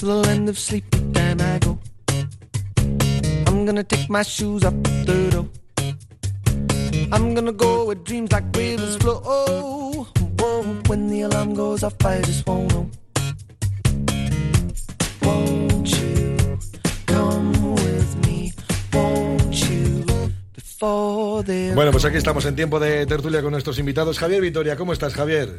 to 0.00 0.06
the 0.06 0.14
land 0.14 0.48
of 0.48 0.58
sleep, 0.58 0.84
and 1.14 1.42
I 1.42 1.58
go. 1.58 1.78
I'm 3.46 3.66
gonna 3.66 3.84
take 3.84 4.08
my 4.08 4.22
shoes 4.22 4.64
off 4.64 4.72
the 4.82 5.28
door. 5.30 5.46
I'm 7.12 7.34
gonna 7.34 7.52
go 7.52 7.84
where 7.84 7.96
dreams 7.96 8.32
like 8.32 8.44
rivers 8.56 8.96
flow. 8.96 9.20
Whoa, 10.38 10.62
when 10.86 11.08
the 11.08 11.20
alarm 11.22 11.52
goes 11.52 11.82
off, 11.82 12.02
I 12.02 12.22
just 12.22 12.46
won't 12.46 12.72
know. 12.72 12.90
Won't 15.20 15.69
Bueno, 20.80 21.90
pues 21.92 22.04
aquí 22.06 22.16
estamos 22.16 22.44
en 22.46 22.56
tiempo 22.56 22.80
de 22.80 23.04
tertulia 23.04 23.42
con 23.42 23.52
nuestros 23.52 23.78
invitados. 23.78 24.18
Javier 24.18 24.40
Vitoria, 24.40 24.76
¿cómo 24.76 24.94
estás, 24.94 25.12
Javier? 25.12 25.50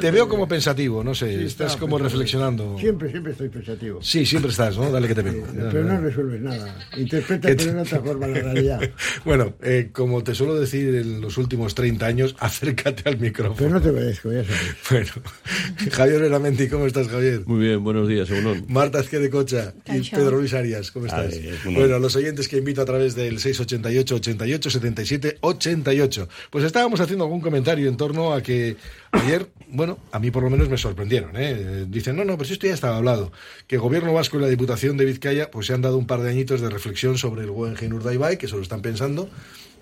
Te 0.00 0.10
veo 0.10 0.28
como 0.28 0.48
pensativo, 0.48 1.04
no 1.04 1.14
sé, 1.14 1.38
Sí, 1.38 1.44
estás 1.44 1.76
como 1.76 1.98
reflexionando. 1.98 2.76
Siempre, 2.78 3.10
siempre 3.10 3.32
estoy 3.32 3.48
pensativo. 3.50 4.02
Sí, 4.02 4.26
siempre 4.26 4.50
estás, 4.50 4.76
¿no? 4.76 4.90
Dale 4.90 5.06
que 5.06 5.14
te 5.14 5.22
veo. 5.22 5.44
Pero 5.54 5.84
no 5.84 6.00
resuelves 6.00 6.40
nada. 6.40 6.74
Interpreta 6.96 7.48
¿Qué 7.48 7.54
te- 7.54 7.72
de 7.72 7.80
otra 7.80 8.00
forma 8.00 8.26
la 8.26 8.40
realidad. 8.40 8.80
Bueno, 9.24 9.54
eh, 9.62 9.90
como 9.92 10.22
te 10.24 10.34
suelo 10.34 10.54
decir 10.58 10.94
en 10.96 11.20
los 11.20 11.38
últimos 11.38 11.74
30 11.74 12.04
años, 12.06 12.34
acércate 12.40 13.08
al 13.08 13.18
micrófono. 13.18 13.56
Pero 13.58 13.70
no 13.70 13.80
te 13.80 13.90
obedezco, 13.90 14.32
ya 14.32 14.42
sabes. 14.44 14.60
Bueno, 14.90 15.90
Javier 15.92 16.20
Veramenti, 16.22 16.68
¿cómo 16.68 16.86
estás, 16.86 17.06
Javier? 17.08 17.42
Muy 17.46 17.60
bien, 17.66 17.84
buenos 17.84 18.08
días, 18.08 18.28
Egunon. 18.30 18.64
Marta 18.68 18.98
Azquede 18.98 19.30
Cocha 19.30 19.74
y. 19.86 20.00
Pedro 20.10 20.38
Luis 20.38 20.54
Arias, 20.54 20.90
¿cómo 20.90 21.06
estás? 21.06 21.32
Ay, 21.32 21.48
es 21.48 21.64
un- 21.66 21.74
bueno, 21.74 21.94
a 21.96 21.98
los 21.98 22.16
oyentes 22.16 22.48
que 22.48 22.56
invito 22.58 22.80
a 22.82 22.84
través 22.84 23.14
del 23.14 23.38
688 23.38 24.20
88 24.24 24.70
77 24.70 25.38
88. 25.40 26.28
Pues 26.50 26.64
estábamos 26.64 27.00
haciendo 27.00 27.24
algún 27.24 27.40
comentario 27.40 27.88
en 27.88 27.96
torno 27.96 28.32
a 28.32 28.42
que 28.42 28.76
ayer, 29.12 29.50
bueno, 29.68 29.98
a 30.12 30.18
mí 30.18 30.30
por 30.30 30.42
lo 30.42 30.50
menos 30.50 30.68
me 30.68 30.78
sorprendieron, 30.78 31.32
¿eh? 31.36 31.86
Dicen, 31.88 32.16
no, 32.16 32.24
no, 32.24 32.38
pero 32.38 32.52
esto 32.52 32.66
ya 32.66 32.74
estaba 32.74 32.96
hablado, 32.96 33.32
que 33.66 33.76
el 33.76 33.80
gobierno 33.80 34.12
vasco 34.12 34.38
y 34.38 34.40
la 34.40 34.48
Diputación 34.48 34.96
de 34.96 35.04
Vizcaya 35.04 35.50
pues 35.50 35.66
se 35.66 35.74
han 35.74 35.82
dado 35.82 35.98
un 35.98 36.06
par 36.06 36.20
de 36.20 36.30
añitos 36.30 36.60
de 36.60 36.70
reflexión 36.70 37.18
sobre 37.18 37.42
el 37.42 37.50
Guggenheim 37.50 37.94
Urdaibai, 37.94 38.38
que 38.38 38.48
se 38.48 38.56
lo 38.56 38.62
están 38.62 38.82
pensando, 38.82 39.28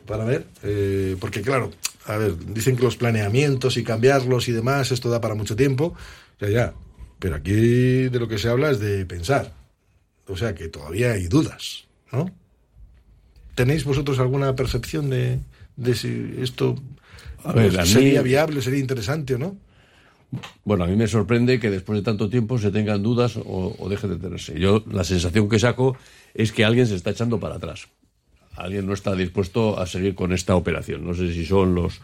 para 0.06 0.24
ver, 0.24 0.46
eh, 0.62 1.16
porque 1.20 1.42
claro, 1.42 1.70
a 2.06 2.16
ver, 2.16 2.36
dicen 2.38 2.76
que 2.76 2.82
los 2.82 2.96
planeamientos 2.96 3.76
y 3.76 3.84
cambiarlos 3.84 4.48
y 4.48 4.52
demás, 4.52 4.90
esto 4.90 5.10
da 5.10 5.20
para 5.20 5.34
mucho 5.34 5.56
tiempo, 5.56 5.94
ya, 6.40 6.48
ya, 6.48 6.74
pero 7.18 7.36
aquí 7.36 8.08
de 8.08 8.18
lo 8.18 8.28
que 8.28 8.38
se 8.38 8.48
habla 8.48 8.70
es 8.70 8.80
de 8.80 9.06
pensar, 9.06 9.52
o 10.26 10.36
sea 10.36 10.54
que 10.54 10.68
todavía 10.68 11.12
hay 11.12 11.26
dudas, 11.26 11.84
¿no? 12.10 12.41
¿Tenéis 13.54 13.84
vosotros 13.84 14.18
alguna 14.18 14.54
percepción 14.56 15.10
de, 15.10 15.38
de 15.76 15.94
si 15.94 16.34
esto 16.40 16.76
A 17.44 17.52
ver, 17.52 17.78
a 17.78 17.82
mí- 17.82 17.88
sería 17.88 18.22
viable, 18.22 18.62
sería 18.62 18.80
interesante 18.80 19.34
o 19.34 19.38
no? 19.38 19.56
Bueno, 20.64 20.84
a 20.84 20.86
mí 20.86 20.96
me 20.96 21.06
sorprende 21.06 21.60
que 21.60 21.70
después 21.70 21.98
de 21.98 22.02
tanto 22.02 22.30
tiempo 22.30 22.58
se 22.58 22.70
tengan 22.70 23.02
dudas 23.02 23.36
o, 23.36 23.76
o 23.78 23.88
dejen 23.90 24.10
de 24.10 24.16
tenerse. 24.16 24.58
Yo 24.58 24.82
la 24.90 25.04
sensación 25.04 25.48
que 25.48 25.58
saco 25.58 25.96
es 26.32 26.52
que 26.52 26.64
alguien 26.64 26.86
se 26.86 26.94
está 26.94 27.10
echando 27.10 27.38
para 27.38 27.56
atrás. 27.56 27.88
Alguien 28.56 28.86
no 28.86 28.94
está 28.94 29.14
dispuesto 29.14 29.78
a 29.78 29.86
seguir 29.86 30.14
con 30.14 30.32
esta 30.32 30.56
operación. 30.56 31.04
No 31.06 31.12
sé 31.12 31.32
si 31.34 31.44
son 31.44 31.74
los 31.74 32.00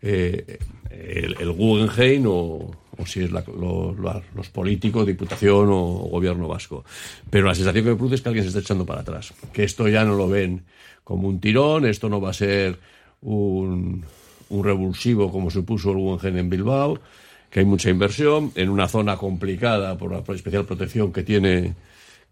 eh, 0.00 0.58
el, 0.90 1.36
el 1.40 1.50
Guggenheim 1.52 2.24
o, 2.26 2.70
o 2.98 3.06
si 3.06 3.20
es 3.22 3.32
la- 3.32 3.44
lo- 3.46 3.96
la- 4.00 4.22
los 4.36 4.48
políticos, 4.50 5.04
diputación 5.06 5.66
o 5.70 5.82
gobierno 6.08 6.46
vasco. 6.46 6.84
Pero 7.30 7.46
la 7.48 7.54
sensación 7.56 7.84
que 7.84 7.90
me 7.90 7.96
produce 7.96 8.14
es 8.16 8.20
que 8.22 8.28
alguien 8.28 8.44
se 8.44 8.48
está 8.50 8.60
echando 8.60 8.86
para 8.86 9.00
atrás. 9.00 9.34
Que 9.52 9.64
esto 9.64 9.88
ya 9.88 10.04
no 10.04 10.14
lo 10.14 10.28
ven 10.28 10.62
como 11.04 11.28
un 11.28 11.40
tirón, 11.40 11.86
esto 11.86 12.08
no 12.08 12.20
va 12.20 12.30
a 12.30 12.34
ser 12.34 12.78
un, 13.22 14.04
un 14.48 14.64
revulsivo 14.64 15.30
como 15.30 15.50
supuso 15.50 15.90
el 15.90 15.98
Guggenheim 15.98 16.38
en 16.38 16.50
Bilbao, 16.50 17.00
que 17.50 17.60
hay 17.60 17.66
mucha 17.66 17.90
inversión 17.90 18.52
en 18.54 18.70
una 18.70 18.88
zona 18.88 19.16
complicada 19.16 19.98
por 19.98 20.12
la 20.12 20.34
especial 20.34 20.64
protección 20.64 21.12
que 21.12 21.22
tiene 21.22 21.74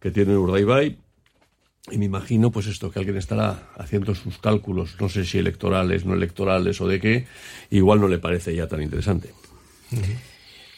que 0.01 0.11
tiene 0.11 0.37
Urdaibai. 0.37 0.99
Y 1.91 1.99
me 1.99 2.05
imagino, 2.05 2.51
pues 2.51 2.67
esto, 2.67 2.91
que 2.91 2.99
alguien 2.99 3.17
estará 3.17 3.71
haciendo 3.77 4.15
sus 4.15 4.39
cálculos, 4.39 4.97
no 5.01 5.09
sé 5.09 5.25
si 5.25 5.39
electorales, 5.39 6.05
no 6.05 6.15
electorales 6.15 6.81
o 6.81 6.87
de 6.87 7.01
qué, 7.01 7.27
igual 7.71 8.01
no 8.01 8.09
le 8.09 8.19
parece 8.19 8.55
ya 8.55 8.67
tan 8.67 8.83
interesante. 8.83 9.33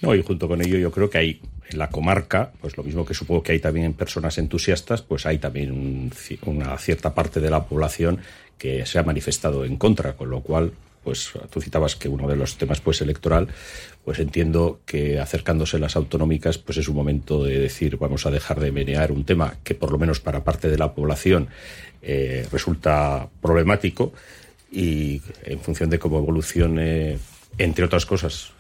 No, 0.03 0.15
y 0.17 0.23
junto 0.23 0.49
con 0.49 0.61
ello 0.61 0.79
yo 0.79 0.91
creo 0.91 1.09
que 1.09 1.19
hay 1.19 1.41
en 1.71 1.79
la 1.79 1.89
comarca, 1.89 2.51
pues 2.61 2.77
lo 2.77 2.83
mismo 2.83 3.07
que 3.07 3.15
supongo 3.15 3.43
que 3.43 3.53
hay 3.53 3.61
también 3.61 3.95
personas 3.95 4.37
entusiastas, 4.37 5.01
pues 5.01 5.27
hay 5.27 5.39
también 5.39 5.71
un 5.71 6.13
una 6.45 6.77
cierta 6.77 7.15
parte 7.15 7.41
de 7.41 7.51
la 7.51 7.65
población 7.65 8.19
que 8.59 8.85
se 8.85 8.99
ha 8.99 9.05
manifestado 9.05 9.65
en 9.65 9.77
contra, 9.77 10.15
con 10.15 10.29
lo 10.29 10.41
cual, 10.41 10.73
pues 11.05 11.33
tú 11.51 11.61
citabas 11.61 11.97
que 11.97 12.09
uno 12.09 12.29
de 12.29 12.37
los 12.37 12.57
temas 12.59 12.81
pues 12.81 13.01
electoral, 13.01 13.49
pues 14.05 14.19
entiendo 14.19 14.81
que 14.87 15.21
acercándose 15.21 15.79
las 15.79 15.95
autonómicas, 15.95 16.59
pues 16.59 16.79
es 16.79 16.89
un 16.89 16.97
momento 16.97 17.45
de 17.45 17.61
decir 17.61 17.97
vamos 17.97 18.27
a 18.27 18.31
dejar 18.31 18.59
de 18.59 18.73
menear 18.73 19.13
un 19.13 19.25
tema 19.25 19.57
que 19.63 19.75
por 19.75 19.93
lo 19.93 19.99
menos 19.99 20.19
para 20.19 20.43
parte 20.43 20.69
de 20.69 20.79
la 20.79 20.95
población 20.95 21.49
eh, 22.03 22.47
resulta 22.51 23.29
problemático 23.41 24.13
y 24.73 25.23
en 25.45 25.61
función 25.61 25.91
de 25.91 25.99
cómo 25.99 26.19
evolucione, 26.19 27.19
entre 27.59 27.85
otras 27.85 28.07
cosas, 28.07 28.53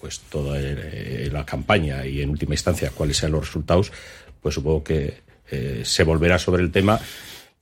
pues 0.00 0.20
toda 0.20 0.58
eh, 0.58 1.28
la 1.32 1.44
campaña 1.44 2.06
y 2.06 2.22
en 2.22 2.30
última 2.30 2.54
instancia 2.54 2.90
cuáles 2.90 3.18
sean 3.18 3.32
los 3.32 3.46
resultados, 3.46 3.92
pues 4.40 4.54
supongo 4.54 4.82
que 4.82 5.18
eh, 5.50 5.82
se 5.84 6.04
volverá 6.04 6.38
sobre 6.38 6.62
el 6.62 6.72
tema, 6.72 7.00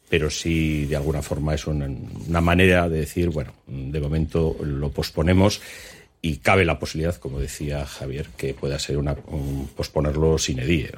pero 0.09 0.31
sí 0.31 0.87
de 0.87 0.97
alguna 0.97 1.23
forma 1.23 1.55
es 1.55 1.67
una, 1.67 1.87
una 1.87 2.41
manera 2.41 2.89
de 2.89 3.01
decir, 3.01 3.31
bueno, 3.31 3.53
de 3.67 4.01
momento 4.01 4.57
lo 4.63 4.91
posponemos 4.91 5.61
y 6.21 6.39
cabe 6.39 6.65
la 6.65 6.79
posibilidad, 6.79 7.17
como 7.17 7.39
decía 7.39 7.87
Javier, 7.87 8.29
que 8.37 8.55
pueda 8.55 8.79
ser 8.79 8.99
una, 8.99 9.17
un 9.27 9.69
posponerlo 9.77 10.39
sin 10.39 10.59
edie, 10.59 10.91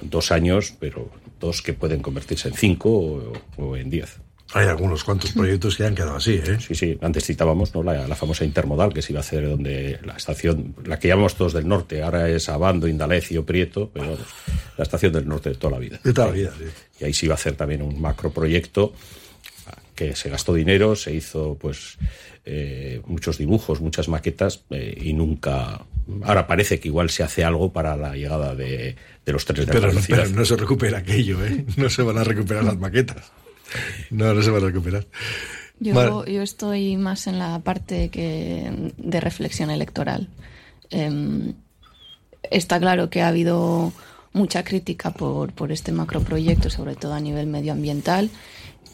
dos 0.00 0.32
años, 0.32 0.74
pero 0.78 1.10
dos 1.38 1.60
que 1.62 1.74
pueden 1.74 2.00
convertirse 2.00 2.48
en 2.48 2.54
cinco 2.54 3.32
o 3.56 3.76
en 3.76 3.90
diez. 3.90 4.18
Hay 4.54 4.66
algunos 4.68 5.04
cuantos 5.04 5.32
proyectos 5.36 5.76
que 5.76 5.84
han 5.84 5.94
quedado 5.94 6.16
así, 6.16 6.34
¿eh? 6.34 6.58
Sí, 6.60 6.74
sí, 6.74 6.98
antes 7.02 7.24
citábamos 7.26 7.74
¿no? 7.74 7.82
la, 7.82 8.06
la 8.08 8.14
famosa 8.16 8.44
intermodal 8.44 8.92
que 8.94 9.02
se 9.02 9.12
iba 9.12 9.20
a 9.20 9.22
hacer 9.22 9.48
donde 9.48 9.98
la 10.04 10.14
estación, 10.14 10.74
la 10.86 10.98
que 10.98 11.08
llamamos 11.08 11.34
todos 11.34 11.52
del 11.52 11.66
norte, 11.68 12.02
ahora 12.02 12.28
es 12.28 12.48
Abando, 12.48 12.86
Indalecio, 12.88 13.44
Prieto, 13.44 13.90
pero 13.92 14.06
vamos, 14.06 14.20
la 14.78 14.82
estación 14.84 15.12
del 15.12 15.26
norte 15.28 15.50
de 15.50 15.56
toda 15.56 15.72
la 15.72 15.78
vida. 15.78 16.00
De 16.02 16.12
toda 16.12 16.28
la 16.28 16.32
vida, 16.32 16.52
sí. 16.58 16.64
Y 17.00 17.04
ahí 17.04 17.12
se 17.12 17.26
iba 17.26 17.34
a 17.34 17.36
hacer 17.36 17.54
también 17.56 17.82
un 17.82 18.00
macroproyecto 18.00 18.92
que 19.94 20.16
se 20.16 20.28
gastó 20.28 20.54
dinero, 20.54 20.96
se 20.96 21.14
hizo 21.14 21.56
pues 21.60 21.96
eh, 22.44 23.00
muchos 23.06 23.38
dibujos, 23.38 23.80
muchas 23.80 24.08
maquetas 24.08 24.62
eh, 24.70 24.96
y 25.00 25.12
nunca... 25.12 25.82
Ahora 26.22 26.46
parece 26.46 26.80
que 26.80 26.88
igual 26.88 27.08
se 27.10 27.22
hace 27.22 27.44
algo 27.44 27.72
para 27.72 27.96
la 27.96 28.14
llegada 28.14 28.54
de, 28.54 28.94
de 29.24 29.32
los 29.32 29.44
trenes 29.44 29.66
de 29.66 29.72
Pero, 29.72 29.84
alta 29.86 29.86
no- 29.86 29.94
velocidad. 29.94 30.18
pero 30.24 30.36
no 30.40 30.44
se 30.44 30.56
recupera 30.56 30.98
aquello, 30.98 31.44
¿eh? 31.44 31.64
No 31.76 31.88
se 31.88 32.02
van 32.02 32.18
a 32.18 32.24
recuperar 32.24 32.64
las 32.64 32.76
maquetas. 32.78 33.32
No, 34.10 34.34
no 34.34 34.42
se 34.42 34.50
van 34.50 34.62
a 34.62 34.66
recuperar. 34.66 35.06
Yo, 35.80 36.24
yo 36.26 36.42
estoy 36.42 36.96
más 36.96 37.26
en 37.26 37.38
la 37.38 37.58
parte 37.58 38.08
que 38.08 38.92
de 38.96 39.20
reflexión 39.20 39.70
electoral. 39.70 40.28
Em, 40.90 41.54
está 42.50 42.78
claro 42.78 43.10
que 43.10 43.22
ha 43.22 43.28
habido 43.28 43.92
mucha 44.32 44.64
crítica 44.64 45.10
por, 45.10 45.52
por 45.52 45.72
este 45.72 45.92
macroproyecto, 45.92 46.70
sobre 46.70 46.94
todo 46.94 47.14
a 47.14 47.20
nivel 47.20 47.46
medioambiental. 47.46 48.30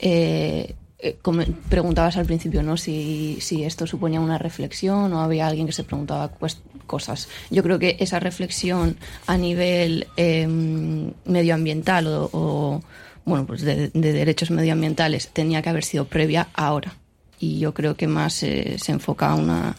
Eh, 0.00 0.74
eh, 1.02 1.16
como 1.22 1.42
preguntabas 1.70 2.18
al 2.18 2.26
principio, 2.26 2.62
¿no? 2.62 2.76
Si, 2.76 3.38
si 3.40 3.64
esto 3.64 3.86
suponía 3.86 4.20
una 4.20 4.36
reflexión 4.36 5.12
o 5.14 5.20
había 5.20 5.46
alguien 5.46 5.66
que 5.66 5.72
se 5.72 5.84
preguntaba 5.84 6.28
pues, 6.28 6.60
cosas. 6.86 7.28
Yo 7.50 7.62
creo 7.62 7.78
que 7.78 7.96
esa 8.00 8.20
reflexión 8.20 8.96
a 9.26 9.38
nivel 9.38 10.08
em, 10.16 11.12
medioambiental 11.24 12.06
o, 12.06 12.30
o, 12.32 12.82
bueno, 13.30 13.46
pues 13.46 13.62
de, 13.62 13.88
de 13.88 14.12
derechos 14.12 14.50
medioambientales 14.50 15.28
tenía 15.28 15.62
que 15.62 15.70
haber 15.70 15.84
sido 15.84 16.04
previa 16.04 16.48
ahora. 16.54 16.94
Y 17.38 17.58
yo 17.58 17.72
creo 17.72 17.96
que 17.96 18.06
más 18.06 18.42
eh, 18.42 18.76
se 18.78 18.92
enfoca 18.92 19.30
a 19.30 19.34
una. 19.34 19.74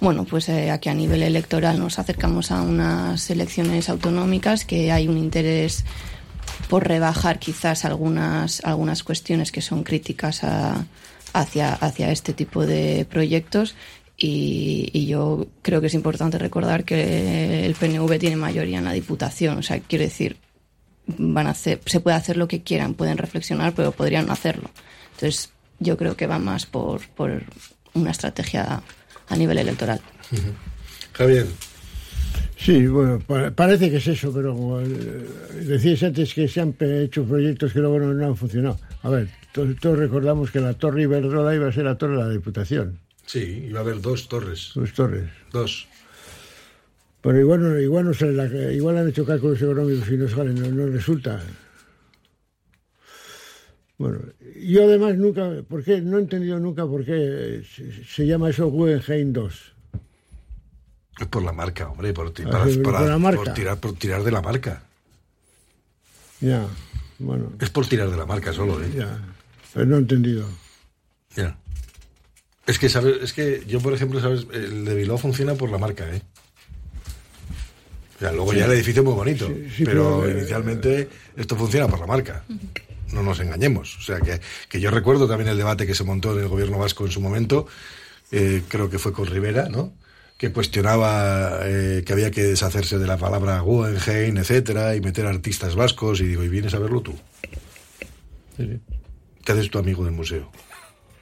Bueno, 0.00 0.24
pues 0.24 0.48
eh, 0.48 0.70
aquí 0.70 0.88
a 0.90 0.94
nivel 0.94 1.22
electoral 1.22 1.78
nos 1.78 1.98
acercamos 1.98 2.50
a 2.50 2.60
unas 2.60 3.30
elecciones 3.30 3.88
autonómicas 3.88 4.64
que 4.64 4.92
hay 4.92 5.08
un 5.08 5.16
interés 5.16 5.84
por 6.68 6.86
rebajar 6.86 7.38
quizás 7.38 7.84
algunas, 7.84 8.62
algunas 8.64 9.04
cuestiones 9.04 9.52
que 9.52 9.62
son 9.62 9.84
críticas 9.84 10.44
a- 10.44 10.84
hacia, 11.32 11.72
hacia 11.74 12.10
este 12.10 12.32
tipo 12.34 12.66
de 12.66 13.06
proyectos. 13.08 13.74
Y, 14.18 14.90
y 14.92 15.06
yo 15.06 15.46
creo 15.62 15.80
que 15.80 15.86
es 15.86 15.94
importante 15.94 16.36
recordar 16.38 16.84
que 16.84 17.64
el 17.64 17.74
PNV 17.74 18.18
tiene 18.18 18.36
mayoría 18.36 18.78
en 18.78 18.84
la 18.84 18.92
Diputación. 18.92 19.58
O 19.58 19.62
sea, 19.62 19.80
quiero 19.80 20.04
decir, 20.04 20.36
van 21.06 21.46
a 21.46 21.50
hacer, 21.50 21.80
se 21.86 22.00
puede 22.00 22.16
hacer 22.16 22.36
lo 22.36 22.48
que 22.48 22.62
quieran, 22.62 22.94
pueden 22.94 23.18
reflexionar, 23.18 23.74
pero 23.74 23.92
podrían 23.92 24.26
no 24.26 24.32
hacerlo. 24.32 24.70
Entonces, 25.14 25.50
yo 25.78 25.96
creo 25.96 26.16
que 26.16 26.26
va 26.26 26.38
más 26.38 26.66
por, 26.66 27.06
por 27.10 27.42
una 27.94 28.10
estrategia 28.10 28.82
a 29.28 29.36
nivel 29.36 29.58
electoral. 29.58 30.00
Javier, 31.12 31.46
Sí, 32.56 32.86
bueno, 32.86 33.18
pa- 33.18 33.50
parece 33.50 33.90
que 33.90 33.96
es 33.96 34.06
eso, 34.06 34.32
pero 34.32 34.54
como 34.54 34.80
eh, 34.80 34.86
decías 35.66 36.00
antes 36.04 36.32
que 36.32 36.46
se 36.46 36.60
han 36.60 36.76
hecho 36.78 37.24
proyectos 37.24 37.72
que 37.72 37.80
luego 37.80 37.98
no, 37.98 38.14
no 38.14 38.26
han 38.26 38.36
funcionado. 38.36 38.78
A 39.02 39.10
ver, 39.10 39.28
to- 39.52 39.74
todos 39.80 39.98
recordamos 39.98 40.52
que 40.52 40.60
la 40.60 40.72
Torre 40.74 41.02
Iberdrola 41.02 41.56
iba 41.56 41.66
a 41.68 41.72
ser 41.72 41.84
la 41.86 41.98
torre 41.98 42.16
de 42.18 42.22
la 42.22 42.28
Diputación, 42.28 43.00
sí, 43.26 43.64
iba 43.68 43.80
a 43.80 43.82
haber 43.82 44.00
dos 44.00 44.28
torres. 44.28 44.70
dos 44.76 44.92
torres. 44.92 45.28
Dos. 45.50 45.88
Pero 47.22 47.38
igual 47.40 47.62
no, 47.62 47.78
igual 47.80 48.04
no 48.06 48.14
sale 48.14 48.32
la- 48.32 48.72
igual 48.72 48.98
han 48.98 49.08
hecho 49.08 49.24
cálculos 49.24 49.62
económicos 49.62 50.08
y 50.10 50.16
no 50.16 50.28
salen, 50.28 50.54
no, 50.60 50.68
no 50.68 50.86
resulta. 50.92 51.40
Bueno, 53.98 54.18
yo 54.60 54.84
además 54.84 55.16
nunca, 55.16 55.62
¿por 55.68 55.84
qué? 55.84 56.00
No 56.00 56.18
he 56.18 56.22
entendido 56.22 56.58
nunca 56.58 56.84
por 56.86 57.04
qué 57.04 57.62
se, 57.76 58.04
se 58.04 58.26
llama 58.26 58.50
eso 58.50 58.66
Guggenheim 58.68 59.32
2. 59.32 59.72
Es 61.20 61.26
por 61.28 61.42
la 61.42 61.52
marca, 61.52 61.88
hombre, 61.88 62.12
por, 62.12 62.32
ti- 62.32 62.42
Ah, 62.46 62.50
para- 62.50 62.64
por 62.82 63.00
la 63.08 63.18
marca. 63.18 63.44
por 63.44 63.54
tirar, 63.54 63.78
por 63.78 63.92
tirar 63.94 64.24
de 64.24 64.32
la 64.32 64.42
marca. 64.42 64.82
Ya, 66.40 66.66
bueno, 67.20 67.52
Es 67.60 67.70
por 67.70 67.86
tirar 67.86 68.10
de 68.10 68.16
la 68.16 68.26
marca 68.26 68.52
solo, 68.52 68.82
¿eh? 68.82 68.90
ya. 68.96 69.18
Pero 69.72 69.86
no 69.86 69.96
he 69.96 70.00
entendido. 70.00 70.48
Ya. 71.36 71.56
Es 72.66 72.80
que, 72.80 72.88
¿sabes? 72.88 73.22
Es 73.22 73.32
que 73.32 73.62
yo, 73.68 73.78
por 73.80 73.92
ejemplo, 73.92 74.20
¿sabes? 74.20 74.46
El 74.52 74.84
de 74.84 74.94
Bilbao 74.96 75.18
funciona 75.18 75.54
por 75.54 75.70
la 75.70 75.78
marca, 75.78 76.12
¿eh? 76.12 76.22
Luego 78.30 78.52
ya 78.52 78.66
el 78.66 78.72
edificio 78.72 79.00
es 79.02 79.06
muy 79.06 79.14
bonito, 79.14 79.48
Sí, 79.48 79.66
sí, 79.78 79.84
pero, 79.84 80.20
pero, 80.20 80.28
eh, 80.28 80.38
inicialmente 80.38 81.08
esto 81.36 81.56
funciona 81.56 81.88
por 81.88 81.98
la 81.98 82.06
marca. 82.06 82.44
No 83.12 83.22
nos 83.22 83.40
engañemos. 83.40 83.96
O 83.98 84.02
sea, 84.02 84.20
que, 84.20 84.40
que 84.68 84.80
yo 84.80 84.90
recuerdo 84.90 85.26
también 85.26 85.48
el 85.48 85.56
debate 85.56 85.86
que 85.86 85.94
se 85.94 86.04
montó 86.04 86.32
en 86.32 86.40
el 86.44 86.48
gobierno 86.48 86.78
vasco 86.78 87.04
en 87.04 87.10
su 87.10 87.20
momento, 87.20 87.66
eh, 88.30 88.62
creo 88.68 88.88
que 88.88 88.98
fue 88.98 89.12
con 89.12 89.26
Rivera, 89.26 89.68
¿no? 89.68 89.92
Que 90.38 90.52
cuestionaba 90.52 91.60
eh, 91.62 92.02
que 92.06 92.12
había 92.12 92.30
que 92.30 92.42
deshacerse 92.42 92.98
de 92.98 93.06
la 93.06 93.16
palabra 93.16 93.60
Guggenheim, 93.60 94.36
etcétera, 94.38 94.94
y 94.96 95.00
meter 95.00 95.26
artistas 95.26 95.74
vascos, 95.74 96.20
y 96.20 96.24
digo, 96.26 96.42
¿y 96.42 96.48
vienes 96.48 96.74
a 96.74 96.78
verlo 96.78 97.00
tú? 97.00 97.14
Te 99.44 99.52
haces 99.52 99.70
tu 99.70 99.78
amigo 99.78 100.04
del 100.04 100.12
museo. 100.14 100.50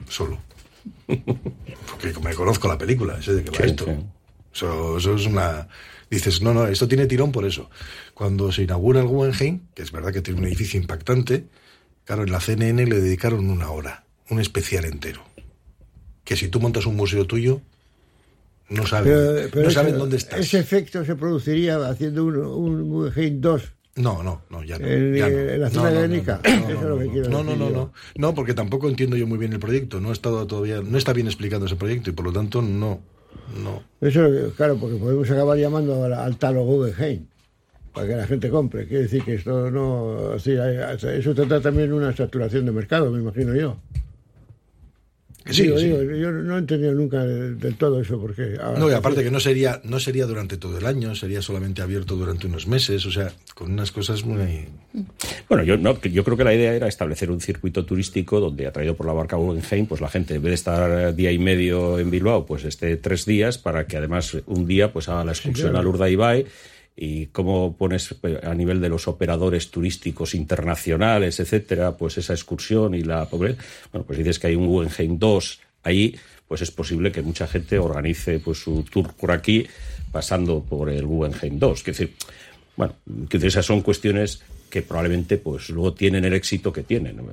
Solo. 0.07 0.39
Porque 1.07 2.13
me 2.23 2.33
conozco 2.33 2.67
la 2.67 2.77
película, 2.77 3.21
sé 3.21 3.33
de 3.33 3.43
qué 3.43 3.51
va 3.51 3.57
Sí, 3.57 3.63
esto. 3.63 3.85
sí. 3.85 3.91
Eso, 4.53 4.97
eso 4.97 5.15
es 5.15 5.25
una... 5.25 5.67
Dices, 6.11 6.41
no, 6.41 6.53
no, 6.53 6.67
esto 6.67 6.87
tiene 6.87 7.07
tirón 7.07 7.31
por 7.31 7.45
eso. 7.45 7.69
Cuando 8.13 8.51
se 8.51 8.61
inaugura 8.63 8.99
el 9.01 9.07
Guggenheim, 9.07 9.61
que 9.73 9.81
es 9.81 9.91
verdad 9.91 10.11
que 10.13 10.21
tiene 10.21 10.41
un 10.41 10.45
edificio 10.45 10.79
impactante, 10.79 11.45
claro, 12.05 12.23
en 12.23 12.31
la 12.31 12.39
CNN 12.41 12.85
le 12.85 12.99
dedicaron 12.99 13.49
una 13.49 13.71
hora, 13.71 14.03
un 14.29 14.39
especial 14.41 14.85
entero. 14.85 15.23
Que 16.25 16.35
si 16.35 16.49
tú 16.49 16.59
montas 16.59 16.85
un 16.85 16.97
museo 16.97 17.25
tuyo, 17.25 17.61
no 18.69 18.85
saben, 18.85 19.11
Pero, 19.13 19.49
pero 19.51 19.61
no 19.63 19.67
ese- 19.69 19.73
saben 19.79 19.97
dónde 19.97 20.17
estás. 20.17 20.39
Ese 20.41 20.59
efecto 20.59 21.03
se 21.05 21.15
produciría 21.15 21.77
haciendo 21.89 22.25
un, 22.25 22.35
un 22.37 22.89
Guggenheim 22.89 23.41
2 23.41 23.73
No, 23.95 24.21
no, 24.21 24.41
no, 24.49 24.63
ya 24.63 24.79
no. 24.79 24.87
En- 24.87 25.15
ya 25.15 25.29
no. 25.29 25.37
en 25.39 25.61
la 25.61 25.69
zona 25.69 25.89
no, 25.91 25.95
de 26.01 26.07
no, 26.07 26.15
no, 26.15 26.21
Eso 26.43 26.59
no, 26.59 26.69
es 26.69 26.81
no, 26.81 26.89
lo 26.89 26.99
que 26.99 27.05
no. 27.05 27.11
quiero 27.13 27.29
No, 27.29 27.37
no, 27.43 27.51
decir 27.51 27.57
no, 27.59 27.69
yo. 27.69 27.75
no. 27.75 27.93
No, 28.15 28.35
porque 28.35 28.53
tampoco 28.53 28.87
entiendo 28.89 29.15
yo 29.17 29.27
muy 29.27 29.37
bien 29.37 29.53
el 29.53 29.59
proyecto. 29.59 29.99
No 30.01 30.09
he 30.09 30.13
estado 30.13 30.45
todavía, 30.47 30.81
no 30.81 30.97
está 30.97 31.13
bien 31.13 31.27
explicado 31.27 31.65
ese 31.65 31.75
proyecto 31.77 32.09
y 32.09 32.13
por 32.13 32.25
lo 32.25 32.31
tanto 32.33 32.61
no, 32.61 33.01
no. 33.63 33.83
Eso, 34.01 34.53
claro, 34.55 34.77
porque 34.77 34.97
podemos 34.97 35.29
acabar 35.29 35.57
llamando 35.57 36.03
al, 36.03 36.13
al 36.13 36.37
talo 36.37 36.63
Guggenheim 36.63 37.25
para 37.93 38.07
que 38.07 38.15
la 38.15 38.27
gente 38.27 38.49
compre. 38.49 38.87
Quiere 38.87 39.03
decir 39.03 39.23
que 39.23 39.35
esto 39.35 39.69
no. 39.69 40.37
sí, 40.39 40.55
eso 40.55 41.35
trata 41.35 41.61
también 41.61 41.93
una 41.93 42.15
saturación 42.15 42.65
de 42.65 42.71
mercado, 42.71 43.11
me 43.11 43.19
imagino 43.19 43.53
yo. 43.55 43.77
Sí, 45.49 45.63
Digo, 45.63 45.79
sí. 45.79 45.85
digo, 45.85 46.01
yo 46.03 46.31
no 46.31 46.55
he 46.55 46.59
entendido 46.59 46.93
nunca 46.93 47.23
del, 47.25 47.59
del 47.59 47.75
todo 47.75 47.99
eso, 47.99 48.19
porque. 48.21 48.57
ahora- 48.61 48.77
No, 48.79 48.89
y 48.89 48.93
aparte 48.93 49.23
que 49.23 49.31
no 49.31 49.39
sería, 49.39 49.81
no 49.83 49.99
sería 49.99 50.25
durante 50.27 50.57
todo 50.57 50.77
el 50.77 50.85
año, 50.85 51.15
sería 51.15 51.41
solamente 51.41 51.81
abierto 51.81 52.15
durante 52.15 52.45
unos 52.47 52.67
meses, 52.67 53.05
o 53.07 53.11
sea, 53.11 53.31
con 53.55 53.71
unas 53.71 53.91
cosas 53.91 54.23
muy... 54.23 54.67
Bueno, 55.49 55.63
yo, 55.63 55.77
no, 55.77 55.99
yo 56.01 56.23
creo 56.23 56.37
que 56.37 56.43
la 56.43 56.53
idea 56.53 56.73
era 56.73 56.87
establecer 56.87 57.31
un 57.31 57.41
circuito 57.41 57.85
turístico 57.85 58.39
donde, 58.39 58.67
atraído 58.67 58.95
por 58.95 59.07
la 59.07 59.13
barca 59.13 59.35
Guggenheim, 59.35 59.87
pues 59.87 59.99
la 59.99 60.09
gente, 60.09 60.35
en 60.35 60.41
vez 60.43 60.49
de 60.51 60.55
estar 60.55 61.15
día 61.15 61.31
y 61.31 61.39
medio 61.39 61.97
en 61.97 62.11
Bilbao, 62.11 62.45
pues 62.45 62.63
esté 62.63 62.95
tres 62.97 63.25
días 63.25 63.57
para 63.57 63.87
que 63.87 63.97
además 63.97 64.37
un 64.45 64.67
día 64.67 64.93
pues 64.93 65.09
haga 65.09 65.25
la 65.25 65.31
excursión 65.31 65.69
claro. 65.71 65.79
al 65.79 65.87
Urdaibai 65.87 66.45
y 67.03 67.25
cómo 67.27 67.75
pones 67.75 68.13
pues, 68.21 68.43
a 68.43 68.53
nivel 68.53 68.79
de 68.79 68.87
los 68.87 69.07
operadores 69.07 69.71
turísticos 69.71 70.35
internacionales, 70.35 71.39
etcétera, 71.39 71.97
pues 71.97 72.19
esa 72.19 72.33
excursión 72.33 72.93
y 72.93 73.01
la 73.01 73.25
pobre, 73.25 73.55
bueno, 73.91 74.05
pues 74.05 74.19
dices 74.19 74.37
que 74.37 74.45
hay 74.45 74.55
un 74.55 74.67
Guggenheim 74.67 75.17
2 75.17 75.59
ahí, 75.81 76.15
pues 76.47 76.61
es 76.61 76.69
posible 76.69 77.11
que 77.11 77.23
mucha 77.23 77.47
gente 77.47 77.79
organice 77.79 78.37
pues 78.37 78.59
su 78.59 78.83
tour 78.83 79.15
por 79.15 79.31
aquí 79.31 79.65
pasando 80.11 80.61
por 80.61 80.91
el 80.91 81.07
Guggenheim 81.07 81.57
2, 81.57 81.81
que 81.81 81.89
decir, 81.89 82.13
bueno, 82.77 82.93
que 83.27 83.37
esas 83.37 83.65
son 83.65 83.81
cuestiones 83.81 84.43
que 84.71 84.81
probablemente 84.81 85.37
pues 85.37 85.69
luego 85.69 85.93
tienen 85.93 86.25
el 86.25 86.33
éxito 86.33 86.71
que 86.73 86.81
tienen. 86.81 87.19
Eh, 87.19 87.23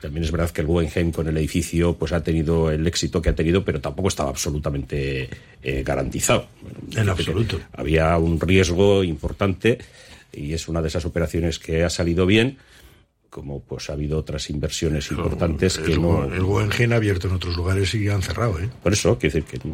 También 0.00 0.22
es 0.22 0.30
verdad 0.30 0.50
que 0.50 0.60
el 0.60 0.68
Guggenheim 0.68 1.10
con 1.10 1.26
el 1.26 1.36
edificio 1.38 1.94
pues 1.94 2.12
ha 2.12 2.22
tenido 2.22 2.70
el 2.70 2.86
éxito 2.86 3.20
que 3.20 3.30
ha 3.30 3.34
tenido, 3.34 3.64
pero 3.64 3.80
tampoco 3.80 4.08
estaba 4.08 4.28
absolutamente 4.28 5.28
eh, 5.62 5.82
garantizado. 5.82 6.46
En 6.94 7.08
absoluto. 7.08 7.58
Había 7.72 8.16
un 8.18 8.38
riesgo 8.38 9.02
importante 9.02 9.78
y 10.32 10.52
es 10.52 10.68
una 10.68 10.82
de 10.82 10.88
esas 10.88 11.06
operaciones 11.06 11.58
que 11.58 11.82
ha 11.82 11.90
salido 11.90 12.26
bien, 12.26 12.58
como 13.30 13.60
pues 13.60 13.88
ha 13.88 13.94
habido 13.94 14.18
otras 14.18 14.50
inversiones 14.50 15.10
importantes 15.10 15.78
que 15.78 15.96
no... 15.96 16.24
el 16.24 16.42
Guggenheim 16.42 16.92
ha 16.92 16.96
abierto 16.96 17.28
en 17.28 17.34
otros 17.34 17.56
lugares 17.56 17.94
y 17.94 18.08
han 18.08 18.22
cerrado, 18.22 18.60
¿eh? 18.60 18.68
Por 18.82 18.92
eso, 18.92 19.18
quiero 19.18 19.34
decir 19.34 19.60
que, 19.60 19.68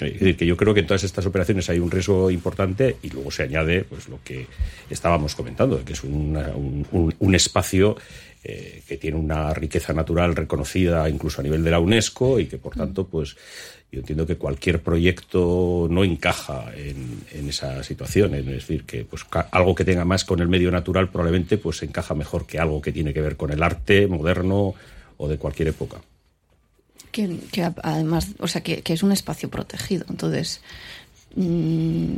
es 0.00 0.12
decir, 0.20 0.36
que 0.36 0.46
yo 0.46 0.56
creo 0.56 0.74
que 0.74 0.80
en 0.80 0.86
todas 0.86 1.04
estas 1.04 1.24
operaciones 1.26 1.68
hay 1.70 1.78
un 1.78 1.90
riesgo 1.90 2.30
importante 2.30 2.96
y 3.02 3.10
luego 3.10 3.30
se 3.30 3.44
añade 3.44 3.84
pues 3.84 4.08
lo 4.08 4.18
que 4.24 4.46
estábamos 4.90 5.34
comentando, 5.34 5.84
que 5.84 5.92
es 5.92 6.02
una- 6.04 6.48
un, 6.54 6.86
un- 6.92 7.14
un 7.18 7.34
espacio 7.34 7.96
eh, 8.42 8.82
que 8.86 8.96
tiene 8.98 9.16
una 9.16 9.54
riqueza 9.54 9.92
natural 9.94 10.36
reconocida 10.36 11.08
incluso 11.08 11.40
a 11.40 11.44
nivel 11.44 11.64
de 11.64 11.70
la 11.70 11.78
UNESCO 11.80 12.38
y 12.40 12.46
que 12.46 12.58
por 12.58 12.74
tanto 12.74 13.06
pues 13.06 13.36
yo 13.90 14.00
entiendo 14.00 14.26
que 14.26 14.36
cualquier 14.36 14.80
proyecto 14.82 15.86
no 15.88 16.02
encaja 16.04 16.72
en, 16.76 17.20
en 17.32 17.48
esa 17.48 17.82
situación, 17.84 18.34
es 18.34 18.44
decir, 18.44 18.82
que 18.84 19.04
pues 19.04 19.24
algo 19.52 19.74
que 19.74 19.84
tenga 19.84 20.04
más 20.04 20.24
con 20.24 20.40
el 20.40 20.48
medio 20.48 20.70
natural 20.72 21.08
probablemente 21.10 21.56
pues 21.58 21.82
encaja 21.84 22.14
mejor 22.14 22.46
que 22.46 22.58
algo 22.58 22.82
que 22.82 22.90
tiene 22.92 23.14
que 23.14 23.20
ver 23.20 23.36
con 23.36 23.50
el 23.52 23.62
arte 23.62 24.06
moderno 24.08 24.74
o 25.16 25.28
de 25.28 25.38
cualquier 25.38 25.68
época. 25.68 25.98
Que, 27.14 27.70
además, 27.82 28.28
o 28.40 28.48
sea, 28.48 28.62
que, 28.62 28.82
que 28.82 28.92
es 28.92 29.02
un 29.02 29.12
espacio 29.12 29.48
protegido. 29.48 30.04
Entonces, 30.10 30.60
mm, 31.36 32.16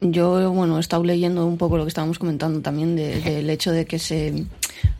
yo, 0.00 0.52
bueno, 0.52 0.76
he 0.76 0.80
estado 0.80 1.02
leyendo 1.02 1.44
un 1.46 1.56
poco 1.58 1.76
lo 1.76 1.84
que 1.84 1.88
estábamos 1.88 2.18
comentando 2.18 2.60
también 2.60 2.94
de- 2.94 3.20
del 3.20 3.48
hecho 3.50 3.72
de 3.72 3.84
que 3.86 3.98
se, 3.98 4.44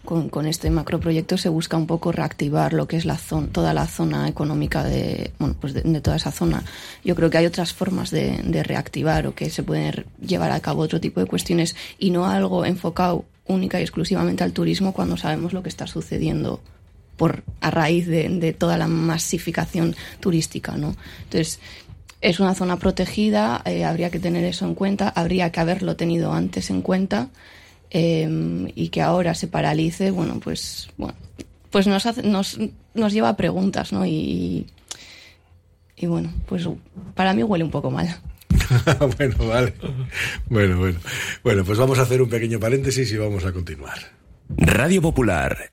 con, 0.05 0.29
con 0.29 0.47
este 0.47 0.71
macroproyecto 0.71 1.37
se 1.37 1.49
busca 1.51 1.77
un 1.77 1.87
poco 1.87 2.11
reactivar 2.11 2.73
lo 2.73 2.89
que 2.89 2.97
es 2.97 3.05
la 3.05 3.17
zona, 3.19 3.49
toda 3.53 3.75
la 3.75 3.87
zona 3.87 4.29
económica 4.29 4.83
de, 4.83 5.31
bueno, 5.39 5.55
pues 5.61 5.75
de, 5.75 5.83
de 5.83 6.01
toda 6.01 6.17
esa 6.17 6.33
zona. 6.33 6.65
Yo 7.05 7.15
creo 7.15 7.31
que 7.31 7.39
hay 7.39 7.47
otras 7.47 7.73
formas 7.73 8.11
de, 8.11 8.39
de 8.45 8.63
reactivar 8.65 9.27
o 9.27 9.35
que 9.35 9.51
se 9.51 9.63
pueden 9.63 10.05
llevar 10.27 10.51
a 10.51 10.61
cabo 10.61 10.83
otro 10.83 11.01
tipo 11.01 11.21
de 11.21 11.27
cuestiones 11.27 11.77
y 11.99 12.11
no 12.11 12.27
algo 12.27 12.65
enfocado 12.65 13.25
única 13.47 13.79
y 13.79 13.83
exclusivamente 13.83 14.43
al 14.43 14.53
turismo 14.53 14.93
cuando 14.95 15.17
sabemos 15.17 15.53
lo 15.53 15.63
que 15.63 15.69
está 15.69 15.87
sucediendo 15.87 16.61
por 17.17 17.43
a 17.61 17.71
raíz 17.71 18.07
de, 18.07 18.29
de 18.29 18.53
toda 18.53 18.77
la 18.77 18.89
masificación 18.89 19.95
turística, 20.21 20.77
¿no? 20.77 20.97
Entonces 21.25 21.61
es 22.23 22.39
una 22.39 22.55
zona 22.55 22.79
protegida, 22.79 23.63
eh, 23.65 23.85
habría 23.85 24.11
que 24.11 24.21
tener 24.21 24.45
eso 24.45 24.65
en 24.65 24.75
cuenta, 24.75 25.09
habría 25.09 25.51
que 25.51 25.61
haberlo 25.61 25.97
tenido 25.97 26.33
antes 26.33 26.71
en 26.71 26.81
cuenta 26.81 27.29
eh, 27.91 28.73
y 28.75 28.89
que 28.89 29.03
ahora 29.03 29.35
se 29.35 29.49
paralice, 29.49 30.11
bueno, 30.13 30.41
pues 30.41 30.89
bueno, 30.97 31.15
pues 31.71 31.87
nos 31.89 32.07
hace, 32.07 32.23
nos, 32.23 32.59
nos 32.95 33.13
lleva 33.13 33.31
a 33.31 33.37
preguntas, 33.37 33.93
¿no? 33.93 34.07
Y, 34.07 34.67
y 35.97 36.07
bueno, 36.07 36.33
pues 36.47 36.67
para 37.15 37.35
mí 37.35 37.43
huele 37.43 37.65
un 37.65 37.71
poco 37.71 37.91
mal. 37.91 38.17
bueno, 39.19 39.37
vale. 39.47 39.75
Bueno, 40.49 40.79
bueno. 40.79 41.01
Bueno, 41.43 41.65
pues 41.65 41.79
vamos 41.79 41.99
a 41.99 42.03
hacer 42.03 42.23
un 42.23 42.29
pequeño 42.29 42.61
paréntesis 42.61 43.11
y 43.13 43.17
vamos 43.17 43.45
a 43.45 43.53
continuar. 43.53 43.99
Radio 44.57 45.03
Popular, 45.03 45.73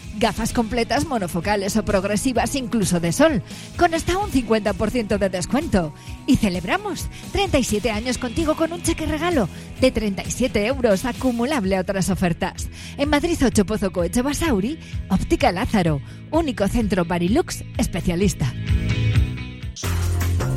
Gafas 0.21 0.53
completas 0.53 1.07
monofocales 1.07 1.75
o 1.77 1.83
progresivas 1.83 2.53
incluso 2.55 2.99
de 2.99 3.11
sol, 3.11 3.41
con 3.75 3.95
hasta 3.95 4.19
un 4.19 4.29
50% 4.29 5.17
de 5.17 5.29
descuento. 5.29 5.95
Y 6.27 6.35
celebramos 6.35 7.07
37 7.31 7.89
años 7.89 8.19
contigo 8.19 8.55
con 8.55 8.71
un 8.71 8.83
cheque 8.83 9.07
regalo 9.07 9.49
de 9.81 9.89
37 9.89 10.67
euros 10.67 11.05
acumulable 11.05 11.75
a 11.75 11.81
otras 11.81 12.11
ofertas. 12.11 12.69
En 12.97 13.09
Madrid 13.09 13.39
8 13.43 13.65
Pozo 13.65 13.91
Coeche 13.91 14.21
Basauri, 14.21 14.77
Óptica 15.09 15.51
Lázaro, 15.51 16.01
único 16.29 16.67
centro 16.67 17.03
Barilux 17.03 17.63
especialista. 17.79 18.53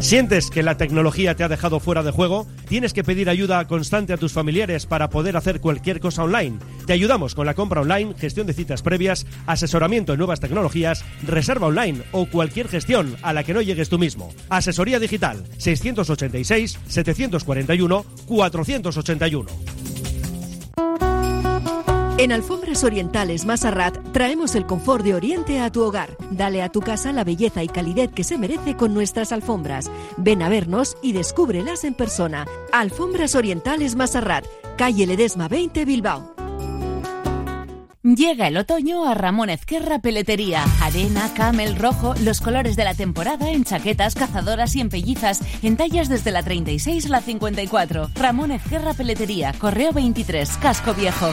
¿Sientes 0.00 0.50
que 0.50 0.62
la 0.62 0.76
tecnología 0.76 1.34
te 1.34 1.44
ha 1.44 1.48
dejado 1.48 1.80
fuera 1.80 2.02
de 2.02 2.10
juego? 2.10 2.46
¿Tienes 2.68 2.92
que 2.92 3.02
pedir 3.02 3.30
ayuda 3.30 3.66
constante 3.66 4.12
a 4.12 4.16
tus 4.18 4.32
familiares 4.32 4.84
para 4.86 5.08
poder 5.08 5.36
hacer 5.36 5.60
cualquier 5.60 5.98
cosa 5.98 6.24
online? 6.24 6.58
Te 6.86 6.92
ayudamos 6.92 7.34
con 7.34 7.46
la 7.46 7.54
compra 7.54 7.80
online, 7.80 8.14
gestión 8.18 8.46
de 8.46 8.52
citas 8.52 8.82
previas, 8.82 9.26
asesoramiento 9.46 10.12
en 10.12 10.18
nuevas 10.18 10.40
tecnologías, 10.40 11.04
reserva 11.26 11.68
online 11.68 12.02
o 12.12 12.26
cualquier 12.26 12.68
gestión 12.68 13.16
a 13.22 13.32
la 13.32 13.44
que 13.44 13.54
no 13.54 13.62
llegues 13.62 13.88
tú 13.88 13.98
mismo. 13.98 14.30
Asesoría 14.50 14.98
digital 14.98 15.42
686 15.56 16.78
741 16.86 18.04
481. 18.26 19.50
En 22.16 22.30
Alfombras 22.30 22.84
Orientales 22.84 23.44
Masarrat 23.44 23.98
traemos 24.12 24.54
el 24.54 24.66
confort 24.66 25.04
de 25.04 25.14
Oriente 25.14 25.58
a 25.58 25.72
tu 25.72 25.82
hogar. 25.82 26.16
Dale 26.30 26.62
a 26.62 26.68
tu 26.68 26.80
casa 26.80 27.12
la 27.12 27.24
belleza 27.24 27.64
y 27.64 27.68
calidez 27.68 28.12
que 28.12 28.22
se 28.22 28.38
merece 28.38 28.76
con 28.76 28.94
nuestras 28.94 29.32
alfombras. 29.32 29.90
Ven 30.16 30.40
a 30.40 30.48
vernos 30.48 30.96
y 31.02 31.10
descúbrelas 31.10 31.82
en 31.82 31.94
persona. 31.94 32.46
Alfombras 32.72 33.34
Orientales 33.34 33.96
Masarrat, 33.96 34.46
calle 34.76 35.08
Ledesma 35.08 35.48
20 35.48 35.84
Bilbao. 35.84 36.34
Llega 38.04 38.46
el 38.46 38.58
otoño 38.58 39.08
a 39.08 39.14
Ramón 39.14 39.50
Ezquerra 39.50 39.98
Peletería. 39.98 40.62
Arena, 40.82 41.32
camel, 41.34 41.74
rojo, 41.74 42.14
los 42.22 42.40
colores 42.40 42.76
de 42.76 42.84
la 42.84 42.94
temporada 42.94 43.50
en 43.50 43.64
chaquetas, 43.64 44.14
cazadoras 44.14 44.76
y 44.76 44.80
en 44.80 44.90
pellizas, 44.90 45.40
en 45.62 45.76
tallas 45.76 46.08
desde 46.08 46.30
la 46.30 46.42
36 46.44 47.06
a 47.06 47.08
la 47.08 47.20
54. 47.22 48.10
Ramón 48.14 48.52
Ezquerra 48.52 48.94
Peletería, 48.94 49.52
Correo 49.58 49.92
23, 49.92 50.58
Casco 50.58 50.94
Viejo. 50.94 51.32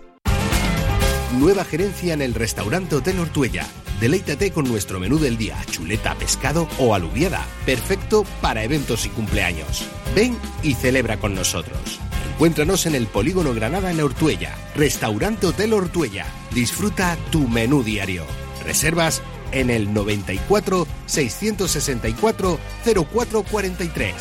Nueva 1.33 1.63
gerencia 1.63 2.13
en 2.13 2.21
el 2.21 2.33
restaurante 2.33 2.95
Hotel 2.95 3.19
Ortuella. 3.19 3.65
Deleítate 4.01 4.51
con 4.51 4.67
nuestro 4.67 4.99
menú 4.99 5.17
del 5.17 5.37
día, 5.37 5.57
chuleta, 5.69 6.13
pescado 6.15 6.67
o 6.77 6.93
alubiada. 6.93 7.45
Perfecto 7.65 8.25
para 8.41 8.63
eventos 8.63 9.05
y 9.05 9.09
cumpleaños. 9.09 9.85
Ven 10.13 10.37
y 10.61 10.73
celebra 10.73 11.17
con 11.17 11.33
nosotros. 11.33 11.99
Encuéntranos 12.33 12.85
en 12.85 12.95
el 12.95 13.07
Polígono 13.07 13.53
Granada 13.53 13.91
en 13.91 14.01
Ortuella. 14.01 14.55
Restaurante 14.75 15.47
Hotel 15.47 15.71
Ortuella. 15.71 16.25
Disfruta 16.53 17.15
tu 17.31 17.47
menú 17.47 17.81
diario. 17.81 18.25
Reservas 18.65 19.21
en 19.53 19.69
el 19.69 19.93
94 19.93 20.85
664 21.05 22.59
0443. 22.83 24.15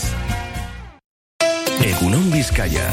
Egunon 1.83 2.31
Vizcaya. 2.31 2.89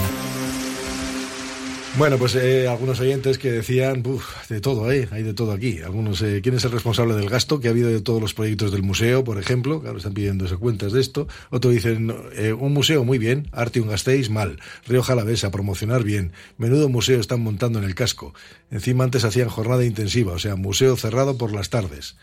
Bueno, 1.96 2.20
pues 2.20 2.36
eh, 2.36 2.68
algunos 2.68 3.00
oyentes 3.00 3.40
que 3.40 3.52
decían, 3.52 4.04
"Buf, 4.04 4.24
de 4.50 4.62
todo, 4.62 4.92
¿eh? 4.92 5.08
hay 5.10 5.24
de 5.24 5.34
todo 5.34 5.52
aquí. 5.52 5.80
Algunos, 5.80 6.22
eh, 6.22 6.42
¿quién 6.44 6.54
es 6.54 6.64
el 6.64 6.72
responsable 6.72 7.16
del 7.16 7.28
gasto 7.28 7.60
que 7.60 7.70
ha 7.70 7.72
habido 7.72 7.90
de 7.90 8.02
todos 8.02 8.22
los 8.22 8.36
proyectos 8.36 8.72
del 8.72 8.84
museo, 8.84 9.24
por 9.24 9.40
ejemplo? 9.40 9.82
Claro, 9.82 9.98
están 9.98 10.14
pidiendo 10.14 10.46
cuentas 10.60 10.94
de 10.94 11.02
esto. 11.02 11.28
Otro 11.50 11.72
dicen, 11.72 12.14
eh, 12.36 12.54
un 12.54 12.72
museo 12.72 13.04
muy 13.04 13.18
bien, 13.18 13.48
arte 13.52 13.82
un 13.82 13.88
gastéis 13.88 14.30
mal. 14.30 14.60
Río 14.88 15.02
Jalavesa, 15.02 15.50
promocionar 15.50 16.04
bien. 16.04 16.34
Menudo 16.60 16.88
museo 16.88 17.20
están 17.20 17.42
montando 17.42 17.80
en 17.80 17.86
el 17.86 17.96
casco. 17.96 18.36
Encima 18.70 19.04
antes 19.04 19.24
hacían 19.24 19.50
jornada 19.50 19.84
intensiva, 19.84 20.34
o 20.34 20.40
sea, 20.40 20.56
museo 20.56 20.98
cerrado 20.98 21.38
por 21.40 21.52
las 21.52 21.72
tardes. 21.72 22.16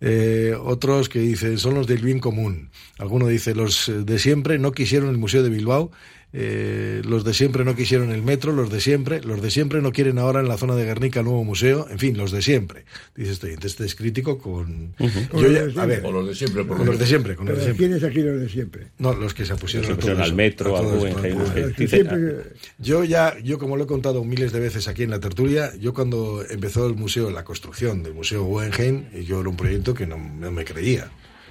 Eh, 0.00 0.54
otros 0.62 1.08
que 1.08 1.20
dicen 1.20 1.56
son 1.56 1.74
los 1.74 1.86
del 1.86 2.02
bien 2.02 2.18
común. 2.18 2.70
Alguno 2.98 3.28
dice 3.28 3.54
los 3.54 3.88
eh, 3.88 4.04
de 4.04 4.18
siempre 4.18 4.58
no 4.58 4.72
quisieron 4.72 5.08
el 5.08 5.16
Museo 5.16 5.42
de 5.42 5.48
Bilbao, 5.48 5.90
eh, 6.32 7.00
los 7.06 7.24
de 7.24 7.32
siempre 7.32 7.64
no 7.64 7.74
quisieron 7.76 8.10
el 8.10 8.22
metro, 8.22 8.52
los 8.52 8.68
de 8.70 8.80
siempre, 8.80 9.22
los 9.22 9.40
de 9.40 9.50
siempre 9.50 9.80
no 9.80 9.92
quieren 9.92 10.18
ahora 10.18 10.40
en 10.40 10.48
la 10.48 10.58
zona 10.58 10.74
de 10.74 10.84
Guernica 10.84 11.20
el 11.20 11.26
nuevo 11.26 11.44
museo, 11.44 11.86
en 11.90 11.98
fin, 11.98 12.16
los 12.18 12.30
de 12.30 12.42
siempre. 12.42 12.84
Dice 13.14 13.32
este, 13.32 13.46
oyente, 13.46 13.66
este 13.68 13.86
es 13.86 13.94
crítico 13.94 14.36
con... 14.38 14.94
Yo 15.32 15.50
ya- 15.50 15.82
a 15.82 15.86
ver, 15.86 16.04
O 16.04 16.12
los 16.12 16.26
de 16.28 16.34
siempre, 16.34 16.64
por 16.64 16.84
los 16.84 16.98
de 16.98 17.06
siempre, 17.06 17.36
con 17.36 17.46
los 17.46 17.56
de 17.56 17.62
siempre. 17.64 17.86
¿Quiénes 17.86 18.04
aquí 18.04 18.20
los 18.20 18.38
de 18.40 18.48
siempre? 18.48 18.86
No, 18.98 19.14
los 19.14 19.32
que 19.34 19.46
se 19.46 19.52
opusieron 19.54 19.90
al 19.92 19.98
eso, 20.26 20.34
metro, 20.34 20.76
a 20.76 20.80
todo 20.82 21.06
esto, 21.06 21.22
Los 21.22 21.90
siempre- 21.90 22.36
yo 22.78 23.04
ya, 23.04 23.38
yo 23.42 23.58
como 23.58 23.76
lo 23.76 23.84
he 23.84 23.86
contado 23.86 24.22
miles 24.24 24.52
de 24.52 24.60
veces 24.60 24.88
aquí 24.88 25.04
en 25.04 25.10
la 25.10 25.20
tertulia, 25.20 25.74
yo 25.76 25.94
cuando 25.94 26.44
empezó 26.50 26.86
el 26.86 26.94
museo, 26.96 27.30
la 27.30 27.44
construcción 27.44 28.02
del 28.02 28.14
Museo 28.14 28.44
Guggenheim, 28.44 29.10
yo 29.24 29.40
era 29.40 29.48
un 29.48 29.56
proyecto 29.56 29.94
que 29.94 30.06
no, 30.06 30.18
no 30.18 30.50
me 30.50 30.64
creía. 30.64 31.10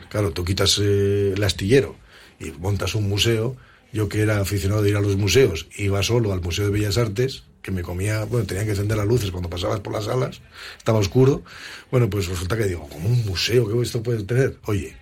Claro, 0.09 0.31
tú 0.31 0.45
quitas 0.45 0.79
eh, 0.81 1.33
el 1.35 1.43
astillero 1.43 1.95
y 2.39 2.51
montas 2.51 2.93
un 2.95 3.09
museo. 3.09 3.55
Yo 3.95 4.09
que 4.09 4.19
era 4.19 4.41
aficionado 4.41 4.81
de 4.81 4.89
ir 4.89 4.97
a 4.97 4.99
los 4.99 5.15
museos, 5.15 5.69
iba 5.77 6.03
solo 6.03 6.33
al 6.33 6.41
Museo 6.41 6.65
de 6.65 6.71
Bellas 6.71 6.97
Artes, 6.97 7.43
que 7.61 7.71
me 7.71 7.81
comía, 7.81 8.25
bueno, 8.25 8.45
tenía 8.45 8.65
que 8.65 8.71
encender 8.71 8.97
las 8.97 9.07
luces 9.07 9.31
cuando 9.31 9.49
pasabas 9.49 9.79
por 9.79 9.93
las 9.93 10.03
salas, 10.03 10.41
estaba 10.77 10.99
oscuro. 10.99 11.43
Bueno, 11.91 12.09
pues 12.09 12.27
resulta 12.27 12.57
que 12.57 12.65
digo, 12.65 12.89
como 12.89 13.07
un 13.07 13.25
museo, 13.25 13.65
¿qué 13.65 13.81
esto 13.81 14.03
puede 14.03 14.23
tener? 14.23 14.57
Oye, 14.65 14.97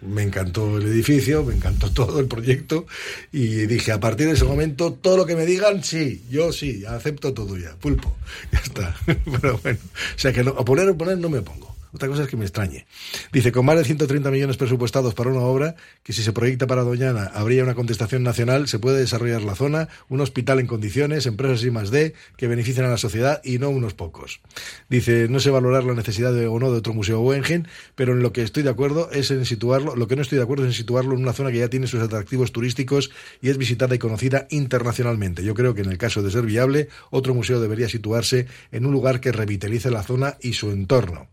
me 0.00 0.22
encantó 0.22 0.78
el 0.78 0.86
edificio, 0.86 1.44
me 1.44 1.56
encantó 1.56 1.90
todo 1.92 2.18
el 2.18 2.26
proyecto 2.26 2.86
y 3.32 3.66
dije, 3.66 3.92
a 3.92 4.00
partir 4.00 4.28
de 4.28 4.32
ese 4.32 4.46
momento, 4.46 4.94
todo 4.94 5.18
lo 5.18 5.26
que 5.26 5.36
me 5.36 5.44
digan, 5.44 5.84
sí, 5.84 6.24
yo 6.30 6.54
sí, 6.54 6.86
acepto 6.86 7.34
todo 7.34 7.58
ya, 7.58 7.76
pulpo, 7.76 8.16
ya 8.50 8.60
está. 8.60 8.96
Pero 9.06 9.58
bueno, 9.58 9.78
o 9.84 10.18
sea 10.18 10.32
que 10.32 10.42
no, 10.42 10.52
oponer, 10.52 10.88
oponer 10.88 11.18
no 11.18 11.28
me 11.28 11.40
opongo. 11.40 11.75
Otra 11.92 12.08
cosa 12.08 12.24
es 12.24 12.28
que 12.28 12.36
me 12.36 12.44
extrañe. 12.44 12.86
Dice, 13.32 13.52
con 13.52 13.64
más 13.66 13.76
de 13.76 13.84
130 13.84 14.30
millones 14.30 14.56
presupuestados 14.56 15.14
para 15.14 15.30
una 15.30 15.40
obra, 15.40 15.76
que 16.02 16.12
si 16.12 16.22
se 16.22 16.32
proyecta 16.32 16.66
para 16.66 16.82
Doñana 16.82 17.30
habría 17.34 17.62
una 17.62 17.74
contestación 17.74 18.22
nacional, 18.22 18.68
se 18.68 18.78
puede 18.78 18.98
desarrollar 18.98 19.42
la 19.42 19.54
zona, 19.54 19.88
un 20.08 20.20
hospital 20.20 20.60
en 20.60 20.66
condiciones, 20.66 21.26
empresas 21.26 21.64
y 21.64 21.70
más 21.70 21.90
de, 21.90 22.14
que 22.36 22.46
beneficien 22.46 22.86
a 22.86 22.90
la 22.90 22.98
sociedad 22.98 23.40
y 23.44 23.58
no 23.58 23.70
unos 23.70 23.94
pocos. 23.94 24.40
Dice, 24.88 25.28
no 25.28 25.40
sé 25.40 25.50
valorar 25.50 25.84
la 25.84 25.94
necesidad 25.94 26.32
de, 26.32 26.46
o 26.46 26.58
no 26.58 26.70
de 26.70 26.78
otro 26.78 26.92
museo 26.92 27.20
Guggenheim, 27.20 27.64
pero 27.94 28.12
en 28.12 28.22
lo 28.22 28.32
que 28.32 28.42
estoy 28.42 28.62
de 28.62 28.70
acuerdo 28.70 29.10
es 29.12 29.30
en 29.30 29.44
situarlo, 29.44 29.96
lo 29.96 30.08
que 30.08 30.16
no 30.16 30.22
estoy 30.22 30.38
de 30.38 30.44
acuerdo 30.44 30.64
es 30.64 30.70
en 30.70 30.74
situarlo 30.74 31.14
en 31.14 31.22
una 31.22 31.32
zona 31.32 31.50
que 31.50 31.58
ya 31.58 31.68
tiene 31.68 31.86
sus 31.86 32.02
atractivos 32.02 32.52
turísticos 32.52 33.10
y 33.40 33.50
es 33.50 33.58
visitada 33.58 33.94
y 33.94 33.98
conocida 33.98 34.46
internacionalmente. 34.50 35.44
Yo 35.44 35.54
creo 35.54 35.74
que 35.74 35.82
en 35.82 35.90
el 35.90 35.98
caso 35.98 36.22
de 36.22 36.30
ser 36.30 36.46
viable, 36.46 36.88
otro 37.10 37.34
museo 37.34 37.60
debería 37.60 37.88
situarse 37.88 38.46
en 38.72 38.86
un 38.86 38.92
lugar 38.92 39.20
que 39.20 39.32
revitalice 39.32 39.90
la 39.90 40.02
zona 40.02 40.36
y 40.40 40.54
su 40.54 40.70
entorno. 40.70 41.28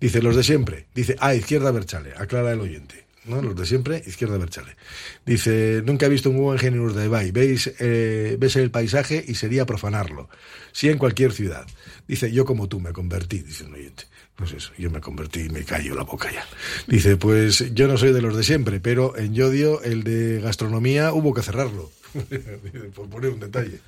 Dice, 0.00 0.22
los 0.22 0.36
de 0.36 0.42
siempre. 0.42 0.86
Dice, 0.94 1.16
ah, 1.20 1.34
izquierda 1.34 1.70
Berchale, 1.70 2.12
aclara 2.16 2.52
el 2.52 2.60
oyente. 2.60 3.06
¿no? 3.26 3.42
Los 3.42 3.56
de 3.56 3.66
siempre, 3.66 4.02
izquierda 4.06 4.38
Berchale. 4.38 4.76
Dice, 5.26 5.82
nunca 5.84 6.06
he 6.06 6.08
visto 6.08 6.30
un 6.30 6.38
Guggenheim 6.38 6.74
en 6.74 6.80
Urdaibai. 6.80 7.30
Veis, 7.32 7.72
eh, 7.78 8.36
ves 8.38 8.56
el 8.56 8.70
paisaje 8.70 9.24
y 9.26 9.34
sería 9.34 9.66
profanarlo. 9.66 10.28
Sí 10.72 10.88
en 10.88 10.98
cualquier 10.98 11.32
ciudad. 11.32 11.66
Dice, 12.08 12.32
yo 12.32 12.44
como 12.44 12.68
tú 12.68 12.80
me 12.80 12.92
convertí, 12.92 13.40
dice 13.40 13.64
un 13.64 13.74
oyente. 13.74 14.04
Pues 14.36 14.52
eso, 14.52 14.72
yo 14.78 14.90
me 14.90 15.02
convertí 15.02 15.40
y 15.40 15.48
me 15.50 15.64
callo 15.64 15.94
la 15.94 16.02
boca 16.02 16.32
ya. 16.32 16.46
Dice, 16.86 17.18
pues 17.18 17.74
yo 17.74 17.86
no 17.86 17.98
soy 17.98 18.12
de 18.12 18.22
los 18.22 18.34
de 18.34 18.42
siempre, 18.42 18.80
pero 18.80 19.16
en 19.18 19.34
Yodio, 19.34 19.82
el 19.82 20.02
de 20.02 20.40
gastronomía, 20.40 21.12
hubo 21.12 21.34
que 21.34 21.42
cerrarlo. 21.42 21.90
Por 22.94 23.08
poner 23.08 23.30
un 23.30 23.40
detalle. 23.40 23.80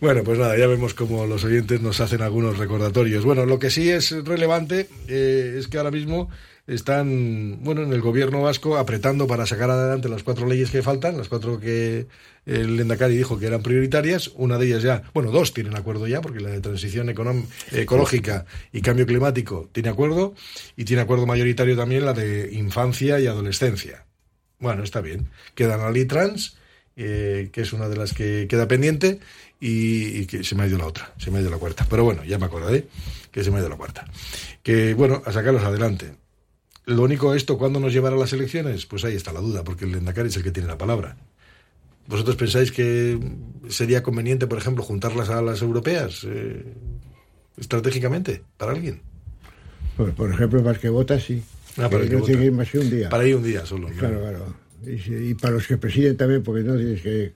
Bueno, 0.00 0.22
pues 0.24 0.38
nada, 0.38 0.56
ya 0.56 0.66
vemos 0.66 0.94
cómo 0.94 1.26
los 1.26 1.44
oyentes 1.44 1.80
nos 1.80 2.00
hacen 2.00 2.22
algunos 2.22 2.58
recordatorios. 2.58 3.24
Bueno, 3.24 3.46
lo 3.46 3.58
que 3.58 3.70
sí 3.70 3.90
es 3.90 4.12
relevante 4.24 4.88
eh, 5.08 5.56
es 5.58 5.68
que 5.68 5.78
ahora 5.78 5.90
mismo 5.90 6.28
están, 6.68 7.58
bueno, 7.62 7.82
en 7.82 7.92
el 7.92 8.02
gobierno 8.02 8.42
vasco 8.42 8.76
apretando 8.76 9.26
para 9.26 9.46
sacar 9.46 9.70
adelante 9.70 10.08
las 10.10 10.22
cuatro 10.22 10.46
leyes 10.46 10.70
que 10.70 10.82
faltan, 10.82 11.16
las 11.16 11.28
cuatro 11.28 11.58
que 11.58 12.06
el 12.44 12.78
Endacari 12.78 13.16
dijo 13.16 13.38
que 13.38 13.46
eran 13.46 13.62
prioritarias. 13.62 14.28
Una 14.34 14.58
de 14.58 14.66
ellas 14.66 14.82
ya, 14.82 15.02
bueno, 15.14 15.30
dos 15.30 15.54
tienen 15.54 15.76
acuerdo 15.76 16.06
ya, 16.06 16.20
porque 16.20 16.40
la 16.40 16.50
de 16.50 16.60
transición 16.60 17.08
ecológica 17.08 18.44
y 18.70 18.82
cambio 18.82 19.06
climático 19.06 19.68
tiene 19.72 19.88
acuerdo, 19.88 20.34
y 20.76 20.84
tiene 20.84 21.02
acuerdo 21.02 21.26
mayoritario 21.26 21.76
también 21.76 22.04
la 22.04 22.12
de 22.12 22.50
infancia 22.52 23.18
y 23.18 23.26
adolescencia. 23.26 24.04
Bueno, 24.60 24.82
está 24.82 25.00
bien. 25.00 25.30
Quedan 25.54 25.80
la 25.80 25.90
ley 25.90 26.04
trans 26.04 26.57
eh, 26.98 27.48
que 27.52 27.62
es 27.62 27.72
una 27.72 27.88
de 27.88 27.96
las 27.96 28.12
que 28.12 28.46
queda 28.48 28.68
pendiente, 28.68 29.20
y, 29.60 30.18
y 30.18 30.26
que 30.26 30.44
se 30.44 30.54
me 30.54 30.64
ha 30.64 30.66
ido 30.66 30.78
la 30.78 30.86
otra, 30.86 31.14
se 31.16 31.30
me 31.30 31.38
ha 31.38 31.40
ido 31.40 31.50
la 31.50 31.58
cuarta. 31.58 31.86
Pero 31.88 32.04
bueno, 32.04 32.24
ya 32.24 32.38
me 32.38 32.46
acordaré 32.46 32.86
que 33.30 33.42
se 33.42 33.50
me 33.50 33.56
ha 33.56 33.60
ido 33.60 33.68
la 33.68 33.76
cuarta. 33.76 34.04
Que 34.62 34.94
bueno, 34.94 35.22
a 35.24 35.32
sacarlos 35.32 35.62
adelante. 35.62 36.14
Lo 36.86 37.02
único 37.02 37.34
esto, 37.34 37.58
¿cuándo 37.58 37.80
nos 37.80 37.92
llevará 37.92 38.16
a 38.16 38.18
las 38.18 38.32
elecciones? 38.32 38.86
Pues 38.86 39.04
ahí 39.04 39.14
está 39.14 39.32
la 39.32 39.40
duda, 39.40 39.62
porque 39.62 39.84
el 39.84 39.94
Endacari 39.94 40.28
es 40.28 40.36
el 40.36 40.42
que 40.42 40.50
tiene 40.50 40.68
la 40.68 40.78
palabra. 40.78 41.16
¿Vosotros 42.06 42.36
pensáis 42.36 42.72
que 42.72 43.18
sería 43.68 44.02
conveniente, 44.02 44.46
por 44.46 44.56
ejemplo, 44.56 44.82
juntarlas 44.82 45.28
a 45.28 45.42
las 45.42 45.60
europeas 45.60 46.26
eh, 46.26 46.64
estratégicamente 47.58 48.42
para 48.56 48.72
alguien? 48.72 49.02
Por, 49.96 50.14
por 50.14 50.32
ejemplo, 50.32 50.62
más 50.62 50.78
que 50.78 50.88
vota, 50.88 51.20
sí. 51.20 51.42
Ah, 51.76 51.90
para 51.90 52.08
que 52.08 52.16
vota. 52.16 52.32
que 52.32 52.44
ir 52.44 52.52
más 52.52 52.70
que 52.70 52.78
un 52.78 52.88
día. 52.88 53.10
Para 53.10 53.26
ir 53.26 53.36
un 53.36 53.42
día 53.42 53.66
solo. 53.66 53.88
Claro, 53.88 54.20
claro. 54.20 54.67
Y, 54.86 55.34
para 55.34 55.54
los 55.54 55.66
que 55.66 55.76
presiden 55.76 56.16
también, 56.16 56.42
porque 56.42 56.62
no 56.62 56.76
tienes 56.76 57.02
que... 57.02 57.32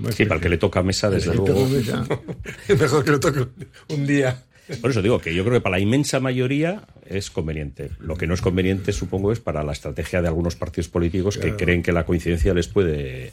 más 0.00 0.14
Sí, 0.14 0.24
para 0.24 0.36
el 0.36 0.42
que 0.42 0.48
le 0.48 0.58
toca 0.58 0.82
mesa, 0.82 1.10
desde 1.10 1.34
luego. 1.34 1.68
mesa. 1.68 2.06
Mejor 2.68 3.04
que 3.04 3.10
lo 3.10 3.20
toque 3.20 3.46
un 3.88 4.06
día. 4.06 4.44
Por 4.80 4.90
eso 4.90 5.02
digo 5.02 5.18
que 5.20 5.34
yo 5.34 5.42
creo 5.44 5.54
que 5.56 5.60
para 5.60 5.76
la 5.76 5.80
inmensa 5.82 6.20
mayoría 6.20 6.84
es 7.04 7.30
conveniente. 7.30 7.90
Lo 7.98 8.16
que 8.16 8.26
no 8.26 8.34
es 8.34 8.40
conveniente, 8.40 8.92
supongo, 8.92 9.32
es 9.32 9.40
para 9.40 9.62
la 9.64 9.72
estrategia 9.72 10.22
de 10.22 10.28
algunos 10.28 10.54
partidos 10.56 10.88
políticos 10.88 11.36
Claro. 11.36 11.56
que 11.56 11.64
creen 11.64 11.82
que 11.82 11.92
la 11.92 12.04
coincidencia 12.06 12.54
les 12.54 12.68
puede 12.68 13.26
eh, 13.26 13.32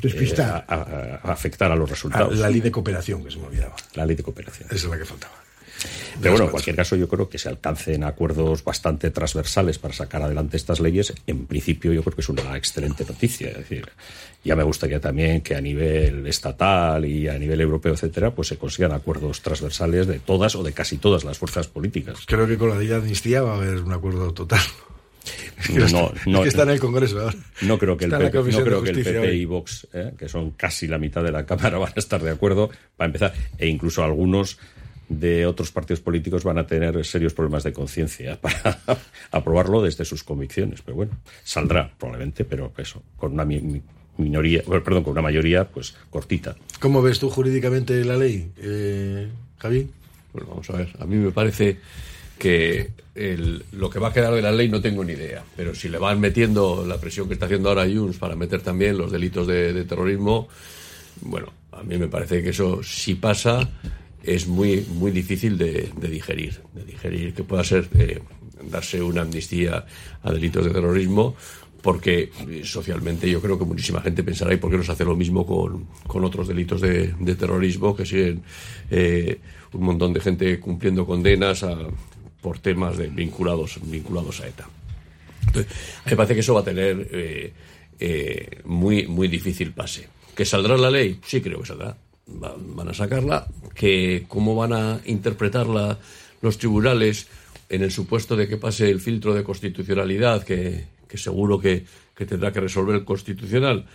Despistar. 0.00 0.64
a- 0.68 0.74
a- 0.74 1.20
a 1.28 1.32
afectar 1.32 1.70
a 1.72 1.76
los 1.76 1.90
resultados. 1.90 2.38
La 2.38 2.48
ley 2.48 2.60
de 2.60 2.70
cooperación, 2.70 3.22
que 3.24 3.30
se 3.32 3.38
me 3.38 3.46
olvidaba. 3.48 3.74
La 3.94 4.06
ley 4.06 4.14
de 4.16 4.22
cooperación. 4.22 4.68
Esa 4.70 4.76
es 4.86 4.90
la 4.90 4.96
que 4.98 5.04
faltaba. 5.04 5.34
Pero 6.20 6.32
bueno, 6.32 6.44
en 6.46 6.50
cualquier 6.50 6.76
caso, 6.76 6.96
yo 6.96 7.08
creo 7.08 7.28
que 7.28 7.38
se 7.38 7.48
alcancen 7.48 8.04
acuerdos 8.04 8.62
bastante 8.62 9.10
transversales 9.10 9.78
para 9.78 9.94
sacar 9.94 10.22
adelante 10.22 10.56
estas 10.56 10.80
leyes. 10.80 11.12
En 11.26 11.46
principio, 11.46 11.92
yo 11.92 12.02
creo 12.02 12.14
que 12.14 12.20
es 12.20 12.28
una 12.28 12.56
excelente 12.56 13.04
noticia. 13.04 13.48
Es 13.48 13.56
decir, 13.56 13.88
ya 14.44 14.56
me 14.56 14.62
gustaría 14.62 15.00
también 15.00 15.40
que 15.40 15.54
a 15.54 15.60
nivel 15.60 16.26
estatal 16.26 17.04
y 17.04 17.28
a 17.28 17.38
nivel 17.38 17.60
europeo, 17.60 17.94
etcétera, 17.94 18.34
pues 18.34 18.48
se 18.48 18.58
consigan 18.58 18.92
acuerdos 18.92 19.40
transversales 19.42 20.06
de 20.06 20.18
todas 20.18 20.54
o 20.54 20.62
de 20.62 20.72
casi 20.72 20.98
todas 20.98 21.24
las 21.24 21.38
fuerzas 21.38 21.68
políticas. 21.68 22.20
Creo 22.26 22.46
que 22.46 22.58
con 22.58 22.70
la 22.70 22.76
ley 22.76 22.88
de 22.88 22.96
amnistía 22.96 23.42
va 23.42 23.52
a 23.52 23.56
haber 23.56 23.82
un 23.82 23.92
acuerdo 23.92 24.32
total. 24.32 24.60
Es 25.60 25.66
que, 25.68 25.78
No, 25.78 25.84
está, 25.84 25.98
no, 26.26 26.38
es 26.38 26.42
que 26.42 26.48
está 26.48 26.62
en 26.62 26.70
el 26.70 26.80
Congreso 26.80 27.20
ahora. 27.20 27.36
No 27.60 27.78
creo 27.78 27.96
que 27.96 28.06
el 28.06 28.12
Está 28.12 28.24
PP, 28.24 28.36
no 28.36 28.40
Comisión 28.40 28.64
de 28.64 28.70
creo 28.70 28.82
que 28.82 28.90
el 28.90 29.04
PP 29.04 29.34
y 29.34 29.44
Vox, 29.44 29.86
eh, 29.92 30.12
que 30.18 30.28
son 30.28 30.52
casi 30.52 30.86
la 30.86 30.98
mitad 30.98 31.22
de 31.22 31.30
la 31.30 31.44
Cámara, 31.46 31.78
van 31.78 31.92
a 31.94 31.98
estar 32.00 32.22
de 32.22 32.30
acuerdo 32.30 32.70
para 32.96 33.06
empezar. 33.06 33.34
E 33.58 33.66
incluso 33.66 34.02
algunos 34.02 34.58
de 35.10 35.44
otros 35.44 35.72
partidos 35.72 36.00
políticos 36.00 36.44
van 36.44 36.56
a 36.56 36.66
tener 36.66 37.04
serios 37.04 37.34
problemas 37.34 37.64
de 37.64 37.72
conciencia 37.72 38.40
para 38.40 38.78
aprobarlo 39.32 39.82
desde 39.82 40.04
sus 40.04 40.22
convicciones. 40.24 40.80
Pero 40.82 40.96
bueno, 40.96 41.12
saldrá 41.44 41.92
probablemente, 41.98 42.44
pero 42.44 42.72
eso, 42.78 43.02
con 43.16 43.32
una 43.32 43.44
mi- 43.44 43.60
mi- 43.60 43.82
minoría, 44.18 44.62
bueno, 44.66 44.84
perdón, 44.84 45.02
con 45.02 45.12
una 45.12 45.22
mayoría 45.22 45.66
pues 45.68 45.94
cortita. 46.10 46.54
¿Cómo 46.78 47.02
ves 47.02 47.18
tú 47.18 47.28
jurídicamente 47.28 48.04
la 48.04 48.16
ley, 48.16 48.52
eh, 48.58 49.28
Javi? 49.58 49.88
Pues 50.32 50.46
vamos 50.46 50.70
a 50.70 50.74
ver, 50.74 50.88
a 51.00 51.04
mí 51.06 51.16
me 51.16 51.32
parece 51.32 51.78
que 52.38 52.90
el- 53.16 53.64
lo 53.72 53.90
que 53.90 53.98
va 53.98 54.08
a 54.08 54.12
quedar 54.12 54.32
de 54.32 54.42
la 54.42 54.52
ley 54.52 54.68
no 54.68 54.80
tengo 54.80 55.02
ni 55.04 55.14
idea, 55.14 55.42
pero 55.56 55.74
si 55.74 55.88
le 55.88 55.98
van 55.98 56.20
metiendo 56.20 56.86
la 56.86 56.98
presión 56.98 57.26
que 57.26 57.34
está 57.34 57.46
haciendo 57.46 57.68
ahora 57.68 57.84
Junts 57.92 58.16
para 58.18 58.36
meter 58.36 58.62
también 58.62 58.96
los 58.96 59.10
delitos 59.10 59.46
de, 59.48 59.72
de 59.72 59.84
terrorismo, 59.84 60.46
bueno, 61.22 61.52
a 61.72 61.82
mí 61.82 61.98
me 61.98 62.06
parece 62.06 62.42
que 62.42 62.50
eso 62.50 62.82
si 62.84 63.16
pasa 63.16 63.68
es 64.22 64.46
muy 64.46 64.86
muy 64.94 65.10
difícil 65.10 65.56
de, 65.56 65.90
digerir, 66.00 66.60
de 66.74 66.84
digerir 66.84 67.34
que 67.34 67.42
pueda 67.44 67.64
ser 67.64 67.88
eh, 67.94 68.20
darse 68.70 69.02
una 69.02 69.22
amnistía 69.22 69.86
a 70.22 70.32
delitos 70.32 70.64
de 70.64 70.70
terrorismo 70.72 71.34
porque 71.82 72.30
eh, 72.48 72.60
socialmente 72.62 73.30
yo 73.30 73.40
creo 73.40 73.58
que 73.58 73.64
muchísima 73.64 74.02
gente 74.02 74.22
pensará, 74.22 74.52
¿y 74.52 74.58
por 74.58 74.70
qué 74.70 74.76
no 74.76 74.82
se 74.82 74.92
hace 74.92 75.04
lo 75.04 75.16
mismo 75.16 75.46
con, 75.46 75.86
con 76.06 76.24
otros 76.24 76.46
delitos 76.46 76.82
de, 76.82 77.14
terrorismo 77.38 77.96
que 77.96 78.04
siguen 78.04 78.42
eh, 78.90 79.40
un 79.72 79.84
montón 79.84 80.12
de 80.12 80.20
gente 80.20 80.60
cumpliendo 80.60 81.06
condenas 81.06 81.62
a- 81.62 81.88
por 82.42 82.58
temas 82.58 82.98
de, 82.98 83.08
vinculados, 83.08 83.78
vinculados 83.82 84.40
a 84.42 84.48
ETA? 84.48 84.68
Entonces, 85.46 85.72
me 86.04 86.16
parece 86.16 86.34
que 86.34 86.40
eso 86.40 86.52
va 86.52 86.60
a 86.60 86.64
tener 86.64 87.52
muy, 88.64 89.06
muy 89.06 89.28
difícil 89.28 89.72
pase. 89.72 90.08
¿Que 90.34 90.44
saldrá 90.44 90.76
la 90.76 90.90
ley? 90.90 91.18
Sí, 91.24 91.40
creo 91.40 91.60
que 91.60 91.66
saldrá. 91.66 91.96
Va- 92.42 92.56
van 92.58 92.88
a 92.88 92.94
sacarla. 92.94 93.46
¿Que 93.74 94.24
¿Cómo 94.28 94.54
van 94.54 94.72
a 94.72 95.00
interpretarla 95.06 95.98
los 96.42 96.58
tribunales 96.58 97.28
en 97.68 97.82
el 97.82 97.90
supuesto 97.90 98.36
de 98.36 98.48
que 98.48 98.56
pase 98.56 98.90
el 98.90 99.00
filtro 99.00 99.34
de 99.34 99.44
constitucionalidad, 99.44 100.42
que, 100.44 100.84
seguro 101.14 101.58
que, 101.58 101.84
que 102.14 102.26
tendrá 102.26 102.52
que 102.52 102.60
resolver 102.60 102.96
el 102.96 103.04
constitucional? 103.04 103.86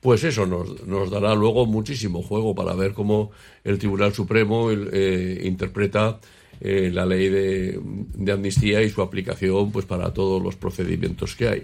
Pues 0.00 0.22
eso 0.24 0.44
nos, 0.46 0.86
nos 0.86 1.10
dará 1.10 1.34
luego 1.34 1.64
muchísimo 1.66 2.22
juego 2.22 2.54
para 2.54 2.74
ver 2.74 2.92
cómo 2.92 3.30
el 3.64 3.78
Tribunal 3.78 4.12
Supremo 4.12 4.70
eh, 4.70 5.40
interpreta 5.44 6.20
eh, 6.60 6.90
la 6.92 7.06
ley 7.06 7.28
de, 7.30 7.80
de 7.82 8.32
amnistía 8.32 8.82
y 8.82 8.90
su 8.90 9.00
aplicación 9.00 9.72
pues 9.72 9.86
para 9.86 10.12
todos 10.12 10.42
los 10.42 10.56
procedimientos 10.56 11.34
que 11.34 11.48
hay. 11.48 11.62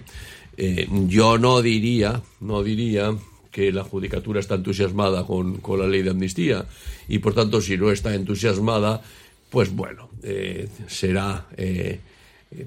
Eh, 0.57 0.89
yo 1.07 1.37
no 1.39 1.61
diría, 1.63 2.23
no 2.41 2.63
diría 2.63 3.15
que 3.51 3.73
la 3.73 3.85
judicatura 3.85 4.41
está 4.41 4.55
entusiasmada 4.55 5.27
con, 5.27 5.59
con 5.59 5.81
la 5.81 5.87
ley 5.87 6.03
de 6.03 6.11
amnistía 6.11 6.67
y 7.09 7.19
por 7.19 7.35
tanto 7.35 7.61
si 7.61 7.77
no 7.77 7.91
está 7.91 8.15
entusiasmada, 8.15 9.03
pues 9.51 9.75
bueno, 9.75 10.11
eh, 10.23 10.69
será 10.87 11.47
eh, 11.57 11.99
eh, 12.53 12.67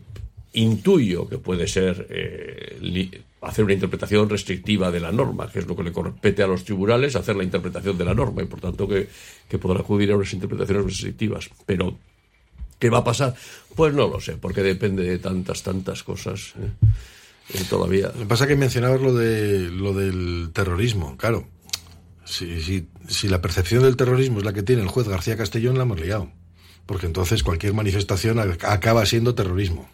intuyo 0.53 1.27
que 1.27 1.37
puede 1.37 1.67
ser 1.67 2.07
hacer 3.41 3.65
una 3.65 3.73
interpretación 3.73 4.29
restrictiva 4.29 4.91
de 4.91 4.99
la 4.99 5.11
norma, 5.11 5.51
que 5.51 5.59
es 5.59 5.67
lo 5.67 5.75
que 5.75 5.83
le 5.83 5.91
compete 5.91 6.43
a 6.43 6.47
los 6.47 6.63
tribunales, 6.63 7.15
hacer 7.15 7.35
la 7.35 7.43
interpretación 7.43 7.97
de 7.97 8.05
la 8.05 8.13
norma 8.13 8.41
y 8.41 8.45
por 8.45 8.61
tanto 8.61 8.87
que, 8.87 9.07
que 9.49 9.57
podrá 9.57 9.81
acudir 9.81 10.11
a 10.11 10.15
unas 10.15 10.33
interpretaciones 10.33 10.85
restrictivas. 10.85 11.49
Pero, 11.65 11.97
¿qué 12.79 12.89
va 12.89 12.99
a 12.99 13.03
pasar? 13.03 13.35
Pues 13.75 13.93
no 13.93 14.07
lo 14.07 14.19
sé, 14.21 14.37
porque 14.37 14.61
depende 14.61 15.03
de 15.03 15.19
tantas, 15.19 15.63
tantas 15.63 16.03
cosas 16.03 16.53
eh, 17.53 17.61
todavía. 17.69 18.11
Que 18.17 18.25
pasa 18.25 18.47
que 18.47 18.55
mencionabas 18.55 19.01
lo, 19.01 19.13
de, 19.13 19.69
lo 19.69 19.93
del 19.93 20.49
terrorismo, 20.53 21.17
claro. 21.17 21.47
Si, 22.25 22.61
si, 22.61 22.87
si 23.07 23.27
la 23.27 23.41
percepción 23.41 23.83
del 23.83 23.97
terrorismo 23.97 24.39
es 24.39 24.45
la 24.45 24.53
que 24.53 24.63
tiene 24.63 24.81
el 24.81 24.87
juez 24.87 25.07
García 25.07 25.35
Castellón, 25.37 25.77
la 25.77 25.83
hemos 25.83 25.99
liado. 25.99 26.29
Porque 26.85 27.05
entonces 27.05 27.43
cualquier 27.43 27.73
manifestación 27.73 28.39
acaba 28.39 29.05
siendo 29.05 29.35
terrorismo. 29.35 29.87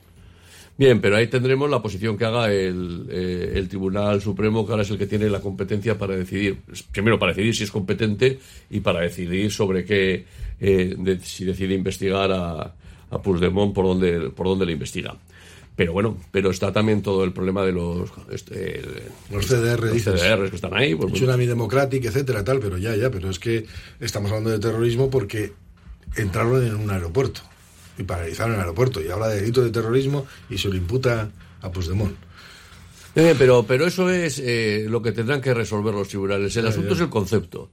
Bien, 0.77 1.01
pero 1.01 1.17
ahí 1.17 1.27
tendremos 1.27 1.69
la 1.69 1.81
posición 1.81 2.17
que 2.17 2.23
haga 2.23 2.51
el, 2.53 3.05
eh, 3.09 3.51
el 3.55 3.67
Tribunal 3.67 4.21
Supremo, 4.21 4.65
que 4.65 4.71
ahora 4.71 4.83
es 4.83 4.89
el 4.89 4.97
que 4.97 5.07
tiene 5.07 5.29
la 5.29 5.41
competencia 5.41 5.97
para 5.97 6.15
decidir, 6.15 6.59
primero 6.93 7.19
para 7.19 7.33
decidir 7.33 7.53
si 7.53 7.63
es 7.65 7.71
competente 7.71 8.39
y 8.69 8.79
para 8.79 9.01
decidir 9.01 9.51
sobre 9.51 9.83
qué, 9.83 10.25
eh, 10.61 10.95
de- 10.97 11.19
si 11.19 11.43
decide 11.43 11.75
investigar 11.75 12.31
a, 12.31 12.73
a 13.11 13.21
Puigdemont 13.21 13.73
por 13.75 13.85
dónde, 13.87 14.29
por 14.29 14.47
dónde 14.47 14.65
le 14.65 14.71
investiga. 14.71 15.17
Pero 15.79 15.93
bueno, 15.93 16.17
pero 16.31 16.51
está 16.51 16.73
también 16.73 17.01
todo 17.01 17.23
el 17.23 17.31
problema 17.31 17.63
de 17.63 17.71
los... 17.71 18.09
este, 18.29 18.81
Los 19.31 19.45
CDR, 19.45 19.79
los 19.79 19.93
dices. 19.93 20.19
CDRs 20.19 20.49
que 20.49 20.55
están 20.57 20.73
ahí. 20.75 20.93
pues, 20.93 21.13
Tsunami 21.13 21.45
Democratic, 21.45 22.03
etcétera, 22.03 22.43
tal, 22.43 22.59
pero 22.59 22.77
ya, 22.77 22.97
ya, 22.97 23.09
pero 23.09 23.29
es 23.29 23.39
que 23.39 23.65
estamos 24.01 24.29
hablando 24.29 24.49
de 24.49 24.59
terrorismo 24.59 25.09
porque 25.09 25.53
entraron 26.17 26.67
en 26.67 26.75
un 26.75 26.91
aeropuerto 26.91 27.43
y 27.97 28.03
paralizaron 28.03 28.55
el 28.55 28.59
aeropuerto 28.59 29.01
y 29.01 29.07
habla 29.07 29.29
de 29.29 29.39
delito 29.39 29.63
de 29.63 29.69
terrorismo 29.69 30.27
y 30.49 30.57
se 30.57 30.67
lo 30.67 30.75
imputa 30.75 31.31
a 31.61 31.71
Puigdemont. 31.71 32.17
Eh, 33.15 33.33
pero, 33.37 33.63
pero 33.63 33.87
eso 33.87 34.09
es 34.09 34.41
eh, 34.43 34.85
lo 34.89 35.01
que 35.01 35.13
tendrán 35.13 35.39
que 35.39 35.53
resolver 35.53 35.93
los 35.93 36.09
tribunales. 36.09 36.57
El 36.57 36.67
asunto 36.67 36.89
ya. 36.89 36.95
es 36.95 36.99
el 36.99 37.09
concepto. 37.09 37.69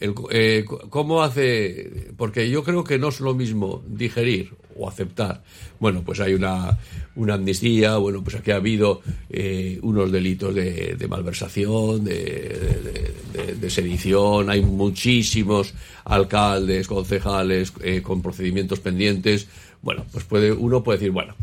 Eh, 0.00 0.64
¿Cómo 0.90 1.22
hace? 1.22 2.10
Porque 2.16 2.50
yo 2.50 2.62
creo 2.62 2.84
que 2.84 2.98
no 2.98 3.08
es 3.08 3.20
lo 3.20 3.34
mismo 3.34 3.82
digerir 3.88 4.52
o 4.78 4.88
aceptar. 4.88 5.42
Bueno, 5.80 6.02
pues 6.04 6.20
hay 6.20 6.34
una, 6.34 6.78
una 7.14 7.34
amnistía, 7.34 7.96
bueno, 7.96 8.22
pues 8.22 8.36
aquí 8.36 8.50
ha 8.50 8.56
habido 8.56 9.00
eh, 9.30 9.78
unos 9.82 10.12
delitos 10.12 10.54
de, 10.54 11.06
malversación, 11.08 12.04
de, 12.04 13.54
de- 13.58 13.70
sedición, 13.70 14.48
hay 14.48 14.60
muchísimos 14.62 15.74
alcaldes, 16.04 16.86
concejales 16.86 17.72
eh, 17.82 18.00
con 18.02 18.22
procedimientos 18.22 18.80
pendientes. 18.80 19.48
Bueno, 19.82 20.04
pues 20.12 20.24
puede, 20.24 20.52
uno 20.52 20.82
puede 20.82 20.98
decir, 20.98 21.12
bueno, 21.12 21.34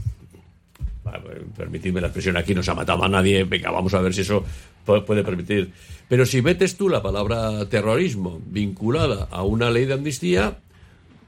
permitidme 1.57 2.01
la 2.01 2.07
expresión, 2.07 2.37
aquí 2.37 2.55
no 2.55 2.63
se 2.63 2.71
ha 2.71 2.75
matado 2.75 3.03
a 3.03 3.09
nadie, 3.09 3.43
venga, 3.43 3.71
vamos 3.71 3.93
a 3.93 4.01
ver 4.01 4.13
si 4.13 4.21
eso 4.21 4.43
puede 4.85 5.23
permitir. 5.23 5.71
Pero 6.07 6.25
si 6.25 6.41
metes 6.41 6.75
tú 6.75 6.89
la 6.89 7.01
palabra 7.01 7.67
terrorismo 7.69 8.41
vinculada 8.45 9.27
a 9.31 9.43
una 9.43 9.69
ley 9.69 9.85
de 9.85 9.93
amnistía, 9.93 10.59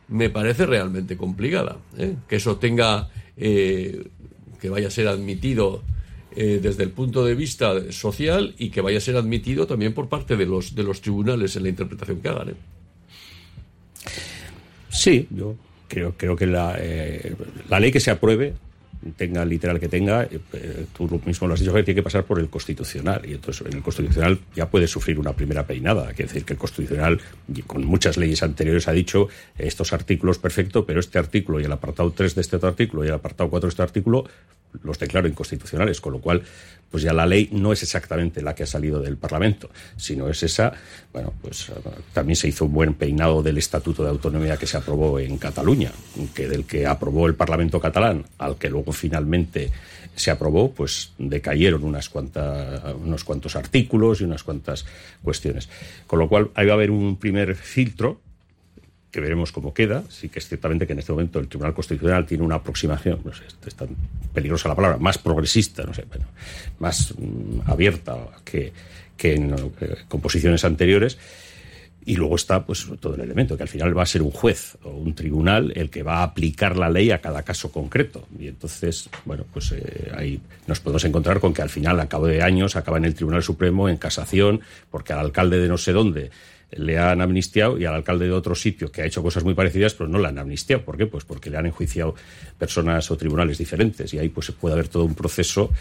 me 0.07 0.29
parece 0.29 0.65
realmente 0.65 1.17
complicada. 1.17 1.77
¿eh? 1.97 2.15
Que 2.27 2.35
eso 2.35 2.57
tenga, 2.57 3.09
eh, 3.37 4.07
que 4.59 4.69
vaya 4.69 4.87
a 4.87 4.91
ser 4.91 5.07
admitido 5.07 5.83
eh, 6.35 6.59
desde 6.61 6.83
el 6.83 6.91
punto 6.91 7.25
de 7.25 7.35
vista 7.35 7.91
social 7.91 8.53
y 8.57 8.69
que 8.69 8.81
vaya 8.81 8.97
a 8.97 9.01
ser 9.01 9.15
admitido 9.15 9.65
también 9.65 9.93
por 9.93 10.09
parte 10.09 10.35
de 10.35 10.45
los, 10.45 10.75
de 10.75 10.83
los 10.83 11.01
tribunales 11.01 11.55
en 11.55 11.63
la 11.63 11.69
interpretación 11.69 12.21
que 12.21 12.29
hagan. 12.29 12.53
Sí, 14.89 15.27
yo 15.31 15.55
creo, 15.87 16.13
creo 16.15 16.35
que 16.35 16.45
la, 16.45 16.79
la 17.69 17.79
ley 17.79 17.91
que 17.91 17.99
se 17.99 18.11
apruebe 18.11 18.53
tenga 19.13 19.45
literal 19.45 19.79
que 19.79 19.87
tenga, 19.87 20.23
eh, 20.23 20.85
tú 20.95 21.21
mismo 21.25 21.47
lo 21.47 21.53
has 21.53 21.59
dicho, 21.59 21.73
que 21.73 21.83
tiene 21.83 21.99
que 21.99 22.03
pasar 22.03 22.23
por 22.23 22.39
el 22.39 22.49
Constitucional. 22.49 23.21
Y 23.25 23.33
entonces 23.33 23.65
en 23.67 23.77
el 23.77 23.83
Constitucional 23.83 24.39
ya 24.55 24.69
puede 24.69 24.87
sufrir 24.87 25.19
una 25.19 25.33
primera 25.33 25.65
peinada. 25.65 26.07
Quiere 26.07 26.25
decir 26.25 26.45
que 26.45 26.53
el 26.53 26.59
Constitucional, 26.59 27.19
con 27.67 27.85
muchas 27.85 28.17
leyes 28.17 28.43
anteriores, 28.43 28.87
ha 28.87 28.91
dicho 28.91 29.27
estos 29.57 29.93
artículos 29.93 30.39
perfecto, 30.39 30.85
pero 30.85 30.99
este 30.99 31.19
artículo 31.19 31.59
y 31.59 31.63
el 31.63 31.71
apartado 31.71 32.11
3 32.11 32.35
de 32.35 32.41
este 32.41 32.55
artículo 32.61 33.03
y 33.03 33.07
el 33.07 33.13
apartado 33.13 33.49
4 33.49 33.67
de 33.67 33.69
este 33.69 33.83
artículo 33.83 34.25
los 34.83 34.99
declaro 34.99 35.27
inconstitucionales, 35.27 36.01
con 36.01 36.13
lo 36.13 36.19
cual 36.19 36.43
pues 36.89 37.03
ya 37.03 37.13
la 37.13 37.25
ley 37.25 37.49
no 37.51 37.73
es 37.73 37.83
exactamente 37.83 38.41
la 38.41 38.55
que 38.55 38.63
ha 38.63 38.67
salido 38.67 39.01
del 39.01 39.17
Parlamento, 39.17 39.69
sino 39.97 40.29
es 40.29 40.43
esa, 40.43 40.73
bueno, 41.11 41.33
pues 41.41 41.71
también 42.13 42.35
se 42.35 42.47
hizo 42.47 42.65
un 42.65 42.73
buen 42.73 42.93
peinado 42.93 43.43
del 43.43 43.57
Estatuto 43.57 44.03
de 44.03 44.09
Autonomía 44.09 44.57
que 44.57 44.67
se 44.67 44.77
aprobó 44.77 45.19
en 45.19 45.37
Cataluña, 45.37 45.91
que 46.33 46.47
del 46.47 46.65
que 46.65 46.85
aprobó 46.85 47.27
el 47.27 47.35
Parlamento 47.35 47.79
catalán 47.79 48.25
al 48.37 48.57
que 48.57 48.69
luego 48.69 48.91
finalmente 48.91 49.71
se 50.15 50.31
aprobó, 50.31 50.71
pues 50.71 51.11
decayeron 51.17 51.83
unas 51.83 52.09
cuantas, 52.09 52.81
unos 52.95 53.23
cuantos 53.23 53.55
artículos 53.55 54.21
y 54.21 54.23
unas 54.23 54.43
cuantas 54.43 54.85
cuestiones. 55.21 55.69
Con 56.07 56.19
lo 56.19 56.29
cual, 56.29 56.51
ahí 56.55 56.65
va 56.65 56.73
a 56.73 56.75
haber 56.75 56.91
un 56.91 57.17
primer 57.17 57.55
filtro 57.55 58.21
que 59.15 59.21
veremos 59.21 59.53
cómo 59.53 59.73
queda. 59.73 60.03
Sí 60.09 60.27
que 60.27 60.39
es 60.39 60.47
ciertamente 60.49 60.85
que 60.85 60.91
en 60.91 60.99
este 60.99 61.13
momento 61.13 61.39
el 61.39 61.47
Tribunal 61.47 61.73
Constitucional 61.73 62.25
tiene 62.25 62.43
una 62.43 62.55
aproximación, 62.55 63.21
no 63.23 63.33
sé, 63.33 63.43
es 63.65 63.73
tan 63.73 63.87
peligrosa 64.33 64.67
la 64.67 64.75
palabra, 64.75 64.97
más 64.97 65.17
progresista, 65.17 65.83
no 65.83 65.93
sé, 65.93 66.03
bueno, 66.09 66.25
más 66.79 67.13
mm, 67.17 67.61
abierta 67.65 68.17
que, 68.43 68.73
que 69.15 69.35
en 69.35 69.53
eh, 69.53 69.95
composiciones 70.09 70.65
anteriores. 70.65 71.17
Y 72.07 72.17
luego 72.17 72.35
está 72.35 72.63
pues 72.65 72.85
todo 72.99 73.15
el 73.15 73.21
elemento, 73.21 73.55
que 73.55 73.63
al 73.63 73.69
final 73.69 73.97
va 73.97 74.03
a 74.03 74.05
ser 74.05 74.21
un 74.21 74.31
juez 74.31 74.77
o 74.83 74.89
un 74.89 75.15
tribunal 75.15 75.71
el 75.75 75.89
que 75.89 76.03
va 76.03 76.17
a 76.17 76.23
aplicar 76.23 76.77
la 76.77 76.89
ley 76.89 77.09
a 77.09 77.21
cada 77.21 77.41
caso 77.41 77.71
concreto. 77.71 78.27
Y 78.37 78.49
entonces, 78.49 79.09
bueno, 79.23 79.45
pues 79.51 79.71
eh, 79.71 80.11
ahí 80.15 80.39
nos 80.67 80.81
podemos 80.81 81.05
encontrar 81.05 81.39
con 81.39 81.53
que 81.53 81.61
al 81.63 81.69
final, 81.69 81.99
a 82.01 82.07
cabo 82.07 82.27
de 82.27 82.43
años, 82.43 82.75
acaba 82.75 82.97
en 82.97 83.05
el 83.05 83.15
Tribunal 83.15 83.41
Supremo 83.41 83.87
en 83.87 83.95
casación, 83.97 84.59
porque 84.91 85.13
al 85.13 85.19
alcalde 85.19 85.57
de 85.57 85.69
no 85.69 85.77
sé 85.77 85.93
dónde 85.93 86.31
le 86.75 86.97
han 86.97 87.21
amnistiado 87.21 87.77
y 87.77 87.85
al 87.85 87.95
alcalde 87.95 88.25
de 88.25 88.31
otro 88.31 88.55
sitio 88.55 88.91
que 88.91 89.01
ha 89.01 89.05
hecho 89.05 89.23
cosas 89.23 89.43
muy 89.43 89.53
parecidas, 89.53 89.93
pero 89.93 90.09
no 90.09 90.19
le 90.19 90.27
han 90.27 90.37
amnistiado. 90.37 90.83
¿Por 90.83 90.97
qué? 90.97 91.05
Pues 91.07 91.23
porque 91.25 91.49
le 91.49 91.57
han 91.57 91.65
enjuiciado 91.65 92.15
personas 92.57 93.09
o 93.11 93.17
tribunales 93.17 93.57
diferentes 93.57 94.13
y 94.13 94.19
ahí 94.19 94.29
pues 94.29 94.51
puede 94.51 94.73
haber 94.73 94.87
todo 94.87 95.05
un 95.05 95.15
proceso 95.15 95.71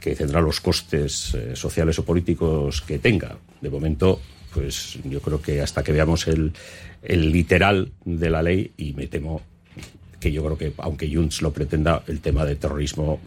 que 0.00 0.14
tendrá 0.14 0.40
los 0.40 0.60
costes 0.60 1.34
eh, 1.34 1.54
sociales 1.54 1.98
o 1.98 2.04
políticos 2.04 2.80
que 2.80 2.98
tenga. 2.98 3.36
De 3.60 3.68
momento, 3.68 4.20
pues 4.54 4.98
yo 5.04 5.20
creo 5.20 5.42
que 5.42 5.60
hasta 5.60 5.82
que 5.82 5.92
veamos 5.92 6.26
el, 6.26 6.52
el 7.02 7.30
literal 7.30 7.92
de 8.04 8.30
la 8.30 8.42
ley 8.42 8.72
y 8.76 8.94
me 8.94 9.06
temo 9.06 9.42
que 10.18 10.32
yo 10.32 10.44
creo 10.44 10.58
que 10.58 10.72
aunque 10.78 11.12
Junts 11.12 11.42
lo 11.42 11.52
pretenda, 11.52 12.02
el 12.06 12.20
tema 12.20 12.44
de 12.44 12.56
terrorismo 12.56 13.20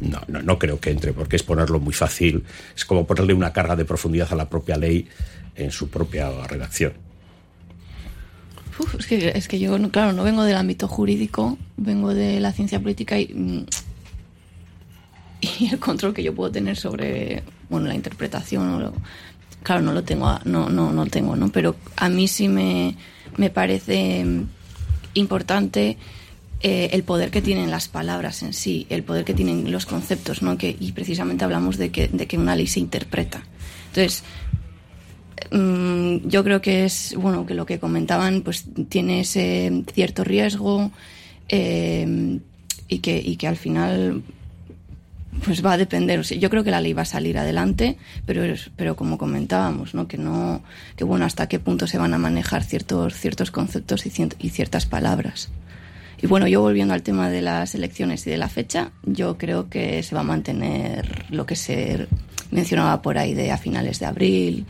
no, 0.00 0.20
no, 0.28 0.42
no 0.42 0.58
creo 0.58 0.78
que 0.80 0.90
entre, 0.90 1.12
porque 1.12 1.36
es 1.36 1.42
ponerlo 1.42 1.80
muy 1.80 1.92
fácil. 1.92 2.44
Es 2.74 2.84
como 2.84 3.06
ponerle 3.06 3.34
una 3.34 3.52
carga 3.52 3.76
de 3.76 3.84
profundidad 3.84 4.32
a 4.32 4.36
la 4.36 4.48
propia 4.48 4.76
ley 4.76 5.08
en 5.58 5.70
su 5.70 5.90
propia 5.90 6.30
redacción. 6.46 6.92
Es, 8.98 9.06
que, 9.06 9.32
es 9.34 9.48
que 9.48 9.58
yo, 9.58 9.76
claro, 9.90 10.12
no 10.12 10.22
vengo 10.22 10.44
del 10.44 10.56
ámbito 10.56 10.86
jurídico, 10.86 11.58
vengo 11.76 12.14
de 12.14 12.38
la 12.38 12.52
ciencia 12.52 12.80
política 12.80 13.18
y, 13.18 13.26
mm, 13.34 13.66
el 15.72 15.78
control 15.78 16.14
que 16.14 16.22
yo 16.22 16.34
puedo 16.34 16.50
tener 16.50 16.76
sobre 16.76 17.42
bueno, 17.68 17.88
la 17.88 17.94
interpretación, 17.94 18.94
claro, 19.62 19.82
no 19.82 19.92
lo 19.92 20.04
tengo, 20.04 20.38
no, 20.44 20.68
no, 20.68 20.92
no 20.92 21.06
tengo, 21.06 21.36
¿no? 21.36 21.50
Pero 21.50 21.76
a 21.96 22.08
mí 22.08 22.28
sí 22.28 22.48
me, 22.48 22.96
me 23.36 23.50
parece 23.50 24.24
importante 25.14 25.96
eh, 26.60 26.90
el 26.92 27.02
poder 27.04 27.30
que 27.30 27.42
tienen 27.42 27.70
las 27.70 27.88
palabras 27.88 28.42
en 28.42 28.52
sí, 28.52 28.86
el 28.90 29.02
poder 29.04 29.24
que 29.24 29.34
tienen 29.34 29.70
los 29.70 29.86
conceptos, 29.86 30.42
¿no? 30.42 30.56
Que, 30.56 30.76
y 30.78 30.92
precisamente 30.92 31.44
hablamos 31.44 31.76
de 31.78 31.90
que, 31.90 32.08
de 32.08 32.26
que 32.26 32.38
una 32.38 32.56
ley 32.56 32.66
se 32.66 32.80
interpreta. 32.80 33.42
Entonces, 33.88 34.24
Mm, 35.50 36.28
yo 36.28 36.44
creo 36.44 36.60
que 36.60 36.84
es, 36.84 37.14
bueno, 37.16 37.46
que 37.46 37.54
lo 37.54 37.66
que 37.66 37.78
comentaban, 37.78 38.42
pues 38.42 38.64
tiene 38.88 39.20
ese 39.20 39.84
cierto 39.92 40.24
riesgo 40.24 40.90
eh, 41.48 42.38
y, 42.88 42.98
que, 42.98 43.18
y 43.18 43.36
que 43.36 43.46
al 43.46 43.56
final 43.56 44.22
pues 45.44 45.64
va 45.64 45.72
a 45.72 45.76
depender. 45.76 46.22
yo 46.22 46.50
creo 46.50 46.64
que 46.64 46.70
la 46.70 46.80
ley 46.80 46.92
va 46.92 47.02
a 47.02 47.06
salir 47.06 47.38
adelante, 47.38 47.96
pero, 48.26 48.42
pero 48.76 48.96
como 48.96 49.18
comentábamos, 49.18 49.94
¿no? 49.94 50.08
Que 50.08 50.18
no, 50.18 50.62
que 50.96 51.04
bueno, 51.04 51.24
hasta 51.24 51.48
qué 51.48 51.58
punto 51.58 51.86
se 51.86 51.98
van 51.98 52.14
a 52.14 52.18
manejar 52.18 52.64
ciertos, 52.64 53.14
ciertos 53.14 53.50
conceptos 53.50 54.06
y, 54.06 54.12
y 54.38 54.48
ciertas 54.50 54.86
palabras. 54.86 55.50
Y 56.20 56.26
bueno, 56.26 56.48
yo 56.48 56.60
volviendo 56.60 56.94
al 56.94 57.02
tema 57.02 57.30
de 57.30 57.42
las 57.42 57.74
elecciones 57.74 58.26
y 58.26 58.30
de 58.30 58.38
la 58.38 58.48
fecha, 58.48 58.90
yo 59.04 59.38
creo 59.38 59.68
que 59.68 60.02
se 60.02 60.14
va 60.14 60.22
a 60.22 60.24
mantener 60.24 61.26
lo 61.30 61.46
que 61.46 61.54
se 61.54 62.08
mencionaba 62.50 63.02
por 63.02 63.18
ahí 63.18 63.34
de 63.34 63.52
a 63.52 63.58
finales 63.58 64.00
de 64.00 64.06
abril, 64.06 64.66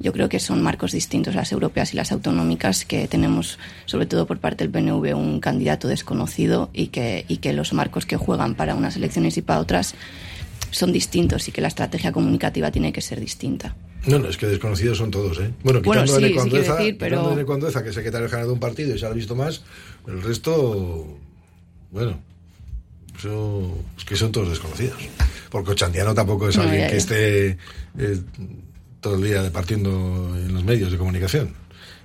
yo 0.00 0.12
creo 0.12 0.28
que 0.28 0.40
son 0.40 0.62
marcos 0.62 0.92
distintos 0.92 1.34
las 1.34 1.52
europeas 1.52 1.92
y 1.92 1.96
las 1.96 2.10
autonómicas 2.10 2.84
que 2.84 3.06
tenemos, 3.06 3.58
sobre 3.84 4.06
todo 4.06 4.26
por 4.26 4.38
parte 4.38 4.64
del 4.64 4.72
PNV, 4.72 5.14
un 5.14 5.40
candidato 5.40 5.88
desconocido 5.88 6.70
y 6.72 6.88
que, 6.88 7.26
y 7.28 7.36
que 7.36 7.52
los 7.52 7.72
marcos 7.74 8.06
que 8.06 8.16
juegan 8.16 8.54
para 8.54 8.74
unas 8.74 8.96
elecciones 8.96 9.36
y 9.36 9.42
para 9.42 9.60
otras 9.60 9.94
son 10.70 10.92
distintos 10.92 11.46
y 11.48 11.52
que 11.52 11.60
la 11.60 11.68
estrategia 11.68 12.12
comunicativa 12.12 12.70
tiene 12.70 12.92
que 12.92 13.02
ser 13.02 13.20
distinta. 13.20 13.76
No, 14.06 14.18
no, 14.18 14.28
es 14.28 14.38
que 14.38 14.46
desconocidos 14.46 14.96
son 14.96 15.10
todos, 15.10 15.38
¿eh? 15.38 15.50
Bueno, 15.62 15.82
quitando 15.82 16.12
bueno, 16.12 16.28
sí, 16.28 16.34
sí 16.42 16.56
decir, 16.56 16.96
pero... 16.98 17.34
que 17.34 17.88
es 17.88 17.94
secretario 17.94 18.28
general 18.28 18.46
de 18.46 18.52
un 18.54 18.60
partido 18.60 18.94
y 18.94 18.98
se 18.98 19.04
ha 19.04 19.10
visto 19.10 19.36
más, 19.36 19.62
el 20.06 20.22
resto, 20.22 21.18
bueno, 21.90 22.18
eso, 23.18 23.84
es 23.98 24.04
que 24.06 24.16
son 24.16 24.32
todos 24.32 24.48
desconocidos. 24.48 24.98
Porque 25.50 25.72
Ochandiano 25.72 26.14
tampoco 26.14 26.48
es 26.48 26.56
alguien 26.56 26.88
que 26.88 26.96
esté 26.96 27.58
eh, 27.98 28.20
todo 29.00 29.16
el 29.16 29.22
día 29.22 29.42
departiendo 29.42 30.34
en 30.36 30.54
los 30.54 30.64
medios 30.64 30.92
de 30.92 30.98
comunicación. 30.98 31.54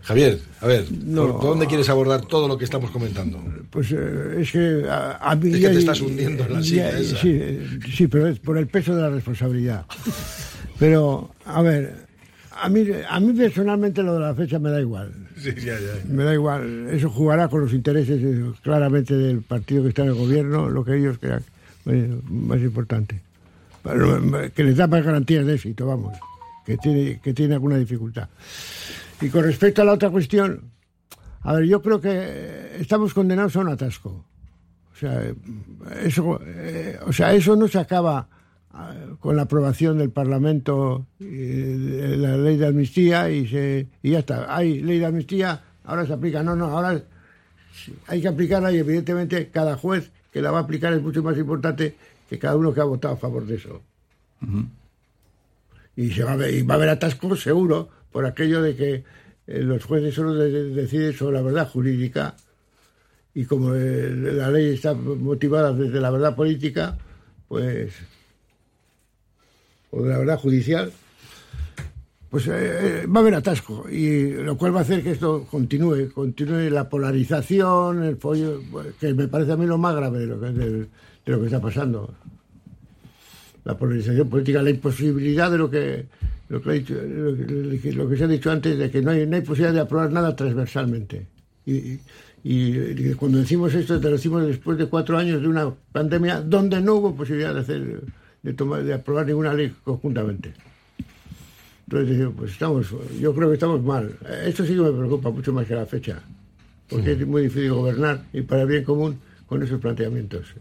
Javier, 0.06 0.40
a 0.62 0.68
ver, 0.68 0.86
¿por, 0.86 1.42
dónde 1.42 1.66
quieres 1.66 1.90
abordar 1.90 2.22
todo 2.22 2.48
lo 2.48 2.60
que 2.60 2.64
estamos 2.64 2.92
comentando? 2.92 3.44
Pues 3.72 3.92
eh, 3.92 4.38
es 4.40 4.52
que 4.52 4.86
a, 4.88 5.36
mí... 5.36 5.52
Es 5.52 5.62
que 5.62 5.70
te 5.70 5.80
estás 5.80 6.00
hundiendo 6.00 6.46
en 6.46 6.54
la 6.54 6.62
silla 6.62 6.90
esa. 7.00 7.18
Sí, 7.18 7.60
sí, 7.92 8.08
pero 8.08 8.28
es 8.28 8.38
por 8.38 8.60
el 8.60 8.68
peso 8.68 8.96
de 8.96 9.02
la 9.02 9.10
responsabilidad. 9.10 9.86
Pero, 10.78 11.32
a 11.46 11.64
ver, 11.64 12.06
a 12.52 12.70
mí, 12.70 12.86
a 13.10 13.20
mí 13.20 13.34
personalmente 13.34 14.04
lo 14.04 14.14
de 14.14 14.20
la 14.20 14.36
fecha 14.36 14.60
me 14.60 14.70
da 14.70 14.80
igual. 14.80 15.12
Sí, 15.38 15.52
ya, 15.58 15.74
ya. 15.74 16.04
Me 16.08 16.24
da 16.24 16.36
igual. 16.36 16.88
Eso 16.92 17.10
jugará 17.10 17.48
con 17.48 17.62
los 17.62 17.74
intereses 17.74 18.22
eh, 18.22 18.52
claramente 18.62 19.16
del 19.16 19.42
partido 19.42 19.82
que 19.82 19.90
está 19.90 20.04
en 20.04 20.10
el 20.10 20.16
gobierno, 20.16 20.70
lo 20.70 20.86
que 20.86 20.98
ellos 20.98 21.18
crean 21.20 21.44
más 22.30 22.60
importante. 22.60 23.22
Que 24.54 24.64
les 24.64 24.78
da 24.78 24.86
más 24.86 25.04
garantías 25.04 25.48
de 25.48 25.56
éxito, 25.56 25.88
vamos 25.88 26.14
que 26.66 26.78
tiene, 26.78 27.20
que 27.22 27.34
tiene 27.34 27.54
alguna 27.54 27.78
dificultad. 27.78 28.28
Y 29.22 29.30
con 29.30 29.44
respecto 29.44 29.82
a 29.82 29.86
la 29.86 29.94
otra 29.94 30.10
cuestión, 30.10 30.72
a 31.42 31.54
ver, 31.54 31.66
yo 31.66 31.82
creo 31.82 32.02
que 32.02 32.78
estamos 32.80 33.14
condenados 33.14 33.56
a 33.56 33.60
un 33.60 33.70
atasco. 33.70 34.26
O 34.92 34.98
sea, 34.98 35.22
eso, 36.04 36.40
eh, 36.44 37.00
o 37.06 37.14
sea, 37.14 37.34
eso 37.34 37.56
no 37.56 37.68
se 37.68 37.80
acaba 37.80 38.28
eh, 38.74 39.16
con 39.20 39.36
la 39.36 39.44
aprobación 39.44 39.98
del 39.98 40.10
Parlamento 40.10 41.06
de 41.20 42.18
la 42.18 42.38
ley 42.38 42.58
de 42.58 42.68
amnistía 42.68 43.30
y, 43.30 43.48
se, 43.48 43.88
y 44.02 44.12
ya 44.12 44.20
está. 44.20 44.56
Hay 44.56 44.82
ley 44.82 45.00
de 45.00 45.06
amnistía, 45.06 45.62
ahora 45.84 46.06
se 46.06 46.14
aplica. 46.14 46.42
No, 46.42 46.56
no, 46.56 46.66
ahora 46.66 47.02
hay 48.08 48.22
que 48.22 48.28
aplicarla 48.28 48.72
y 48.72 48.78
evidentemente 48.78 49.50
cada 49.50 49.78
juez 49.78 50.12
que 50.32 50.42
la 50.42 50.52
va 50.52 50.60
a 50.60 50.62
aplicar 50.62 50.94
es 50.94 51.02
mucho 51.02 51.22
más 51.22 51.38
importante 51.38 51.96
que 52.30 52.40
cada 52.40 52.56
uno 52.56 52.74
que 52.74 52.82
ha 52.82 52.86
votado 52.86 53.14
a 53.14 53.18
favor 53.18 53.46
de 53.46 53.56
eso 53.56 53.82
y, 55.96 56.12
se 56.12 56.24
va, 56.24 56.34
a 56.34 56.36
ver, 56.36 56.70
va 56.70 56.74
a 56.76 56.78
haber 56.78 56.90
atascos 56.90 57.42
seguro 57.42 57.90
por 58.12 58.26
aquello 58.26 58.62
de 58.62 58.76
que 58.76 59.04
eh, 59.48 59.62
los 59.62 59.84
jueces 59.84 60.14
solo 60.14 60.34
deciden 60.34 61.14
sobre 61.14 61.38
la 61.38 61.42
verdad 61.42 61.70
jurídica. 61.70 62.36
Y 63.34 63.46
como 63.46 63.74
eh, 63.76 64.10
la 64.12 64.50
ley 64.50 64.74
está 64.74 64.94
motivada 64.94 65.74
desde 65.74 66.00
la 66.00 66.10
verdad 66.10 66.36
política, 66.36 66.98
pues, 67.48 67.94
o 69.92 70.02
de 70.02 70.10
la 70.10 70.18
verdad 70.20 70.40
judicial, 70.40 70.92
pues 72.30 72.48
eh, 72.48 73.06
va 73.08 73.20
a 73.20 73.22
haber 73.22 73.36
atasco. 73.36 73.86
Y 73.90 74.32
lo 74.32 74.58
cual 74.58 74.74
va 74.74 74.80
a 74.80 74.84
hacer 74.84 75.04
que 75.04 75.12
esto 75.12 75.46
continúe, 75.50 76.12
continúe 76.14 76.70
la 76.70 76.90
polarización, 76.90 78.04
el 78.04 78.18
pollo, 78.18 78.62
que 79.00 79.14
me 79.14 79.28
parece 79.28 79.52
a 79.52 79.58
mí 79.58 79.66
lo 79.66 79.78
más 79.78 79.96
grave 79.96 80.20
de 80.20 80.28
lo 80.28 80.40
que, 80.40 80.48
de 80.48 80.88
lo 81.26 81.40
que 81.40 81.46
está 81.46 81.62
pasando 81.62 82.14
la 83.66 83.78
polarización 83.78 84.30
política, 84.30 84.62
la 84.62 84.70
imposibilidad 84.70 85.52
de 85.52 85.58
lo 85.58 85.70
que 85.70 86.06
lo 86.48 86.62
que, 86.62 86.82
lo 87.92 88.08
que, 88.08 88.18
se 88.18 88.24
ha 88.24 88.28
dicho 88.28 88.52
antes, 88.52 88.78
de 88.78 88.92
que 88.92 89.02
no 89.02 89.12
hay, 89.12 89.26
no 89.26 89.36
hay 89.36 89.42
posibilidad 89.42 89.74
de 89.74 89.80
aprobar 89.80 90.12
nada 90.12 90.36
transversalmente. 90.36 91.26
Y, 91.66 92.00
y, 92.44 93.14
cuando 93.16 93.40
decimos 93.40 93.74
esto, 93.74 94.00
te 94.00 94.06
lo 94.06 94.12
decimos 94.12 94.46
después 94.46 94.78
de 94.78 94.86
cuatro 94.86 95.18
años 95.18 95.42
de 95.42 95.48
una 95.48 95.74
pandemia 95.92 96.42
donde 96.42 96.80
no 96.82 96.96
hubo 96.96 97.16
posibilidad 97.16 97.54
de 97.54 97.60
hacer 97.62 98.02
de 98.44 98.54
tomar 98.54 98.84
de 98.84 98.94
aprobar 98.94 99.26
ninguna 99.26 99.56
ley 99.56 99.74
conjuntamente. 99.84 100.54
Entonces, 101.88 102.28
pues 102.38 102.52
estamos, 102.52 102.88
yo 103.20 103.34
creo 103.34 103.48
que 103.50 103.56
estamos 103.56 103.84
mal. 103.84 104.16
Esto 104.46 104.64
sí 104.66 104.76
que 104.76 104.82
me 104.82 104.92
preocupa 104.92 105.32
mucho 105.32 105.52
más 105.52 105.66
que 105.66 105.74
la 105.74 105.88
fecha, 105.88 106.22
porque 106.88 107.14
es 107.14 107.26
muy 107.26 107.44
difícil 107.44 107.72
gobernar 107.72 108.24
y 108.34 108.42
para 108.42 108.62
el 108.62 108.68
bien 108.68 108.84
común 108.84 109.18
con 109.48 109.64
esos 109.64 109.82
planteamientos. 109.82 110.54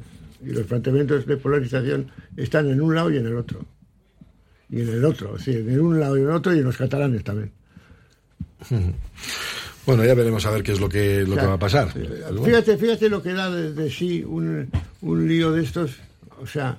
Y 0.44 0.50
los 0.50 0.66
planteamientos 0.66 1.26
de 1.26 1.36
polarización 1.36 2.10
están 2.36 2.68
en 2.70 2.80
un 2.80 2.94
lado 2.94 3.10
y 3.10 3.16
en 3.16 3.26
el 3.26 3.36
otro. 3.36 3.64
Y 4.70 4.80
en 4.80 4.88
el 4.88 5.04
otro, 5.04 5.38
sí, 5.38 5.52
en 5.52 5.80
un 5.80 6.00
lado 6.00 6.16
y 6.16 6.20
en 6.20 6.26
el 6.26 6.34
otro 6.34 6.54
y 6.54 6.58
en 6.58 6.64
los 6.64 6.76
catalanes 6.76 7.24
también. 7.24 7.52
Bueno, 9.86 10.02
ya 10.02 10.14
veremos 10.14 10.46
a 10.46 10.50
ver 10.50 10.62
qué 10.62 10.72
es 10.72 10.80
lo 10.80 10.88
que, 10.88 11.24
lo 11.26 11.32
O 11.32 11.34
sea, 11.34 11.42
que 11.42 11.48
va 11.48 11.54
a 11.54 11.58
pasar. 11.58 11.92
Fíjate, 11.92 12.78
fíjate 12.78 13.10
lo 13.10 13.22
que 13.22 13.34
da 13.34 13.50
de, 13.50 13.74
de 13.74 13.90
sí 13.90 14.24
un, 14.24 14.70
un 15.02 15.28
lío 15.28 15.52
de 15.52 15.62
estos. 15.62 15.98
O 16.40 16.46
sea, 16.46 16.78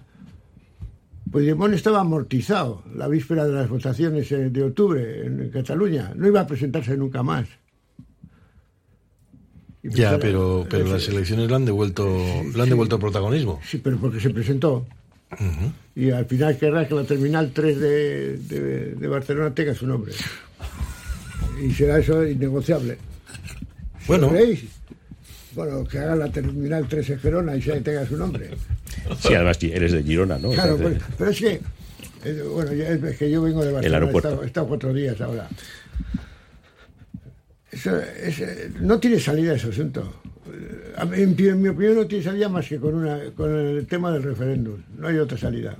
Puigdemont 1.31 1.73
estaba 1.73 1.99
amortizado 1.99 2.83
la 2.95 3.07
víspera 3.07 3.45
de 3.45 3.53
las 3.53 3.69
votaciones 3.69 4.31
eh, 4.31 4.49
de 4.49 4.63
octubre 4.63 5.25
en 5.25 5.49
Cataluña. 5.49 6.13
No 6.15 6.27
iba 6.27 6.41
a 6.41 6.47
presentarse 6.47 6.97
nunca 6.97 7.23
más. 7.23 7.47
Y 9.87 9.95
Ya, 9.95 10.17
pero, 10.19 10.63
eh, 10.63 10.67
pero 10.69 10.87
las 10.87 11.07
elecciones 11.07 11.47
le 11.49 11.55
han 11.55 11.65
devuelto, 11.65 12.07
le 12.55 12.61
han 12.63 12.69
devuelto 12.69 12.97
protagonismo. 12.99 13.59
Sí, 13.69 13.77
pero 13.77 13.97
porque 13.97 14.19
se 14.19 14.29
presentó. 14.31 14.85
Y 15.95 16.11
al 16.11 16.25
final 16.25 16.57
querrá 16.57 16.87
que 16.87 16.95
la 16.95 17.03
terminal 17.03 17.51
3 17.53 17.79
de, 17.79 18.37
de- 18.37 18.95
de 18.95 19.07
Barcelona 19.07 19.53
tenga 19.53 19.73
su 19.75 19.85
nombre. 19.85 20.13
Y 21.63 21.71
será 21.73 21.99
eso 21.99 22.25
innegociable. 22.25 22.97
Bueno. 24.07 24.31
Bueno, 25.53 25.85
que 25.85 25.99
haga 25.99 26.15
la 26.15 26.29
terminal 26.31 26.85
3 26.87 27.11
en 27.11 27.19
Gerona 27.19 27.55
y 27.55 27.61
se 27.61 27.79
tenga 27.81 28.05
su 28.05 28.17
nombre. 28.17 28.49
Sí, 29.19 29.33
además 29.33 29.57
eres 29.61 29.91
de 29.93 30.03
Girona, 30.03 30.37
¿no? 30.37 30.51
Claro, 30.51 30.77
pues, 30.77 30.97
pero 31.17 31.29
es 31.31 31.39
que, 31.39 31.61
eh, 32.25 32.43
bueno, 32.53 32.73
ya 32.73 32.89
es 32.89 33.17
que 33.17 33.29
yo 33.31 33.41
vengo 33.41 33.63
de 33.63 33.71
Barcelona, 33.71 33.97
he 33.97 33.99
aeropuerto. 34.01 34.27
estado, 34.29 34.43
he 34.43 34.47
estado 34.47 34.67
cuatro 34.67 34.93
días 34.93 35.19
ahora. 35.21 35.47
Eso 37.75 37.91
eh, 37.99 38.71
no 38.79 38.99
tiene 38.99 39.19
salida 39.19 39.53
ese 39.55 39.67
asunto. 39.67 40.21
Eh, 40.47 41.11
En, 41.13 41.61
mi 41.61 41.67
opinión 41.69 41.95
no 41.95 42.07
tiene 42.07 42.23
salida 42.23 42.47
más 42.49 42.67
que 42.67 42.77
con, 42.79 42.95
una, 42.95 43.19
con 43.35 43.51
el 43.53 43.85
tema 43.85 44.11
del 44.13 44.23
referéndum. 44.23 44.77
No 44.97 45.07
hay 45.07 45.17
otra 45.17 45.37
salida. 45.37 45.75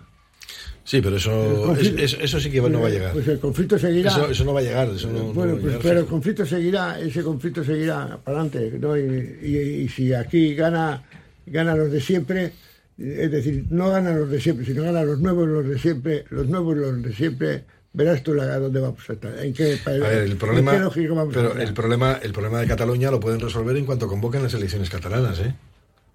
Sí, 0.84 1.02
pero 1.02 1.16
eso, 1.16 1.76
es- 1.78 2.16
eso, 2.22 2.40
sí 2.40 2.52
que 2.52 2.62
no 2.62 2.82
va 2.82 2.88
a 2.88 2.92
llegar. 2.92 3.14
Pues 3.14 3.28
el 3.28 3.40
conflicto 3.40 3.80
seguirá. 3.80 4.12
Eso, 4.12 4.30
eso 4.30 4.44
no 4.46 4.54
va 4.54 4.60
a 4.60 4.64
llegar. 4.64 4.88
Eso 4.90 5.10
no, 5.10 5.20
no 5.20 5.34
bueno, 5.34 5.54
a 5.54 5.56
pues, 5.56 5.66
llegar. 5.66 5.80
pero 5.82 6.00
el 6.02 6.06
conflicto 6.06 6.46
seguirá, 6.46 7.00
ese 7.00 7.24
conflicto 7.24 7.64
seguirá 7.64 8.20
para 8.24 8.42
adelante, 8.42 8.78
¿no? 8.80 8.96
Y, 8.98 9.02
y- 9.42 9.58
y 9.84 9.90
si 9.90 10.14
aquí 10.14 10.54
gana, 10.54 11.02
gana 11.48 11.76
los 11.76 11.92
de 11.92 12.02
siempre, 12.02 12.52
es 13.00 13.32
decir, 13.32 13.66
no 13.72 13.90
ganan 13.90 14.20
los 14.20 14.30
de 14.30 14.40
siempre, 14.40 14.64
sino 14.66 14.84
ganan 14.84 15.08
los 15.08 15.20
nuevos 15.20 15.48
los 15.48 15.68
de 15.68 15.80
siempre, 15.80 16.26
los 16.30 16.48
nuevos 16.48 16.78
los 16.78 17.02
de 17.02 17.14
siempre, 17.14 17.64
verás 17.96 18.22
tú 18.24 18.34
la, 18.34 18.60
dónde 18.60 18.80
vamos 18.80 19.10
a 19.10 19.14
estar, 19.14 19.40
en 19.40 19.54
qué, 19.54 19.80
A 19.86 19.90
ver, 19.90 20.24
el 20.24 20.36
problema, 20.36 20.72
en 20.72 20.78
qué 20.78 20.84
lógica 20.84 21.14
vamos 21.14 21.36
a 21.36 21.40
pero 21.40 21.60
el 21.60 21.74
problema, 21.74 22.20
el 22.22 22.34
problema 22.34 22.60
de 22.60 22.68
Cataluña 22.68 23.10
lo 23.10 23.20
pueden 23.20 23.40
resolver 23.40 23.76
en 23.78 23.86
cuanto 23.86 24.08
convoquen 24.08 24.44
las 24.44 24.54
elecciones 24.54 24.90
catalanas, 24.90 25.40
¿eh? 25.40 25.56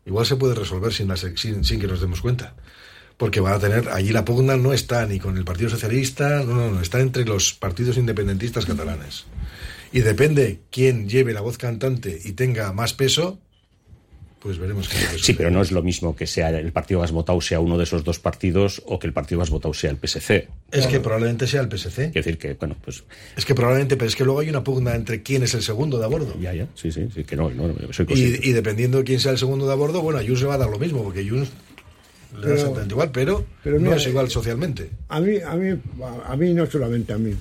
Igual 0.06 0.26
se 0.26 0.36
puede 0.36 0.54
resolver 0.54 0.92
sin, 0.92 1.08
las, 1.08 1.26
sin, 1.36 1.64
sin 1.64 1.80
que 1.80 1.86
nos 1.86 2.00
demos 2.00 2.20
cuenta. 2.20 2.54
Porque 3.16 3.40
van 3.40 3.54
a 3.54 3.58
tener, 3.58 3.88
allí 3.90 4.12
la 4.12 4.24
pugna 4.24 4.56
no 4.56 4.72
está 4.72 5.06
ni 5.06 5.18
con 5.18 5.36
el 5.36 5.44
Partido 5.44 5.68
Socialista, 5.68 6.42
no, 6.42 6.54
no, 6.54 6.70
no, 6.70 6.80
está 6.80 7.00
entre 7.00 7.24
los 7.24 7.52
partidos 7.52 7.98
independentistas 7.98 8.64
catalanes. 8.64 9.26
Y 9.92 10.00
depende 10.00 10.60
quién 10.70 11.08
lleve 11.08 11.34
la 11.34 11.42
voz 11.42 11.58
cantante 11.58 12.18
y 12.24 12.32
tenga 12.32 12.72
más 12.72 12.94
peso, 12.94 13.38
pues 14.40 14.58
veremos 14.58 14.88
qué. 14.88 14.96
Sí, 15.18 15.34
pero 15.34 15.50
no 15.50 15.60
es 15.60 15.70
lo 15.70 15.82
mismo 15.82 16.16
que 16.16 16.26
sea 16.26 16.48
el 16.48 16.72
partido 16.72 17.00
más 17.00 17.12
votado 17.12 17.40
sea 17.42 17.60
uno 17.60 17.76
de 17.76 17.84
esos 17.84 18.04
dos 18.04 18.18
partidos 18.18 18.82
o 18.86 18.98
que 18.98 19.06
el 19.06 19.12
partido 19.12 19.38
más 19.38 19.50
votado 19.50 19.74
sea 19.74 19.90
el 19.90 19.98
PSC. 19.98 20.48
Es 20.72 20.86
que 20.86 20.98
probablemente 20.98 21.46
sea 21.46 21.60
el 21.60 21.68
PSC. 21.68 22.10
Quiero 22.10 22.12
decir 22.14 22.38
que, 22.38 22.54
bueno, 22.54 22.74
pues 22.82 23.04
Es 23.36 23.44
que 23.44 23.54
probablemente, 23.54 23.96
pero 23.96 24.08
es 24.08 24.16
que 24.16 24.24
luego 24.24 24.40
hay 24.40 24.48
una 24.48 24.64
pugna 24.64 24.94
entre 24.94 25.22
quién 25.22 25.42
es 25.42 25.52
el 25.52 25.62
segundo 25.62 25.98
de 25.98 26.04
a 26.06 26.08
bordo. 26.08 26.34
ya, 26.40 26.54
ya, 26.54 26.66
sí, 26.74 26.90
sí, 26.90 27.08
sí, 27.14 27.24
que 27.24 27.36
no, 27.36 27.50
no, 27.50 27.74
soy 27.92 28.06
consciente. 28.06 28.40
Y, 28.46 28.50
y 28.50 28.52
dependiendo 28.52 28.98
de 28.98 29.04
quién 29.04 29.20
sea 29.20 29.32
el 29.32 29.38
segundo 29.38 29.66
de 29.66 29.72
a 29.72 29.76
bordo, 29.76 30.00
bueno, 30.00 30.18
a 30.18 30.22
Junts 30.22 30.40
le 30.40 30.46
va 30.46 30.54
a 30.54 30.58
dar 30.58 30.70
lo 30.70 30.78
mismo, 30.78 31.02
porque 31.02 31.28
Junts 31.28 31.52
le 32.40 32.48
da 32.48 32.54
exactamente 32.54 32.94
igual, 32.94 33.10
pero, 33.12 33.44
pero 33.62 33.78
no 33.78 33.92
es 33.92 34.06
igual 34.06 34.30
socialmente. 34.30 34.90
A 35.08 35.20
mí, 35.20 35.36
a 35.44 35.54
mí, 35.54 35.78
a 36.24 36.36
mí 36.36 36.54
no 36.54 36.64
solamente 36.64 37.12
a 37.12 37.18
mí. 37.18 37.34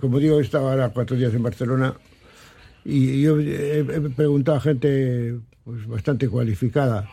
Como 0.00 0.18
digo, 0.18 0.40
he 0.40 0.42
estado 0.42 0.68
ahora 0.68 0.88
cuatro 0.88 1.16
días 1.16 1.32
en 1.32 1.44
Barcelona 1.44 1.94
y 2.84 3.22
yo 3.22 3.38
he, 3.38 3.80
he 3.80 3.84
preguntado 3.84 4.58
a 4.58 4.60
gente 4.60 5.36
pues, 5.64 5.86
bastante 5.86 6.28
cualificada 6.28 7.08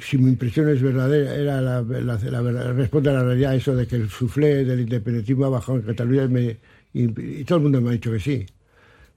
si 0.00 0.18
mi 0.18 0.30
impresión 0.30 0.68
es 0.68 0.82
verdadera, 0.82 1.34
era 1.34 1.60
la, 1.60 1.82
la, 1.82 2.18
la 2.18 2.72
responde 2.72 3.10
a 3.10 3.14
la 3.14 3.24
realidad 3.24 3.54
eso 3.54 3.74
de 3.74 3.86
que 3.86 3.96
el 3.96 4.08
suflé 4.10 4.64
del 4.64 4.80
independentismo 4.80 5.46
ha 5.46 5.48
bajado 5.48 5.78
en 5.78 5.84
Cataluña 5.84 6.28
y, 6.92 7.44
todo 7.44 7.58
el 7.58 7.62
mundo 7.64 7.80
me 7.80 7.90
ha 7.90 7.92
dicho 7.92 8.12
que 8.12 8.20
sí. 8.20 8.46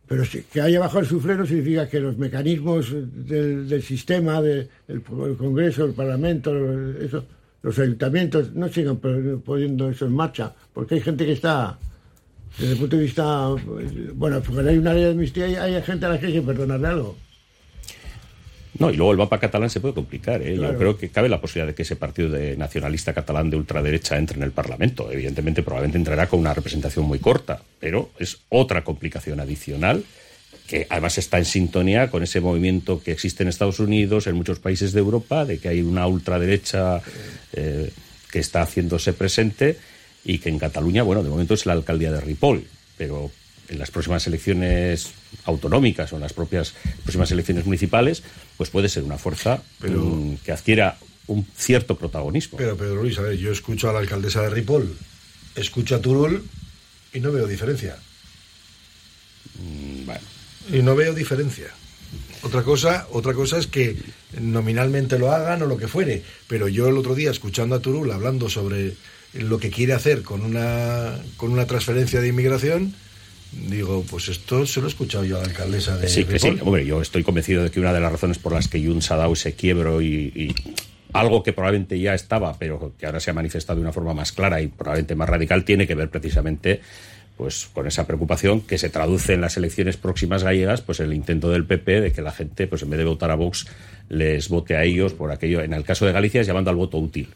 Pero 0.07 0.25
si- 0.25 0.43
que 0.43 0.61
haya 0.61 0.79
bajado 0.79 1.01
el 1.01 1.05
suflé 1.07 1.35
no 1.35 1.45
significa 1.45 1.87
que 1.89 1.99
los 1.99 2.17
mecanismos 2.17 2.93
del, 2.93 3.81
sistema, 3.83 4.41
del 4.41 4.69
el 4.87 5.01
Congreso, 5.37 5.85
el 5.85 5.93
Parlamento, 5.93 6.51
eso, 6.99 7.25
los 7.63 7.77
ayuntamientos 7.77 8.53
no 8.53 8.67
sigan 8.69 8.97
poniendo 8.97 9.89
eso 9.89 10.05
en 10.05 10.13
marcha, 10.13 10.53
porque 10.73 10.95
hay 10.95 11.01
gente 11.01 11.25
que 11.25 11.33
está, 11.33 11.77
desde 12.57 12.73
el 12.73 12.79
punto 12.79 12.97
de 12.97 13.03
vista, 13.03 13.49
bueno, 14.13 14.41
porque 14.41 14.69
hay 14.69 14.77
una 14.77 14.93
ley 14.93 15.03
de 15.03 15.11
amnistía 15.11 15.47
y 15.47 15.55
hay 15.55 15.81
gente 15.81 16.05
a 16.05 16.09
la 16.09 16.19
que 16.19 16.27
hay 16.27 16.33
que 16.33 16.41
perdonarle 16.41 16.87
algo. 16.87 17.17
No, 18.79 18.89
y 18.89 18.95
luego 18.95 19.11
el 19.11 19.17
mapa 19.17 19.39
catalán 19.39 19.69
se 19.69 19.79
puede 19.79 19.93
complicar. 19.93 20.41
¿eh? 20.41 20.55
Claro. 20.55 20.73
Yo 20.73 20.79
creo 20.79 20.97
que 20.97 21.09
cabe 21.09 21.29
la 21.29 21.41
posibilidad 21.41 21.67
de 21.67 21.75
que 21.75 21.83
ese 21.83 21.97
partido 21.97 22.29
de 22.29 22.55
nacionalista 22.55 23.13
catalán 23.13 23.49
de 23.49 23.57
ultraderecha 23.57 24.17
entre 24.17 24.37
en 24.37 24.43
el 24.43 24.51
Parlamento. 24.51 25.11
Evidentemente, 25.11 25.61
probablemente 25.61 25.97
entrará 25.97 26.27
con 26.27 26.39
una 26.39 26.53
representación 26.53 27.05
muy 27.05 27.19
corta, 27.19 27.61
pero 27.79 28.11
es 28.17 28.39
otra 28.49 28.83
complicación 28.83 29.39
adicional 29.39 30.03
que 30.67 30.87
además 30.89 31.17
está 31.17 31.37
en 31.37 31.45
sintonía 31.45 32.09
con 32.09 32.23
ese 32.23 32.39
movimiento 32.39 33.03
que 33.03 33.11
existe 33.11 33.43
en 33.43 33.49
Estados 33.49 33.79
Unidos, 33.79 34.25
en 34.27 34.35
muchos 34.35 34.59
países 34.59 34.93
de 34.93 34.99
Europa, 34.99 35.43
de 35.43 35.57
que 35.59 35.67
hay 35.67 35.81
una 35.81 36.07
ultraderecha 36.07 37.01
eh, 37.51 37.91
que 38.31 38.39
está 38.39 38.61
haciéndose 38.61 39.11
presente 39.11 39.77
y 40.23 40.37
que 40.39 40.49
en 40.49 40.59
Cataluña, 40.59 41.03
bueno, 41.03 41.23
de 41.23 41.29
momento 41.29 41.53
es 41.53 41.65
la 41.65 41.73
alcaldía 41.73 42.11
de 42.11 42.21
Ripoll, 42.21 42.65
pero 42.97 43.31
en 43.69 43.79
las 43.79 43.89
próximas 43.91 44.25
elecciones 44.27 45.11
autonómicas 45.45 46.11
o 46.13 46.17
en 46.17 46.21
las 46.21 46.33
propias 46.33 46.73
próximas 47.03 47.31
elecciones 47.31 47.65
municipales, 47.65 48.21
pues 48.57 48.69
puede 48.69 48.89
ser 48.89 49.03
una 49.03 49.17
fuerza 49.17 49.61
Pero- 49.79 50.03
mm, 50.03 50.37
que 50.45 50.51
adquiera 50.51 50.97
un 51.27 51.47
cierto 51.55 51.97
protagonismo. 51.97 52.57
Pero 52.57 52.75
Pedro 52.75 53.01
Luis, 53.03 53.17
a 53.17 53.21
ver, 53.21 53.37
yo 53.37 53.51
escucho 53.51 53.89
a 53.89 53.93
la 53.93 53.99
alcaldesa 53.99 54.41
de 54.41 54.49
Ripoll, 54.49 54.93
escucho 55.55 55.95
a 55.95 56.01
Turul 56.01 56.43
y 57.13 57.19
no 57.21 57.31
veo 57.31 57.47
diferencia. 57.47 57.97
Mm, 59.59 60.05
bueno, 60.05 60.21
Y 60.71 60.81
no 60.83 60.95
veo 60.95 61.13
diferencia. 61.13 61.67
Otra 62.43 62.63
cosa, 62.63 63.07
otra 63.11 63.33
cosa 63.33 63.57
es 63.57 63.67
que 63.67 63.95
nominalmente 64.39 65.17
lo 65.17 65.31
hagan 65.31 65.61
o 65.61 65.65
lo 65.65 65.77
que 65.77 65.87
fuere, 65.87 66.23
pero 66.47 66.67
yo 66.67 66.87
el 66.87 66.97
otro 66.97 67.15
día 67.15 67.31
escuchando 67.31 67.75
a 67.75 67.79
Turul 67.79 68.11
hablando 68.11 68.49
sobre 68.49 68.95
lo 69.33 69.59
que 69.59 69.69
quiere 69.69 69.93
hacer 69.93 70.23
con 70.23 70.41
una 70.41 71.19
con 71.37 71.51
una 71.51 71.65
transferencia 71.65 72.21
de 72.21 72.27
inmigración, 72.27 72.93
digo, 73.69 74.03
pues 74.09 74.29
esto 74.29 74.65
se 74.65 74.79
lo 74.79 74.87
he 74.87 74.89
escuchado 74.89 75.23
yo 75.23 75.37
a 75.37 75.41
la 75.41 75.47
alcaldesa 75.47 75.97
de 75.97 76.07
sí, 76.07 76.25
que 76.25 76.39
sí. 76.39 76.57
Hombre, 76.61 76.85
yo 76.85 77.01
estoy 77.01 77.23
convencido 77.23 77.63
de 77.63 77.71
que 77.71 77.79
una 77.79 77.93
de 77.93 77.99
las 77.99 78.11
razones 78.11 78.39
por 78.39 78.53
las 78.53 78.67
que 78.67 78.85
Junts 78.85 79.11
ha 79.11 79.17
dado 79.17 79.33
ese 79.33 79.53
quiebro 79.53 80.01
y, 80.01 80.31
y 80.35 80.55
algo 81.13 81.43
que 81.43 81.53
probablemente 81.53 81.99
ya 81.99 82.13
estaba, 82.13 82.57
pero 82.57 82.93
que 82.97 83.05
ahora 83.05 83.19
se 83.19 83.31
ha 83.31 83.33
manifestado 83.33 83.77
de 83.77 83.83
una 83.83 83.93
forma 83.93 84.13
más 84.13 84.31
clara 84.31 84.61
y 84.61 84.67
probablemente 84.67 85.15
más 85.15 85.29
radical, 85.29 85.65
tiene 85.65 85.87
que 85.87 85.95
ver 85.95 86.09
precisamente 86.09 86.81
pues 87.37 87.69
con 87.73 87.87
esa 87.87 88.05
preocupación 88.05 88.61
que 88.61 88.77
se 88.77 88.89
traduce 88.89 89.33
en 89.33 89.41
las 89.41 89.57
elecciones 89.57 89.97
próximas 89.97 90.43
gallegas, 90.43 90.81
pues 90.81 90.99
el 90.99 91.11
intento 91.11 91.49
del 91.49 91.65
PP 91.65 92.01
de 92.01 92.11
que 92.11 92.21
la 92.21 92.31
gente, 92.31 92.67
pues 92.67 92.83
en 92.83 92.91
vez 92.91 92.99
de 92.99 93.05
votar 93.05 93.31
a 93.31 93.35
Vox, 93.35 93.65
les 94.09 94.47
vote 94.47 94.75
a 94.75 94.83
ellos 94.83 95.13
por 95.13 95.31
aquello. 95.31 95.61
En 95.61 95.73
el 95.73 95.83
caso 95.83 96.05
de 96.05 96.11
Galicia 96.11 96.41
es 96.41 96.47
llamando 96.47 96.69
al 96.69 96.75
voto 96.75 96.99
útil. 96.99 97.29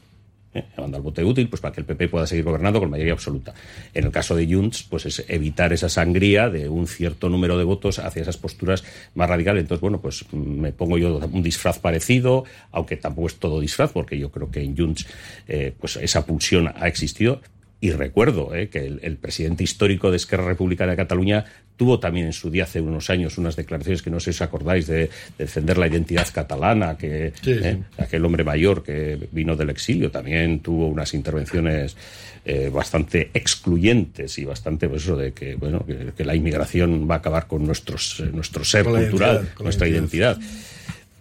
¿Eh? 0.56 0.66
al 0.78 1.02
voto 1.02 1.22
útil, 1.26 1.48
pues 1.50 1.62
para 1.62 1.74
que 1.74 1.82
el 1.82 1.86
PP 1.86 2.08
pueda 2.08 2.26
seguir 2.26 2.44
gobernando 2.44 2.80
con 2.80 2.90
mayoría 2.90 3.14
absoluta. 3.14 3.54
En 3.94 4.06
el 4.06 4.12
caso 4.12 4.36
de 4.36 4.48
Junts, 4.48 4.84
pues 4.84 5.06
es 5.06 5.26
evitar 5.28 5.74
esa 5.74 5.90
sangría 5.90 6.50
de 6.50 6.68
un 6.70 6.88
cierto 6.88 7.30
número 7.30 7.58
de 7.58 7.64
votos 7.64 8.00
hacia 8.00 8.22
esas 8.22 8.38
posturas 8.38 8.84
más 9.14 9.30
radicales. 9.30 9.62
Entonces, 9.62 9.82
bueno, 9.82 10.02
pues 10.02 10.26
me 10.34 10.72
pongo 10.72 10.98
yo 10.98 11.18
un 11.18 11.44
disfraz 11.44 11.80
parecido, 11.80 12.46
aunque 12.72 12.98
tampoco 12.98 13.28
es 13.28 13.36
todo 13.36 13.60
disfraz, 13.60 13.92
porque 13.92 14.18
yo 14.18 14.32
creo 14.32 14.50
que 14.50 14.62
en 14.62 14.76
Junts 14.76 15.06
eh, 15.48 15.74
pues 15.80 15.98
esa 15.98 16.26
pulsión 16.26 16.72
ha 16.74 16.88
existido. 16.88 17.42
Y 17.82 17.92
recuerdo 17.92 18.56
eh, 18.56 18.70
que 18.70 18.80
el, 18.86 19.00
el 19.04 19.18
presidente 19.18 19.64
histórico 19.64 20.10
de 20.10 20.18
Esquerra 20.18 20.48
Republicana 20.48 20.92
de 20.92 20.98
Cataluña 20.98 21.46
tuvo 21.78 22.00
también 22.00 22.26
en 22.28 22.34
su 22.34 22.50
día 22.50 22.64
hace 22.64 22.80
unos 22.80 23.10
años 23.10 23.38
unas 23.38 23.58
declaraciones 23.58 24.02
que 24.02 24.10
no 24.10 24.20
sé 24.22 24.32
si 24.32 24.38
os 24.38 24.42
acordáis 24.44 24.88
de, 24.88 24.96
de 24.98 25.10
defender 25.38 25.78
la 25.78 25.88
identidad 25.88 26.26
catalana, 26.34 26.98
que 26.98 27.34
Sí, 27.42 27.52
eh, 27.52 27.78
sí. 27.78 28.02
aquel 28.02 28.24
hombre 28.26 28.44
mayor 28.46 28.82
que 28.82 29.20
vino 29.32 29.56
del 29.58 29.70
exilio 29.72 30.10
también 30.10 30.62
tuvo 30.62 30.88
unas 30.88 31.14
intervenciones 31.14 31.98
eh, 32.46 32.70
bastante 32.74 33.30
excluyentes 33.34 34.38
y 34.38 34.46
bastante 34.46 34.88
pues 34.88 35.04
eso 35.04 35.18
de 35.18 35.34
que 35.34 35.56
bueno 35.56 35.86
que, 35.86 36.14
que 36.16 36.24
la 36.24 36.34
inmigración 36.36 37.08
va 37.10 37.16
a 37.16 37.18
acabar 37.18 37.48
con 37.48 37.66
nuestros 37.66 38.22
eh, 38.22 38.30
nuestro 38.32 38.64
ser 38.64 38.86
Con 38.86 38.94
cultural, 39.02 39.36
identidad, 39.38 39.64
nuestra 39.64 39.88
identidad. 39.88 40.38
identidad. 40.38 40.75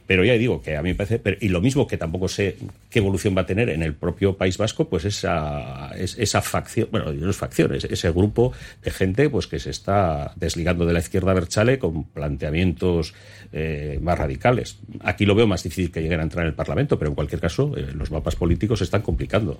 Pero 0.07 0.23
ya 0.23 0.35
digo 0.35 0.61
que 0.61 0.77
a 0.77 0.83
mí 0.83 0.91
me 0.91 0.95
parece, 0.95 1.39
y 1.41 1.49
lo 1.49 1.63
mismo 1.63 1.87
que 1.87 1.97
tampoco 1.97 2.29
sé 2.29 2.57
qué 2.91 2.99
evolución 2.99 3.35
va 3.35 3.41
a 3.41 3.47
tener 3.47 3.71
en 3.71 3.83
el 3.83 3.95
propio 3.95 4.37
País 4.37 4.59
Vasco, 4.59 4.87
pues 4.89 5.07
esa, 5.07 5.93
es- 5.97 6.19
esa 6.19 6.43
facción, 6.43 6.89
bueno, 6.91 7.11
no 7.11 7.31
es 7.31 7.37
facción, 7.37 7.75
es- 7.75 7.85
ese 7.85 8.11
grupo 8.11 8.53
de 8.83 8.91
gente 8.91 9.31
pues 9.31 9.47
que 9.47 9.59
se 9.59 9.71
está 9.71 10.33
desligando 10.37 10.85
de 10.85 10.93
la 10.93 10.99
izquierda 10.99 11.33
berchale 11.33 11.79
con 11.79 12.05
planteamientos 12.05 13.15
eh, 13.53 13.99
más 14.03 14.19
radicales. 14.19 14.79
Aquí 15.01 15.25
lo 15.25 15.35
veo 15.35 15.47
más 15.47 15.63
difícil 15.63 15.91
que 15.91 16.03
lleguen 16.03 16.21
a 16.21 16.25
entrar 16.25 16.43
en 16.45 16.49
el 16.49 16.55
Parlamento, 16.55 16.99
pero 16.99 17.09
en 17.11 17.15
cualquier 17.15 17.41
caso 17.41 17.73
eh, 17.77 17.87
los 17.95 18.11
mapas 18.11 18.37
políticos 18.37 18.81
se 18.81 18.85
están 18.85 19.01
complicando. 19.03 19.59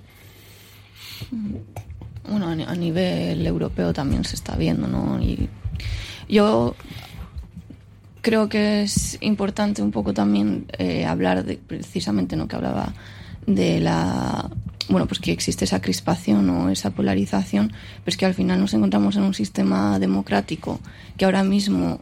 Bueno, 2.29 2.47
a 2.49 2.75
nivel 2.75 3.45
europeo 3.45 3.93
también 3.93 4.23
se 4.25 4.35
está 4.35 4.55
viendo, 4.55 4.87
¿no? 4.87 5.21
Y 5.21 5.47
yo 6.27 6.75
creo 8.25 8.49
que 8.49 8.81
es 8.81 9.19
importante 9.21 9.83
un 9.83 9.91
poco 9.91 10.11
también 10.11 10.65
eh, 10.79 11.05
hablar 11.05 11.43
de 11.45 11.57
precisamente 11.57 12.35
no 12.35 12.47
que 12.47 12.55
hablaba 12.55 12.91
de 13.45 13.79
la 13.79 14.49
bueno 14.89 15.05
pues 15.05 15.19
que 15.19 15.31
existe 15.31 15.65
esa 15.65 15.79
crispación 15.79 16.49
o 16.49 16.71
esa 16.71 16.89
polarización 16.89 17.67
pero 17.69 18.07
es 18.13 18.17
que 18.17 18.25
al 18.25 18.33
final 18.33 18.59
nos 18.59 18.73
encontramos 18.73 19.15
en 19.15 19.23
un 19.29 19.35
sistema 19.35 19.99
democrático 19.99 20.79
que 21.17 21.25
ahora 21.25 21.43
mismo 21.43 22.01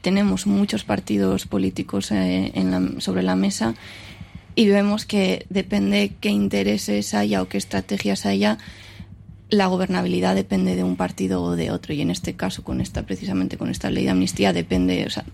tenemos 0.00 0.46
muchos 0.46 0.84
partidos 0.84 1.44
políticos 1.44 2.10
eh, 2.12 2.52
en 2.54 2.70
la- 2.70 3.00
sobre 3.00 3.22
la 3.22 3.36
mesa 3.36 3.74
y 4.54 4.68
vemos 4.68 5.04
que 5.04 5.44
depende 5.50 6.12
qué 6.20 6.30
intereses 6.30 7.12
haya 7.12 7.42
o 7.42 7.48
qué 7.48 7.58
estrategias 7.58 8.24
haya 8.24 8.56
la 9.50 9.66
gobernabilidad 9.66 10.34
depende 10.34 10.76
de 10.76 10.84
un 10.84 10.96
partido 10.96 11.42
o 11.42 11.56
de 11.56 11.70
otro 11.70 11.92
y 11.92 12.00
en 12.00 12.10
este 12.10 12.34
caso 12.34 12.62
con 12.62 12.80
esta 12.80 13.04
precisamente 13.04 13.56
con 13.56 13.68
esta 13.68 13.90
ley 13.90 14.04
de 14.04 14.10
amnistía 14.10 14.52
depende 14.52 15.04
o 15.06 15.10
sea 15.10 15.24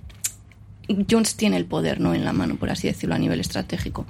Junts 0.89 1.37
tiene 1.37 1.57
el 1.57 1.67
poder 1.67 2.01
no 2.01 2.15
en 2.15 2.25
la 2.25 2.33
mano 2.33 2.57
por 2.57 2.71
así 2.71 2.89
decirlo 2.89 3.15
a 3.15 3.19
nivel 3.19 3.41
estratégico. 3.41 4.07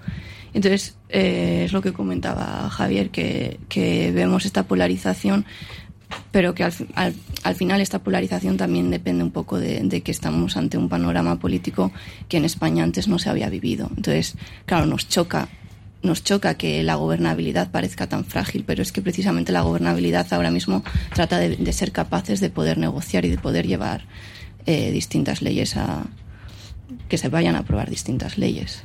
Entonces 0.53 0.97
eh, 1.09 1.63
es 1.65 1.73
lo 1.73 1.83
que 1.83 1.93
comentaba 1.93 2.69
Javier 2.71 3.11
que, 3.11 3.59
vemos 4.15 4.45
esta 4.45 4.63
polarización 4.65 5.45
pero 6.31 6.55
que 6.55 6.63
al, 6.63 6.73
al, 6.95 7.15
al 7.43 7.55
final 7.57 7.81
esta 7.81 7.99
polarización 7.99 8.57
también 8.57 8.91
depende 8.91 9.25
un 9.25 9.33
poco 9.33 9.59
de, 9.59 9.81
de 9.81 10.03
que 10.03 10.13
estamos 10.13 10.57
ante 10.57 10.79
un 10.79 10.89
panorama 10.89 11.39
político 11.41 11.91
que 12.29 12.37
en 12.37 12.45
España 12.45 12.85
antes 12.85 13.09
no 13.09 13.19
se 13.19 13.29
había 13.29 13.51
vivido. 13.51 13.91
Entonces 13.97 14.37
claro 14.67 14.87
nos 14.87 15.09
choca 15.09 15.49
nos 16.03 16.23
choca 16.23 16.55
que 16.55 16.83
la 16.83 16.95
gobernabilidad 16.95 17.71
parezca 17.71 18.09
tan 18.09 18.25
frágil, 18.25 18.65
pero 18.67 18.83
es 18.83 18.93
que 18.93 19.03
precisamente 19.03 19.53
la 19.53 19.63
gobernabilidad 19.63 20.27
ahora 20.33 20.51
mismo 20.51 20.85
trata 21.15 21.39
de, 21.39 21.73
ser 21.73 21.93
capaces 21.93 22.41
de 22.41 22.51
poder 22.51 22.79
negociar 22.79 23.25
y 23.25 23.31
de 23.31 23.39
poder 23.39 23.67
llevar 23.67 24.05
eh, 24.67 24.91
distintas 24.93 25.43
leyes 25.43 25.77
a 25.77 26.05
que 27.09 27.19
se 27.19 27.29
vayan 27.29 27.57
a 27.57 27.61
aprobar 27.61 27.91
distintas 27.91 28.39
leyes. 28.39 28.85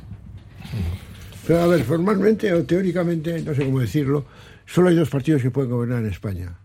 Pero 1.46 1.60
a 1.60 1.66
ver, 1.66 1.84
formalmente 1.84 2.52
o 2.52 2.64
teóricamente, 2.64 3.42
no 3.42 3.54
sé 3.54 3.64
cómo 3.64 3.80
decirlo, 3.80 4.26
solo 4.66 4.88
hay 4.88 4.96
dos 4.96 5.08
partidos 5.08 5.42
que 5.42 5.50
pueden 5.50 5.70
gobernar 5.70 6.00
en 6.00 6.10
España. 6.10 6.58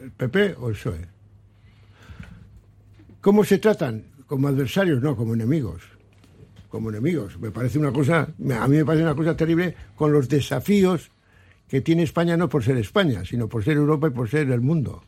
El 0.00 0.10
PP 0.12 0.56
o 0.58 0.68
el 0.68 0.74
PSOE. 0.74 1.06
¿Cómo 3.20 3.44
se 3.44 3.58
tratan? 3.58 4.04
Como 4.26 4.48
adversarios, 4.48 5.02
no, 5.02 5.16
como 5.16 5.34
enemigos. 5.34 5.82
Como 6.70 6.88
enemigos. 6.88 7.38
Me 7.38 7.50
parece 7.50 7.78
una 7.78 7.92
cosa, 7.92 8.22
a 8.22 8.68
mí 8.68 8.76
me 8.76 8.84
parece 8.84 9.04
una 9.04 9.14
cosa 9.14 9.36
terrible 9.36 9.74
con 9.96 10.12
los 10.12 10.28
desafíos 10.28 11.10
que 11.68 11.80
tiene 11.80 12.04
España 12.04 12.36
no 12.36 12.48
por 12.48 12.64
ser 12.64 12.76
España, 12.78 13.24
sino 13.24 13.48
por 13.48 13.62
ser 13.62 13.76
Europa 13.76 14.08
y 14.08 14.10
por 14.10 14.28
ser 14.28 14.50
el 14.50 14.60
mundo. 14.60 15.04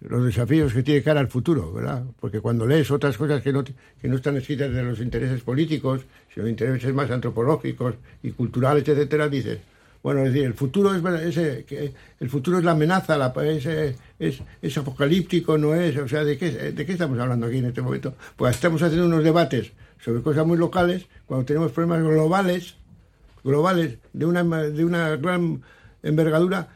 Los 0.00 0.24
desafíos 0.24 0.72
que 0.72 0.84
tiene 0.84 1.02
cara 1.02 1.20
al 1.20 1.28
futuro, 1.28 1.72
¿verdad? 1.72 2.04
Porque 2.20 2.40
cuando 2.40 2.66
lees 2.66 2.90
otras 2.90 3.16
cosas 3.16 3.42
que 3.42 3.52
no, 3.52 3.64
que 3.64 4.08
no 4.08 4.16
están 4.16 4.36
escritas 4.36 4.72
de 4.72 4.82
los 4.82 5.00
intereses 5.00 5.42
políticos, 5.42 6.02
sino 6.32 6.46
intereses 6.46 6.94
más 6.94 7.10
antropológicos 7.10 7.94
y 8.22 8.30
culturales, 8.30 8.86
etcétera, 8.86 9.28
dices, 9.28 9.58
bueno, 10.02 10.20
es 10.20 10.32
decir, 10.32 10.46
el 10.46 10.54
futuro 10.54 10.94
es, 10.94 11.36
ese, 11.36 11.92
el 12.20 12.30
futuro 12.30 12.58
es 12.58 12.64
la 12.64 12.72
amenaza, 12.72 13.18
la, 13.18 13.32
es, 13.44 13.66
es, 14.18 14.42
es 14.62 14.78
apocalíptico, 14.78 15.58
no 15.58 15.74
es, 15.74 15.96
o 15.96 16.06
sea, 16.06 16.24
¿de 16.24 16.38
qué, 16.38 16.50
¿de 16.72 16.86
qué 16.86 16.92
estamos 16.92 17.18
hablando 17.18 17.46
aquí 17.46 17.58
en 17.58 17.66
este 17.66 17.82
momento? 17.82 18.14
Pues 18.36 18.54
estamos 18.54 18.80
haciendo 18.82 19.06
unos 19.06 19.24
debates 19.24 19.72
sobre 20.04 20.22
cosas 20.22 20.46
muy 20.46 20.56
locales 20.58 21.06
cuando 21.26 21.44
tenemos 21.46 21.72
problemas 21.72 22.02
globales, 22.02 22.74
globales 23.44 23.98
de 24.12 24.26
una, 24.26 24.42
de 24.44 24.84
una 24.84 25.16
gran 25.16 25.62
envergadura 26.02 26.68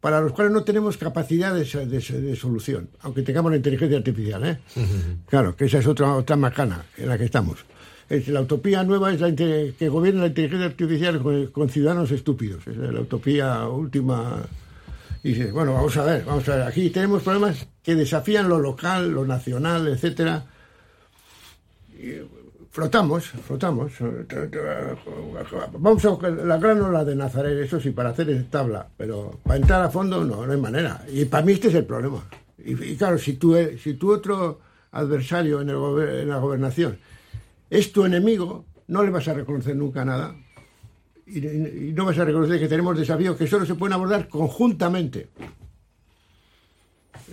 para 0.00 0.20
los 0.20 0.32
cuales 0.32 0.52
no 0.52 0.64
tenemos 0.64 0.96
capacidad 0.98 1.54
de, 1.54 1.64
de- 1.86 2.20
de 2.20 2.36
solución, 2.36 2.90
aunque 3.00 3.22
tengamos 3.22 3.50
la 3.50 3.56
inteligencia 3.56 3.96
artificial, 3.98 4.44
¿eh? 4.46 4.58
Claro, 5.26 5.56
que 5.56 5.64
esa 5.64 5.78
es 5.78 5.86
otra, 5.86 6.14
otra 6.14 6.36
macana 6.36 6.84
en 6.98 7.08
la 7.08 7.16
que 7.16 7.24
estamos. 7.24 7.64
Es, 8.10 8.28
la 8.28 8.42
utopía 8.42 8.84
nueva 8.84 9.14
es 9.14 9.20
la 9.22 9.34
que 9.34 9.88
gobierna 9.88 10.20
la 10.20 10.26
inteligencia 10.26 10.66
artificial 10.66 11.22
con, 11.22 11.46
con 11.46 11.70
ciudadanos 11.70 12.10
estúpidos. 12.10 12.66
Esa 12.66 12.84
es 12.84 12.92
la 12.92 13.00
utopía 13.00 13.66
última. 13.66 14.42
Y 15.22 15.30
dices, 15.30 15.52
bueno, 15.54 15.72
vamos 15.72 15.96
a 15.96 16.04
ver, 16.04 16.22
vamos 16.26 16.46
a 16.50 16.56
ver. 16.56 16.66
Aquí 16.68 16.90
tenemos 16.90 17.22
problemas 17.22 17.66
que 17.82 17.94
desafían 17.94 18.46
lo 18.46 18.58
local, 18.60 19.10
lo 19.10 19.24
nacional, 19.24 19.88
etcétera. 19.88 20.44
Y 21.98 22.10
flotamos, 22.74 23.26
flotamos. 23.46 23.92
Vamos 25.78 26.04
a 26.04 26.28
la 26.28 26.58
granola 26.58 27.04
de 27.04 27.14
Nazaret, 27.14 27.56
eso 27.60 27.80
sí, 27.80 27.90
para 27.90 28.10
hacer 28.10 28.46
tabla, 28.50 28.88
pero 28.96 29.38
para 29.44 29.60
entrar 29.60 29.84
a 29.84 29.90
fondo 29.90 30.24
no, 30.24 30.44
no 30.44 30.52
hay 30.52 30.60
manera. 30.60 31.04
Y 31.08 31.24
para 31.26 31.44
mí 31.46 31.52
este 31.52 31.68
es 31.68 31.74
el 31.76 31.84
problema. 31.84 32.24
Y, 32.58 32.96
claro, 32.96 33.16
si 33.16 33.34
tú, 33.34 33.56
si 33.80 33.94
tu 33.94 34.12
otro 34.12 34.58
adversario 34.90 35.60
en, 35.60 35.70
el 35.70 36.20
en 36.20 36.28
la 36.28 36.38
gobernación 36.38 36.98
es 37.70 37.92
tu 37.92 38.04
enemigo, 38.04 38.64
no 38.88 39.04
le 39.04 39.10
vas 39.10 39.28
a 39.28 39.34
reconocer 39.34 39.76
nunca 39.76 40.04
nada. 40.04 40.34
Y 41.26 41.92
no 41.94 42.04
vas 42.04 42.18
a 42.18 42.24
reconocer 42.24 42.58
que 42.58 42.68
tenemos 42.68 42.98
desafíos 42.98 43.36
que 43.36 43.46
solo 43.46 43.64
se 43.66 43.76
pueden 43.76 43.94
abordar 43.94 44.28
conjuntamente. 44.28 45.28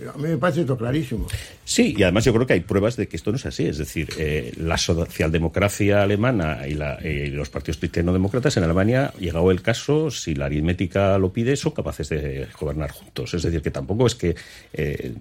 A 0.06 0.16
mí 0.18 0.24
me 0.28 0.36
parece 0.38 0.62
esto 0.62 0.76
clarísimo. 0.76 1.26
Sí, 1.64 1.94
y 1.96 2.02
además 2.02 2.24
yo 2.24 2.32
creo 2.34 2.46
que 2.46 2.54
hay 2.54 2.60
pruebas 2.60 2.96
de 2.96 3.08
que 3.08 3.16
esto 3.16 3.30
no 3.30 3.36
es 3.36 3.46
así. 3.46 3.66
Es 3.66 3.78
decir, 3.78 4.08
eh, 4.18 4.52
la 4.58 4.76
socialdemocracia 4.76 6.02
alemana 6.02 6.66
y, 6.66 6.74
la- 6.74 6.98
eh, 7.02 7.26
y 7.28 7.30
los 7.30 7.50
partidos 7.50 7.78
cristiano-demócratas 7.78 8.56
en 8.56 8.64
Alemania, 8.64 9.12
llegado 9.18 9.50
el 9.50 9.62
caso, 9.62 10.10
si 10.10 10.34
la 10.34 10.46
aritmética 10.46 11.16
lo 11.18 11.32
pide, 11.32 11.56
son 11.56 11.72
capaces 11.72 12.08
de 12.08 12.46
gobernar 12.58 12.90
juntos. 12.90 13.34
Es 13.34 13.42
decir, 13.42 13.62
que 13.62 13.70
tampoco 13.70 14.06
es 14.06 14.14
que 14.14 14.34
eh, 14.72 15.12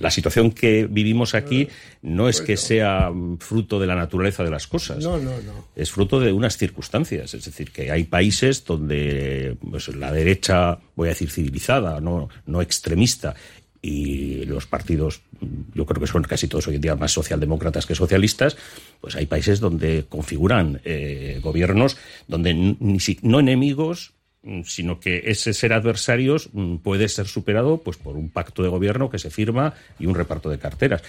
la 0.00 0.10
situación 0.10 0.50
que 0.50 0.86
vivimos 0.90 1.34
aquí 1.34 1.68
no 2.02 2.28
es 2.28 2.40
que 2.40 2.56
sea 2.56 3.10
mm, 3.10 3.38
fruto 3.38 3.78
de 3.80 3.86
la 3.86 3.94
naturaleza 3.94 4.42
de 4.44 4.50
las 4.50 4.66
cosas. 4.66 5.02
No, 5.02 5.18
no, 5.18 5.30
no. 5.42 5.66
es 5.74 5.90
fruto 5.90 6.20
de 6.20 6.32
unas 6.32 6.56
circunstancias. 6.56 7.32
Es 7.34 7.44
decir, 7.44 7.70
que 7.70 7.90
hay 7.90 8.04
países 8.04 8.64
donde 8.64 9.56
pues, 9.70 9.88
la 9.88 10.12
derecha, 10.12 10.78
voy 10.94 11.08
a 11.08 11.10
decir 11.10 11.30
civilizada, 11.30 12.00
no, 12.00 12.28
no 12.46 12.60
extremista, 12.62 13.34
y 13.86 14.44
los 14.46 14.66
partidos, 14.66 15.20
yo 15.74 15.86
creo 15.86 16.00
que 16.00 16.06
son 16.08 16.22
casi 16.24 16.48
todos 16.48 16.66
hoy 16.66 16.74
en 16.76 16.80
día 16.80 16.96
más 16.96 17.12
socialdemócratas 17.12 17.86
que 17.86 17.94
socialistas, 17.94 18.56
pues 19.00 19.14
hay 19.14 19.26
países 19.26 19.60
donde 19.60 20.06
configuran 20.08 20.80
eh, 20.84 21.38
gobiernos 21.42 21.96
donde 22.26 22.52
ni 22.54 22.98
si- 22.98 23.18
no 23.22 23.38
enemigos, 23.38 24.12
mm, 24.42 24.62
sino 24.64 24.98
que 24.98 25.22
ese 25.26 25.52
ser 25.54 25.72
adversarios 25.72 26.48
mm, 26.52 26.76
puede 26.78 27.08
ser 27.08 27.26
superado 27.28 27.78
pues 27.78 27.96
por 27.96 28.16
un 28.16 28.28
pacto 28.30 28.62
de 28.62 28.68
gobierno 28.70 29.08
que 29.08 29.18
se 29.20 29.30
firma 29.30 29.74
y 30.00 30.06
un 30.06 30.14
reparto 30.16 30.50
de 30.50 30.58
carteras. 30.58 31.02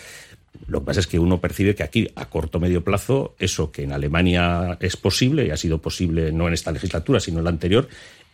Lo 0.68 0.80
que 0.80 0.86
pasa 0.88 1.02
es 1.02 1.08
que 1.08 1.20
uno 1.20 1.40
percibe 1.40 1.76
que 1.76 1.84
aquí, 1.84 2.08
a 2.16 2.26
corto 2.30 2.60
medio 2.60 2.84
plazo, 2.84 3.36
eso 3.38 3.72
que 3.72 3.84
en 3.84 3.92
Alemania 3.94 4.78
es 4.82 4.98
posible, 4.98 5.46
y 5.46 5.52
ha 5.52 5.58
sido 5.58 5.78
posible 5.80 6.32
no 6.32 6.48
en 6.48 6.54
esta 6.56 6.72
legislatura, 6.72 7.20
sino 7.20 7.38
en 7.40 7.44
la 7.44 7.52
anterior, 7.52 7.88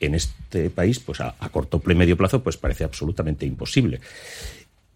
en 0.06 0.16
este 0.16 0.70
país, 0.70 1.00
pues 1.00 1.22
a, 1.22 1.36
a 1.40 1.50
corto 1.50 1.82
o 1.84 1.96
medio 1.96 2.18
plazo, 2.18 2.44
pues 2.44 2.58
parece 2.58 2.84
absolutamente 2.84 3.46
imposible. 3.46 4.00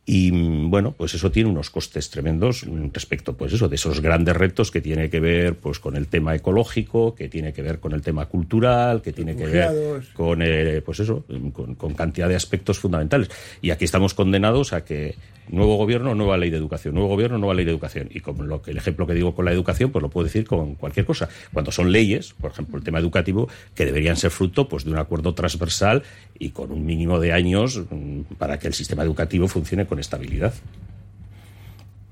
Y 0.10 0.32
mm, 0.32 0.70
bueno, 0.70 0.94
pues 0.94 1.14
eso 1.14 1.30
tiene 1.32 1.50
unos 1.50 1.70
costes 1.70 2.10
tremendos 2.10 2.66
respecto, 2.94 3.36
pues 3.36 3.52
eso, 3.52 3.68
de 3.68 3.76
esos 3.76 4.00
grandes 4.00 4.38
retos 4.38 4.72
que 4.72 4.80
tiene 4.80 5.10
que 5.10 5.20
ver 5.20 5.56
pues 5.56 5.80
con 5.80 5.98
el 5.98 6.08
tema 6.08 6.34
ecológico, 6.34 7.14
que 7.14 7.28
tiene 7.28 7.52
que 7.52 7.62
ver 7.62 7.80
con 7.80 7.92
el 7.92 8.02
tema 8.02 8.26
cultural, 8.28 9.02
que 9.02 9.12
tiene 9.12 9.36
que 9.36 9.46
ver 9.46 10.04
con 10.14 10.42
eh, 10.42 10.82
pues 10.84 11.02
eso, 11.02 11.26
con, 11.52 11.76
con 11.76 11.94
cantidad 11.94 12.30
de 12.30 12.38
aspectos 12.38 12.80
fundamentales. 12.80 13.30
Y 13.62 13.72
aquí 13.72 13.84
estamos 13.84 14.14
condenados 14.14 14.72
a 14.72 14.86
que 14.86 15.16
nuevo 15.50 15.76
gobierno, 15.78 16.16
nueva 16.16 16.38
ley 16.38 16.50
de 16.50 16.58
educación, 16.58 16.94
nuevo 16.94 17.10
gobierno, 17.10 17.38
nueva 17.38 17.54
ley 17.54 17.66
de 17.66 17.72
educación. 17.72 18.10
Y 18.12 18.20
como 18.20 18.44
lo 18.44 18.62
que 18.62 18.72
el 18.72 18.78
ejemplo 18.78 19.08
que 19.08 19.14
digo 19.14 19.36
con 19.36 19.46
la 19.46 19.52
educación, 19.52 19.92
pues 19.92 20.02
lo 20.02 20.10
puedo 20.10 20.26
decir 20.26 20.46
con 20.46 20.76
cualquier 20.76 21.06
cosa. 21.06 21.30
Cuando 21.54 21.72
son 21.72 21.92
leyes, 21.92 22.34
por 22.40 22.52
ejemplo, 22.52 22.78
el 22.78 22.84
tema 22.84 23.00
educativo, 23.00 23.50
que 23.76 23.86
deberían 23.86 24.18
ser 24.18 24.32
fruto 24.32 24.68
pues 24.68 24.84
de 24.84 24.92
un 24.92 24.98
acuerdo 24.98 25.34
transversal 25.34 26.04
y 26.38 26.50
con 26.50 26.72
un 26.72 26.86
mínimo 26.86 27.20
de 27.20 27.34
años 27.34 27.84
mm, 27.90 28.36
para 28.38 28.60
que 28.60 28.68
el 28.68 28.74
sistema 28.74 29.04
educativo 29.04 29.48
funcione 29.48 29.86
con 29.86 30.00
estabilidad. 30.00 30.54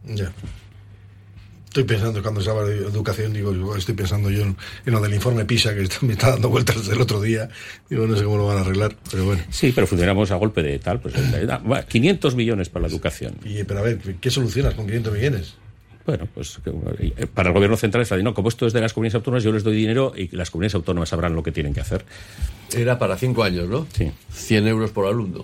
Ya. 0.05 0.31
Estoy 1.75 1.83
pensando, 1.93 2.21
cuando 2.23 2.39
se 2.39 2.49
habla 2.49 2.63
de 2.63 2.77
educación, 2.87 3.33
digo, 3.33 3.51
yo 3.53 3.75
estoy 3.75 3.95
pensando 3.95 4.29
yo 4.29 4.43
en, 4.43 4.55
en 4.85 4.93
lo 4.93 5.01
del 5.01 5.13
informe 5.13 5.43
PISA 5.43 5.75
que 5.75 5.81
está- 5.83 5.97
me 6.05 6.13
está 6.13 6.29
dando 6.29 6.47
vueltas 6.47 6.87
el 6.87 7.01
otro 7.01 7.19
día. 7.19 7.49
Digo, 7.89 8.07
no 8.07 8.15
sé 8.15 8.23
cómo 8.23 8.37
lo 8.37 8.47
van 8.47 8.59
a 8.59 8.61
arreglar, 8.61 8.95
pero 9.11 9.25
bueno. 9.25 9.43
Sí, 9.49 9.73
pero 9.75 9.85
funcionamos 9.85 10.31
a 10.31 10.35
golpe 10.35 10.63
de 10.63 10.79
tal, 10.79 11.01
pues 11.01 11.15
eh, 11.15 11.45
ah, 11.51 11.57
va, 11.57 11.83
500 11.83 12.33
millones 12.35 12.69
para 12.69 12.83
la 12.83 12.87
educación. 12.87 13.35
Y, 13.43 13.65
pero 13.65 13.81
a 13.81 13.83
ver, 13.83 13.99
¿qué 14.21 14.31
solucionas 14.31 14.73
con 14.73 14.85
500 14.85 15.13
millones? 15.15 15.55
Bueno, 16.05 16.29
pues 16.33 16.59
eh, 16.65 17.27
para 17.33 17.49
el 17.49 17.53
gobierno 17.53 17.75
central 17.75 18.03
está 18.03 18.15
no, 18.19 18.33
como 18.33 18.47
esto 18.47 18.65
es 18.67 18.71
de 18.71 18.79
las 18.79 18.93
comunidades 18.93 19.15
autónomas, 19.15 19.43
yo 19.43 19.51
les 19.51 19.65
doy 19.65 19.75
dinero 19.75 20.13
y 20.15 20.33
las 20.33 20.49
comunidades 20.51 20.75
autónomas 20.75 21.09
sabrán 21.09 21.35
lo 21.35 21.43
que 21.43 21.51
tienen 21.51 21.73
que 21.73 21.81
hacer. 21.81 22.05
Era 22.73 22.97
para 22.97 23.17
cinco 23.17 23.43
años, 23.43 23.67
¿no? 23.67 23.85
Sí. 23.91 24.13
100 24.31 24.65
euros 24.69 24.91
por 24.91 25.07
alumno. 25.07 25.43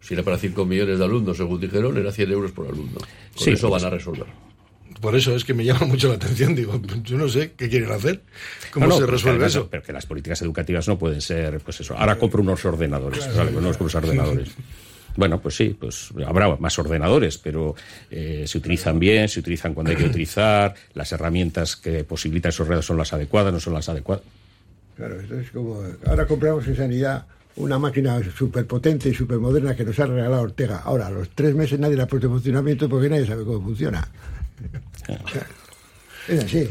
Si 0.00 0.14
era 0.14 0.22
para 0.22 0.38
5 0.38 0.64
millones 0.64 0.98
de 1.00 1.04
alumnos, 1.04 1.36
según 1.36 1.60
dijeron, 1.60 1.98
era 1.98 2.10
100 2.12 2.30
euros 2.30 2.52
por 2.52 2.68
alumno. 2.68 3.00
Con 3.00 3.44
Sí, 3.44 3.50
eso 3.50 3.68
pues- 3.68 3.82
van 3.82 3.92
a 3.92 3.94
resolver. 3.94 4.45
Por 5.00 5.14
eso 5.14 5.34
es 5.36 5.44
que 5.44 5.54
me 5.54 5.64
llama 5.64 5.86
mucho 5.86 6.08
la 6.08 6.14
atención. 6.14 6.54
Digo, 6.54 6.80
yo 7.02 7.18
no 7.18 7.28
sé 7.28 7.52
qué 7.56 7.68
quieren 7.68 7.90
hacer. 7.90 8.22
¿Cómo 8.72 8.86
No, 8.86 8.90
no, 8.90 8.96
se 8.96 9.02
pero 9.02 9.12
resuelve 9.12 9.36
además, 9.38 9.52
eso? 9.52 9.68
Pero 9.70 9.82
que 9.82 9.92
las 9.92 10.06
políticas 10.06 10.42
educativas 10.42 10.88
no 10.88 10.98
pueden 10.98 11.20
ser, 11.20 11.60
pues 11.60 11.80
eso. 11.80 11.96
Ahora 11.96 12.16
compro 12.16 12.42
unos 12.42 12.64
ordenadores, 12.64 13.24
sale 13.24 13.52
con 13.52 13.64
unos 13.64 13.94
ordenadores. 13.94 14.50
Bueno, 15.16 15.40
pues 15.40 15.56
sí, 15.56 15.74
pues 15.78 16.10
habrá 16.26 16.56
más 16.56 16.78
ordenadores, 16.78 17.38
pero 17.38 17.74
eh, 18.10 18.44
se 18.46 18.58
utilizan 18.58 18.98
bien, 18.98 19.28
se 19.28 19.40
utilizan 19.40 19.72
cuando 19.72 19.90
hay 19.90 19.96
que 19.96 20.04
utilizar, 20.04 20.74
las 20.92 21.10
herramientas 21.10 21.74
que 21.76 22.04
posibilitan 22.04 22.50
esos 22.50 22.68
redes 22.68 22.84
son 22.84 22.98
las 22.98 23.14
adecuadas, 23.14 23.50
no 23.50 23.58
son 23.58 23.72
las 23.72 23.88
adecuadas. 23.88 24.24
Claro, 24.94 25.18
esto 25.18 25.40
es 25.40 25.50
como. 25.50 25.82
Ahora 26.04 26.26
compramos 26.26 26.66
en 26.66 26.76
sanidad 26.76 27.26
una 27.56 27.78
máquina 27.78 28.20
súper 28.36 28.66
potente 28.66 29.08
y 29.08 29.14
súper 29.14 29.38
moderna 29.38 29.74
que 29.74 29.84
nos 29.84 29.98
ha 29.98 30.06
regalado 30.06 30.42
Ortega. 30.42 30.82
Ahora, 30.84 31.06
a 31.06 31.10
los 31.10 31.30
tres 31.30 31.54
meses 31.54 31.78
nadie 31.78 31.96
la 31.96 32.04
ha 32.04 32.06
puesto 32.06 32.26
en 32.26 32.34
funcionamiento 32.34 32.88
porque 32.88 33.08
nadie 33.08 33.26
sabe 33.26 33.44
cómo 33.44 33.62
funciona. 33.62 34.06
Es 36.28 36.42
así. 36.42 36.68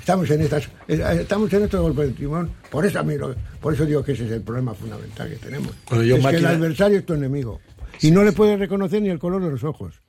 Estamos 0.00 0.28
en 0.30 0.40
estas, 0.40 0.68
eh, 0.88 1.18
estamos 1.20 1.52
en 1.52 1.64
estos 1.64 1.80
golpes 1.80 2.08
de 2.08 2.12
timón. 2.14 2.50
Por 2.70 2.84
eso 2.84 3.04
por 3.60 3.74
eso 3.74 3.86
digo 3.86 4.02
que 4.02 4.12
ese 4.12 4.26
es 4.26 4.32
el 4.32 4.42
problema 4.42 4.74
fundamental 4.74 5.28
que 5.28 5.36
tenemos. 5.36 5.72
Yo 5.90 6.16
es 6.16 6.26
que 6.26 6.36
el 6.36 6.46
adversario 6.46 6.98
es 6.98 7.06
tu 7.06 7.14
enemigo. 7.14 7.60
Y 8.00 8.10
no 8.10 8.24
le 8.24 8.32
puedes 8.32 8.58
reconocer 8.58 9.02
ni 9.02 9.08
el 9.08 9.18
color 9.18 9.44
de 9.44 9.50
los 9.50 9.64
ojos. 9.64 10.02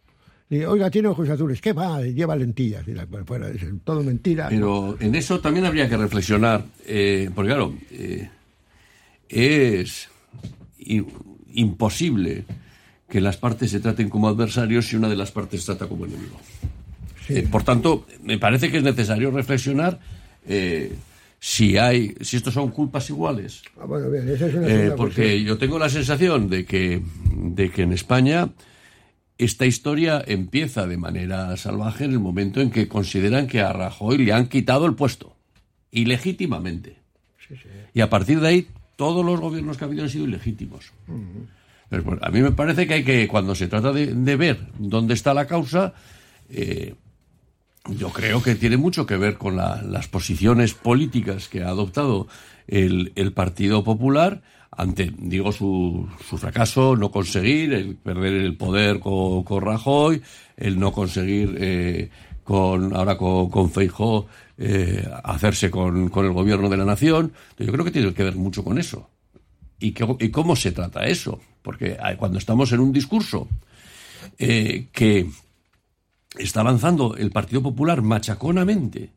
Y, 0.49 0.63
Oiga, 0.63 0.89
tiene 0.89 1.09
ojos 1.09 1.29
azules. 1.29 1.59
¿Qué 1.61 1.73
va? 1.73 2.01
Lleva 2.01 2.35
lentillas. 2.35 2.87
Y 2.87 2.93
la, 2.93 3.05
pues, 3.05 3.41
es 3.55 3.63
todo 3.83 4.01
mentira. 4.03 4.47
Pero 4.49 4.97
en 4.99 5.13
eso 5.15 5.39
también 5.39 5.65
habría 5.65 5.89
que 5.89 5.97
reflexionar, 5.97 6.65
eh, 6.85 7.29
porque 7.35 7.49
claro, 7.49 7.73
eh, 7.91 8.29
es 9.29 10.09
imposible 11.53 12.45
que 13.09 13.21
las 13.21 13.37
partes 13.37 13.71
se 13.71 13.79
traten 13.79 14.09
como 14.09 14.27
adversarios 14.27 14.87
si 14.87 14.95
una 14.95 15.09
de 15.09 15.15
las 15.15 15.31
partes 15.31 15.61
se 15.61 15.67
trata 15.67 15.87
como 15.87 16.05
enemigo. 16.05 16.39
Eh, 17.29 17.47
por 17.51 17.63
tanto, 17.63 18.05
me 18.23 18.37
parece 18.37 18.71
que 18.71 18.77
es 18.77 18.83
necesario 18.83 19.31
reflexionar 19.31 19.99
eh, 20.47 20.93
si 21.39 21.77
hay, 21.77 22.15
si 22.21 22.37
estos 22.37 22.53
son 22.53 22.71
culpas 22.71 23.09
iguales. 23.09 23.61
Ah, 23.79 23.85
bueno, 23.85 24.09
bien, 24.09 24.27
esa 24.29 24.47
es 24.47 24.55
una 24.55 24.67
Eh, 24.67 24.91
porque 24.95 25.15
cuestión. 25.23 25.45
yo 25.45 25.57
tengo 25.57 25.77
la 25.79 25.89
sensación 25.89 26.49
de 26.49 26.65
que, 26.65 27.01
de 27.35 27.69
que 27.69 27.83
en 27.83 27.93
España 27.93 28.49
esta 29.37 29.65
historia 29.65 30.23
empieza 30.25 30.87
de 30.87 30.97
manera 30.97 31.55
salvaje 31.57 32.05
en 32.05 32.11
el 32.11 32.19
momento 32.19 32.59
en 32.59 32.71
que 32.71 32.87
consideran 32.87 33.45
que 33.47 33.61
a 33.61 33.71
Rajoy 33.71 34.17
le 34.17 34.33
han 34.33 34.47
quitado 34.47 34.85
el 34.87 34.95
puesto, 34.95 35.35
ilegítimamente. 35.91 36.97
Y 37.93 38.01
a 38.01 38.09
partir 38.09 38.39
de 38.39 38.47
ahí, 38.47 38.67
todos 38.95 39.23
los 39.25 39.39
gobiernos 39.39 39.77
que 39.77 39.83
ha 39.85 39.87
habido 39.87 40.03
han 40.03 40.09
sido 40.09 40.25
ilegítimos. 40.25 40.91
A 42.21 42.29
mí 42.31 42.41
me 42.41 42.51
parece 42.51 42.87
que 42.87 42.95
hay 42.95 43.03
que, 43.03 43.27
cuando 43.27 43.53
se 43.55 43.67
trata 43.67 43.93
de, 43.93 44.07
de 44.07 44.35
ver 44.35 44.59
dónde 44.79 45.13
está 45.13 45.33
la 45.33 45.45
causa, 45.47 45.93
eh, 46.49 46.95
yo 47.89 48.09
creo 48.09 48.41
que 48.43 48.55
tiene 48.55 48.77
mucho 48.77 49.05
que 49.05 49.17
ver 49.17 49.37
con 49.37 49.55
la- 49.55 49.81
las 49.81 50.07
posiciones 50.07 50.73
políticas 50.73 51.47
que 51.47 51.63
ha 51.63 51.69
adoptado 51.69 52.27
el, 52.67 53.11
el 53.15 53.31
Partido 53.33 53.83
Popular 53.83 54.41
ante, 54.71 55.11
digo, 55.17 55.51
su, 55.51 56.07
su 56.29 56.37
fracaso, 56.37 56.95
no 56.95 57.09
conseguir, 57.11 57.73
el 57.73 57.95
perder 57.95 58.33
el 58.33 58.55
poder 58.57 58.99
con, 58.99 59.43
con 59.43 59.61
Rajoy, 59.63 60.21
el 60.57 60.77
no 60.79 60.91
conseguir 60.91 61.55
eh, 61.59 62.09
con 62.43 62.95
ahora 62.95 63.17
con, 63.17 63.49
con 63.49 63.71
Feijóo 63.71 64.27
eh, 64.57 65.07
hacerse 65.23 65.71
con, 65.71 66.09
con 66.09 66.25
el 66.25 66.33
gobierno 66.33 66.69
de 66.69 66.77
la 66.77 66.85
nación. 66.85 67.31
Yo 67.57 67.71
creo 67.71 67.85
que 67.85 67.91
tiene 67.91 68.13
que 68.13 68.23
ver 68.23 68.35
mucho 68.35 68.63
con 68.63 68.77
eso. 68.77 69.09
¿Y, 69.79 69.91
qué- 69.91 70.15
y 70.19 70.29
cómo 70.29 70.55
se 70.55 70.71
trata 70.71 71.05
eso? 71.07 71.39
Porque 71.63 71.97
hay- 72.01 72.15
cuando 72.17 72.37
estamos 72.37 72.71
en 72.71 72.79
un 72.79 72.91
discurso 72.91 73.47
eh, 74.37 74.87
que 74.91 75.27
está 76.39 76.61
avanzando 76.61 77.15
el 77.15 77.31
Partido 77.31 77.61
Popular 77.61 78.01
machaconamente 78.01 79.13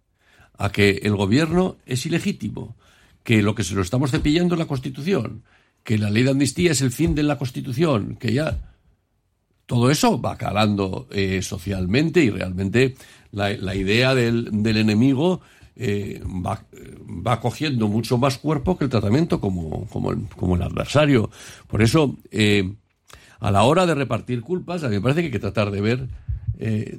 a 0.59 0.71
que 0.71 1.01
el 1.03 1.17
gobierno 1.17 1.77
es 1.87 2.05
ilegítimo, 2.07 2.77
que 3.23 3.43
lo 3.43 3.55
que 3.55 3.65
se 3.65 3.75
lo 3.75 3.83
estamos 3.83 4.11
cepillando 4.11 4.55
es 4.55 4.59
la 4.59 4.67
Constitución, 4.67 5.43
que 5.85 5.99
la 5.99 6.11
ley 6.11 6.23
de 6.23 6.31
amnistía 6.31 6.73
es 6.73 6.83
el 6.83 6.93
fin 6.93 7.15
de 7.15 7.23
la 7.23 7.39
Constitución, 7.39 8.17
que 8.17 8.33
ya 8.33 8.59
todo 9.67 9.91
eso 9.91 10.21
va 10.21 10.37
calando 10.37 11.07
eh, 11.11 11.43
socialmente 11.43 12.23
y 12.23 12.31
realmente 12.31 12.97
la, 13.33 13.75
idea 13.75 14.15
del, 14.15 14.51
enemigo 14.67 15.41
eh, 15.77 16.21
va, 16.25 17.41
cogiendo 17.41 17.87
mucho 17.89 18.19
más 18.19 18.37
cuerpo 18.37 18.77
que 18.77 18.85
el 18.85 18.91
tratamiento 18.91 19.41
como, 19.41 19.87
como, 19.87 20.11
el, 20.11 20.27
como 20.37 20.57
el 20.57 20.63
adversario. 20.63 21.31
Por 21.69 21.83
eso, 21.83 22.17
eh, 22.33 22.75
a 23.39 23.51
la 23.51 23.63
hora 23.63 23.87
de 23.87 23.95
repartir 23.95 24.43
culpas, 24.43 24.83
a 24.83 24.89
mí 24.89 24.97
me 24.97 25.01
parece 25.01 25.21
que 25.21 25.27
hay 25.27 25.33
que 25.33 25.39
tratar 25.39 25.71
de 25.71 25.81
ver 25.81 26.09
eh, 26.61 26.99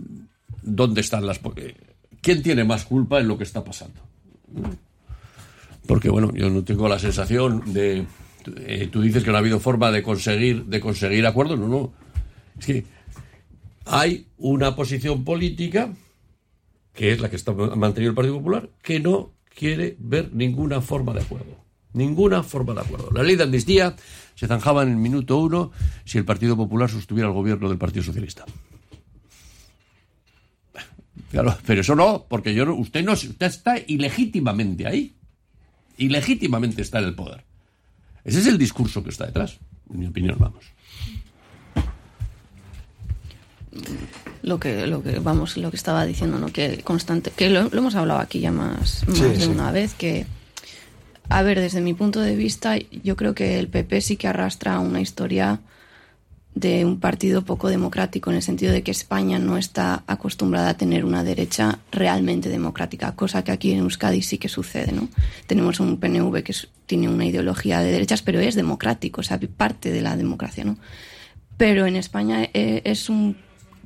dónde 0.62 1.02
están 1.02 1.26
las... 1.26 1.40
porque, 1.40 1.76
¿Quién 2.22 2.44
tiene 2.44 2.64
más 2.64 2.86
culpa 2.86 3.20
en 3.20 3.28
lo 3.28 3.38
que 3.38 3.44
está 3.44 3.64
pasando? 3.64 4.02
Porque, 5.88 6.10
bueno, 6.10 6.32
yo 6.34 6.50
no 6.50 6.64
tengo 6.64 6.90
la 6.90 7.00
sensación 7.00 7.74
de... 7.74 8.06
eh, 8.58 8.90
tú 8.92 9.02
dices 9.02 9.24
que 9.24 9.30
no 9.30 9.38
ha 9.38 9.40
habido 9.40 9.60
forma 9.60 9.92
de 9.92 10.04
conseguir, 10.04 10.66
de 10.66 10.80
conseguir 10.80 11.26
acuerdos. 11.26 11.60
No, 11.60 11.68
no. 11.68 11.94
Es 12.60 12.66
que 12.66 12.86
hay 13.86 14.28
una 14.38 14.76
posición 14.76 15.24
política, 15.24 15.94
que 16.94 17.12
es 17.12 17.22
la 17.22 17.30
que 17.30 17.36
está 17.36 17.54
mantenido 17.54 18.12
el 18.12 18.16
Partido 18.16 18.38
Popular, 18.38 18.70
que 18.82 19.00
no 19.00 19.32
quiere 19.56 19.96
ver 20.00 20.34
ninguna 20.34 20.82
forma 20.82 21.14
de 21.14 21.22
acuerdo. 21.22 21.58
Ninguna 21.94 22.42
forma 22.42 22.74
de 22.74 22.82
acuerdo. 22.82 23.12
La 23.12 23.24
ley 23.24 23.36
de 23.36 23.44
amnistía 23.44 23.96
se 24.36 24.48
zanjaba 24.48 24.84
en 24.84 24.90
el 24.90 24.96
minuto 24.96 25.38
uno 25.38 25.72
si 26.06 26.18
el 26.18 26.26
Partido 26.26 26.56
Popular 26.56 26.90
sostuviera 26.90 27.28
el 27.28 27.36
gobierno 27.36 27.68
del 27.68 27.78
Partido 27.78 28.04
Socialista. 28.04 28.46
Claro, 31.32 31.58
pero 31.66 31.82
eso 31.82 31.96
no, 31.96 32.26
porque 32.28 32.54
yo 32.54 32.66
no- 32.66 32.76
usted 32.76 33.04
no 33.04 33.14
usted 33.14 33.42
está 33.48 33.76
ilegítimamente 33.88 34.86
ahí. 34.86 35.14
Ilegítimamente 35.98 36.82
está 36.82 37.00
en 37.00 37.06
el 37.06 37.16
poder. 37.16 37.44
Ese 38.24 38.40
es 38.40 38.48
el 38.48 38.58
discurso 38.58 39.04
que 39.04 39.10
está 39.10 39.26
detrás, 39.26 39.58
en 39.92 40.00
mi 40.00 40.08
opinión, 40.08 40.36
vamos. 40.40 40.66
lo 44.44 44.60
que 44.60 44.86
lo 44.88 45.02
que 45.02 45.20
vamos 45.20 45.56
lo 45.58 45.70
que 45.72 45.78
estaba 45.78 46.06
diciendo 46.06 46.38
no 46.40 46.48
que 46.48 46.82
constante 46.84 47.32
que 47.32 47.50
lo, 47.50 47.70
lo 47.70 47.78
hemos 47.78 47.96
hablado 47.96 48.20
aquí 48.20 48.40
ya 48.42 48.52
más, 48.52 49.08
más 49.08 49.18
Sí, 49.18 49.24
de 49.24 49.40
sí. 49.40 49.46
una 49.48 49.72
vez 49.72 49.94
que 49.94 50.26
a 51.30 51.42
ver 51.44 51.60
desde 51.60 51.80
mi 51.80 51.94
punto 51.94 52.20
de 52.20 52.36
vista 52.36 52.76
yo 53.04 53.16
creo 53.16 53.34
que 53.34 53.60
el 53.60 53.68
PP 53.70 54.02
sí 54.02 54.18
que 54.18 54.28
arrastra 54.28 54.80
una 54.80 55.00
historia 55.00 55.62
de 56.54 56.86
un 56.86 57.00
partido 57.00 57.44
poco 57.44 57.70
democrático 57.70 58.30
en 58.30 58.36
el 58.36 58.42
sentido 58.42 58.74
de 58.74 58.84
que 58.84 58.92
España 58.92 59.40
no 59.40 59.58
está 59.58 60.04
acostumbrada 60.06 60.70
a 60.70 60.78
tener 60.78 61.06
una 61.06 61.24
derecha 61.24 61.80
realmente 61.92 62.50
democrática, 62.50 63.16
cosa 63.16 63.44
que 63.44 63.52
aquí 63.52 63.72
en 63.72 63.80
Euskadi 63.80 64.22
sí 64.22 64.38
que 64.38 64.50
sucede, 64.50 64.92
¿no? 64.92 65.08
Tenemos 65.48 65.80
un 65.80 65.98
PNV 65.98 66.44
que 66.44 66.54
tiene 66.86 67.08
una 67.08 67.26
ideología 67.26 67.80
de 67.80 67.92
derechas, 67.92 68.22
pero 68.22 68.40
es 68.40 68.56
democrático, 68.56 69.22
o 69.22 69.24
sea, 69.24 69.40
parte 69.56 69.92
de 69.92 70.02
la 70.02 70.18
democracia, 70.18 70.66
¿no? 70.66 70.78
Pero 71.56 71.86
en 71.86 71.96
España 71.96 72.44
eh, 72.54 72.82
es 72.84 73.10
un 73.10 73.38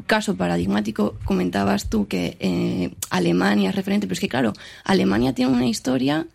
caso 0.07 0.36
paradigmático. 0.36 1.18
Comentabas 1.24 1.89
tú 1.89 2.07
que 2.07 2.38
eh, 2.39 2.95
Alemania 3.09 3.70
es 3.70 3.76
referente, 3.76 4.07
pero 4.07 4.13
es 4.13 4.20
que, 4.20 4.30
claro, 4.30 4.53
Alemania 4.84 5.34
tiene 5.34 5.51
una 5.51 5.68
historia 5.68 6.26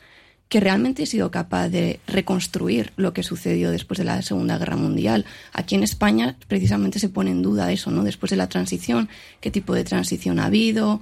que 0.51 0.59
realmente 0.59 1.05
ha 1.05 1.07
sido 1.07 1.31
capaz 1.31 1.69
de 1.69 2.01
reconstruir 2.09 2.93
lo 2.97 3.15
que 3.15 3.23
sucedió 3.23 3.71
después 3.71 3.99
de 3.99 4.05
la 4.05 4.21
Segunda 4.21 4.59
Guerra 4.59 4.77
Mundial. 4.77 5.25
Aquí 5.53 5.77
en 5.77 5.85
España 5.85 6.37
precisamente 6.49 6.99
se 6.99 7.09
pone 7.09 7.31
en 7.31 7.41
duda 7.41 7.71
eso, 7.71 7.93
¿no? 7.93 8.03
Después 8.03 8.31
de 8.31 8.37
la 8.37 8.49
transición, 8.49 9.09
qué 9.41 9.53
tipo 9.53 9.75
de 9.75 9.85
transición 9.85 10.41
ha 10.41 10.47
habido. 10.47 11.01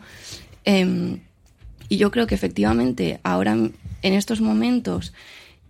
Em, 0.67 1.21
y 1.89 1.97
yo 1.97 2.11
creo 2.11 2.27
que 2.27 2.35
efectivamente 2.35 3.21
ahora 3.23 3.55
en 3.55 3.73
estos 4.03 4.43
momentos 4.43 5.15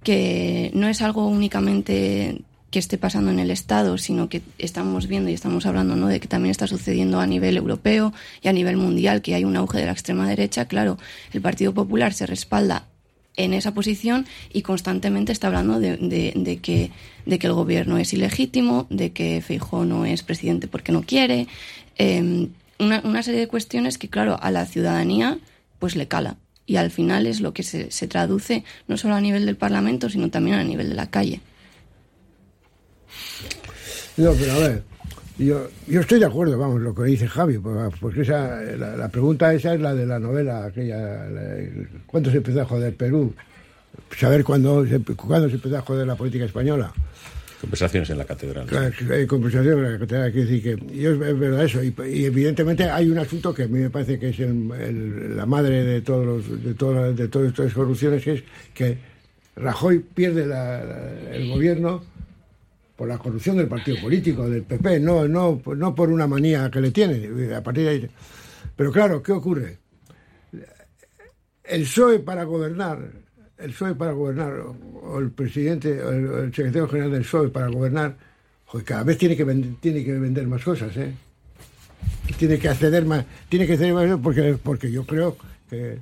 que 0.02 0.72
no 0.74 0.88
es 0.88 1.00
algo 1.00 1.28
únicamente 1.28 2.42
que 2.72 2.80
esté 2.80 2.98
pasando 2.98 3.30
en 3.30 3.38
el 3.38 3.52
Estado, 3.52 3.96
sino 3.96 4.28
que 4.28 4.42
estamos 4.58 5.06
viendo 5.06 5.30
y 5.30 5.34
estamos 5.34 5.66
hablando 5.66 5.94
¿no? 5.94 6.08
de 6.08 6.18
que 6.18 6.26
también 6.26 6.50
está 6.50 6.66
sucediendo 6.66 7.20
a 7.20 7.26
nivel 7.28 7.56
europeo 7.56 8.12
y 8.42 8.48
a 8.48 8.52
nivel 8.52 8.76
mundial, 8.76 9.22
que 9.22 9.36
hay 9.36 9.44
un 9.44 9.56
auge 9.56 9.78
de 9.78 9.86
la 9.86 9.92
extrema 9.92 10.28
derecha, 10.28 10.66
claro, 10.66 10.98
el 11.32 11.40
Partido 11.40 11.72
Popular 11.72 12.12
se 12.12 12.26
respalda 12.26 12.88
en 13.38 13.54
esa 13.54 13.72
posición 13.72 14.26
y 14.52 14.60
constantemente 14.60 15.32
está 15.32 15.46
hablando 15.46 15.80
de, 15.80 16.58
que, 16.60 16.90
el 17.24 17.52
gobierno 17.52 17.96
es 17.96 18.12
ilegítimo, 18.12 18.86
de 18.90 19.12
que 19.12 19.40
Feijóo 19.40 19.86
no 19.86 20.04
es 20.04 20.22
presidente 20.22 20.68
porque 20.68 20.92
no 20.92 21.02
quiere, 21.02 21.46
eh, 21.96 22.48
una, 22.78 23.22
serie 23.22 23.40
de 23.40 23.48
cuestiones 23.48 23.96
que, 23.96 24.08
claro, 24.08 24.38
a 24.40 24.50
la 24.50 24.66
ciudadanía 24.66 25.38
pues 25.78 25.96
le 25.96 26.08
cala. 26.08 26.36
Y 26.66 26.76
al 26.76 26.90
final 26.90 27.26
es 27.26 27.40
lo 27.40 27.54
que 27.54 27.62
se, 27.62 27.90
se 27.90 28.08
traduce 28.08 28.64
no 28.88 28.98
solo 28.98 29.14
a 29.14 29.20
nivel 29.20 29.46
del 29.46 29.56
Parlamento, 29.56 30.10
sino 30.10 30.28
también 30.28 30.58
a 30.58 30.64
nivel 30.64 30.90
de 30.90 30.94
la 30.94 31.08
calle. 31.08 31.40
No, 34.16 34.32
pero 34.32 34.52
a 34.52 34.58
ver, 34.58 34.84
Yo, 35.38 35.68
yo 35.86 36.00
estoy 36.00 36.18
de 36.18 36.26
acuerdo, 36.26 36.58
vamos, 36.58 36.80
lo 36.80 36.92
que 36.94 37.04
dice 37.04 37.28
Javi, 37.28 37.58
pues, 37.58 37.94
porque 38.00 38.22
esa, 38.22 38.60
la, 38.76 38.96
la 38.96 39.08
pregunta 39.08 39.54
esa 39.54 39.72
es 39.74 39.80
la 39.80 39.94
de 39.94 40.04
la 40.04 40.18
novela, 40.18 40.64
aquella, 40.64 41.28
la- 41.30 41.56
¿cuándo 42.06 42.30
se 42.30 42.38
empezó 42.38 42.62
a 42.62 42.64
joder 42.64 42.94
Perú? 42.96 43.32
Saber 44.16 44.42
cuándo 44.42 44.84
se, 44.84 44.98
cuándo 45.14 45.48
se 45.48 45.54
empezó 45.54 45.78
a 45.78 45.82
joder 45.82 46.06
la 46.08 46.16
política 46.16 46.44
española. 46.44 46.92
Conversaciones 47.60 48.10
en 48.10 48.18
la 48.18 48.24
catedral. 48.24 48.66
Claro, 48.66 48.92
hay 49.12 49.26
conversación 49.26 49.78
en 49.84 50.00
la 50.00 50.30
que 50.32 50.44
decir 50.44 50.62
que 50.62 50.72
es, 51.10 51.18
verdad 51.18 51.64
eso 51.64 51.82
y, 51.82 51.94
y 52.08 52.24
evidentemente 52.24 52.84
hay 52.84 53.08
un 53.08 53.18
asunto 53.18 53.54
que 53.54 53.64
a 53.64 53.68
mí 53.68 53.78
me 53.78 53.90
parece 53.90 54.18
que 54.18 54.30
es 54.30 54.40
el- 54.40 54.70
el- 54.80 55.36
la 55.36 55.46
madre 55.46 55.84
de 55.84 56.00
todos 56.00 56.26
los, 56.26 56.64
de 56.64 56.74
todas 56.74 57.16
de 57.16 57.28
todas 57.28 57.48
estas 57.48 57.72
corrupciones 57.74 58.22
que 58.24 58.32
es 58.34 58.42
que 58.74 58.98
Rajoy 59.56 59.98
pierde 60.00 60.46
la- 60.46 60.82
el 61.32 61.48
gobierno 61.48 62.02
por 62.98 63.06
la 63.08 63.16
corrupción 63.16 63.56
del 63.56 63.68
partido 63.68 63.96
político 64.00 64.50
del 64.50 64.64
PP 64.64 64.98
no 64.98 65.28
no 65.28 65.62
no 65.76 65.94
por 65.94 66.10
una 66.10 66.26
manía 66.26 66.68
que 66.68 66.80
le 66.80 66.90
tiene 66.90 67.54
a 67.54 67.62
partir 67.62 67.84
de 67.84 67.90
ahí 67.90 68.10
pero 68.74 68.90
claro 68.90 69.22
qué 69.22 69.30
ocurre 69.30 69.78
el 71.64 71.82
PSOE 71.82 72.20
para 72.20 72.44
gobernar, 72.44 72.98
el 73.58 73.70
PSOE 73.72 73.94
para 73.94 74.12
gobernar, 74.12 74.54
o, 75.02 75.18
el 75.18 75.30
presidente, 75.32 76.02
o 76.02 76.10
el, 76.42 76.54
secretario 76.54 76.88
general 76.88 77.10
del 77.12 77.22
PSOE 77.22 77.50
para 77.50 77.66
gobernar, 77.68 78.16
cada 78.86 79.02
vez 79.04 79.18
tiene 79.18 79.36
que, 79.36 79.44
vender, 79.44 79.72
tiene 79.78 80.02
que 80.02 80.14
vender 80.18 80.46
más 80.46 80.64
cosas, 80.64 80.96
¿eh? 80.96 81.12
Tiene 82.38 82.58
que 82.58 82.68
acceder 82.70 83.04
más, 83.04 83.24
tiene 83.50 83.66
que 83.66 83.74
acceder 83.74 83.92
más, 83.92 84.18
porque, 84.22 84.56
porque 84.62 84.90
yo 84.90 85.04
creo 85.04 85.36
que, 85.68 85.98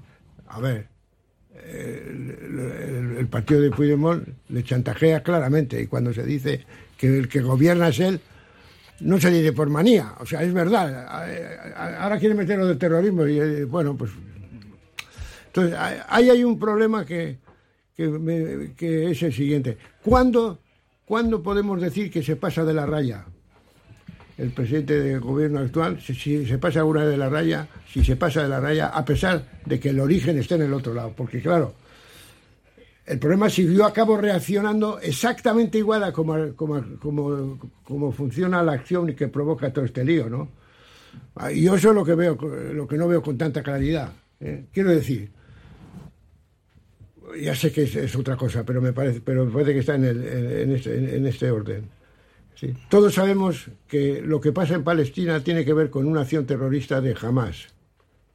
a 0.47 0.61
ver, 0.61 0.87
el, 1.69 2.31
el- 2.31 3.17
el 3.19 3.27
partido 3.27 3.61
de 3.61 3.71
Puigdemont 3.71 4.25
le 4.51 4.63
chantajea 4.63 5.25
claramente, 5.25 5.81
y 5.83 5.89
cuando 5.89 6.13
se 6.15 6.23
dice 6.25 6.65
que 6.97 7.19
el 7.19 7.29
que 7.29 7.41
gobierna 7.41 7.89
es 7.89 8.01
él, 8.01 8.21
no 9.01 9.21
se 9.21 9.31
dice 9.31 9.53
por 9.53 9.69
manía, 9.69 10.15
o 10.21 10.27
sea, 10.27 10.43
es 10.43 10.53
verdad. 10.55 11.07
Ahora 12.01 12.19
quiere 12.19 12.35
meter 12.35 12.59
lo 12.59 12.67
del 12.67 12.79
terrorismo 12.79 13.27
y, 13.27 13.39
eh, 13.39 13.65
bueno, 13.65 13.97
pues 13.97 14.11
entonces, 15.49 15.77
ahí 16.09 16.29
hay 16.31 16.45
un 16.45 16.59
problema 16.59 17.05
que, 17.07 17.39
que, 17.97 18.09
me- 18.09 18.73
que 18.75 19.11
es 19.11 19.23
el 19.23 19.33
siguiente. 19.33 19.79
¿Cuándo, 20.03 20.59
¿Cuándo 21.07 21.43
podemos 21.43 21.81
decir 21.81 22.11
que 22.11 22.23
se 22.23 22.37
pasa 22.37 22.65
de 22.65 22.75
la 22.75 22.85
raya? 22.85 23.25
El 24.37 24.51
presidente 24.51 25.01
del 25.01 25.21
gobierno 25.21 25.61
actual, 25.61 25.99
si, 26.03 26.15
si 26.15 26.45
se 26.45 26.59
pasa 26.59 26.85
una 26.85 27.07
de 27.07 27.17
la 27.17 27.31
raya, 27.31 27.69
si 27.91 28.05
se 28.05 28.17
pasa 28.17 28.43
de 28.43 28.49
la 28.51 28.61
raya, 28.61 28.89
a 28.89 29.03
pesar 29.05 29.47
de 29.65 29.81
que 29.81 29.89
el 29.91 30.01
origen 30.01 30.37
esté 30.37 30.57
en 30.57 30.63
el 30.63 30.75
otro 30.75 30.93
lado. 30.93 31.15
Porque 31.17 31.41
claro, 31.41 31.75
el 33.07 33.19
problema 33.19 33.47
es 33.47 33.55
si 33.55 33.73
yo 33.73 33.85
acabo 33.85 34.17
reaccionando 34.17 34.99
exactamente 35.01 35.79
igual 35.79 36.03
a 36.05 36.13
como, 36.13 36.55
como, 36.57 37.59
como, 37.85 38.13
funciona 38.13 38.63
la 38.63 38.73
acción 38.73 39.09
y 39.11 39.15
que 39.15 39.29
provoca 39.29 39.73
todo 39.73 39.85
este 39.85 40.05
lío, 40.05 40.29
¿no? 40.29 40.49
Ah, 41.37 41.53
Y 41.53 41.63
yo 41.63 41.75
eso 41.77 41.91
es 41.91 41.95
lo 41.95 42.05
que 42.05 42.15
veo, 42.15 42.35
lo 42.75 42.87
que 42.87 42.97
no 42.97 43.07
veo 43.09 43.23
con 43.23 43.39
tanta 43.39 43.63
claridad. 43.63 44.13
¿eh? 44.41 44.67
Quiero 44.73 44.91
decir, 44.91 45.31
ya 47.41 47.55
sé 47.55 47.73
que 47.73 47.83
es, 47.85 48.17
otra 48.17 48.37
cosa, 48.37 48.65
pero 48.65 48.81
me 48.81 48.93
parece, 48.93 49.21
pero 49.21 49.49
parece 49.51 49.73
que 49.73 49.81
está 49.81 49.95
en, 49.95 50.05
el- 50.05 50.25
en 50.27 50.73
este, 50.73 51.17
en- 51.17 51.27
este 51.27 51.51
orden. 51.51 51.89
Todos 52.89 53.15
sabemos 53.15 53.67
que 53.87 54.23
lo 54.23 54.41
que 54.41 54.51
pasa 54.53 54.75
en 54.75 54.83
Palestina 54.85 55.41
tiene 55.45 55.65
que 55.65 55.75
ver 55.75 55.91
con 55.91 56.07
una 56.07 56.23
acción 56.23 56.47
terrorista 56.47 57.01
de 57.03 57.15
Hamas. 57.21 57.69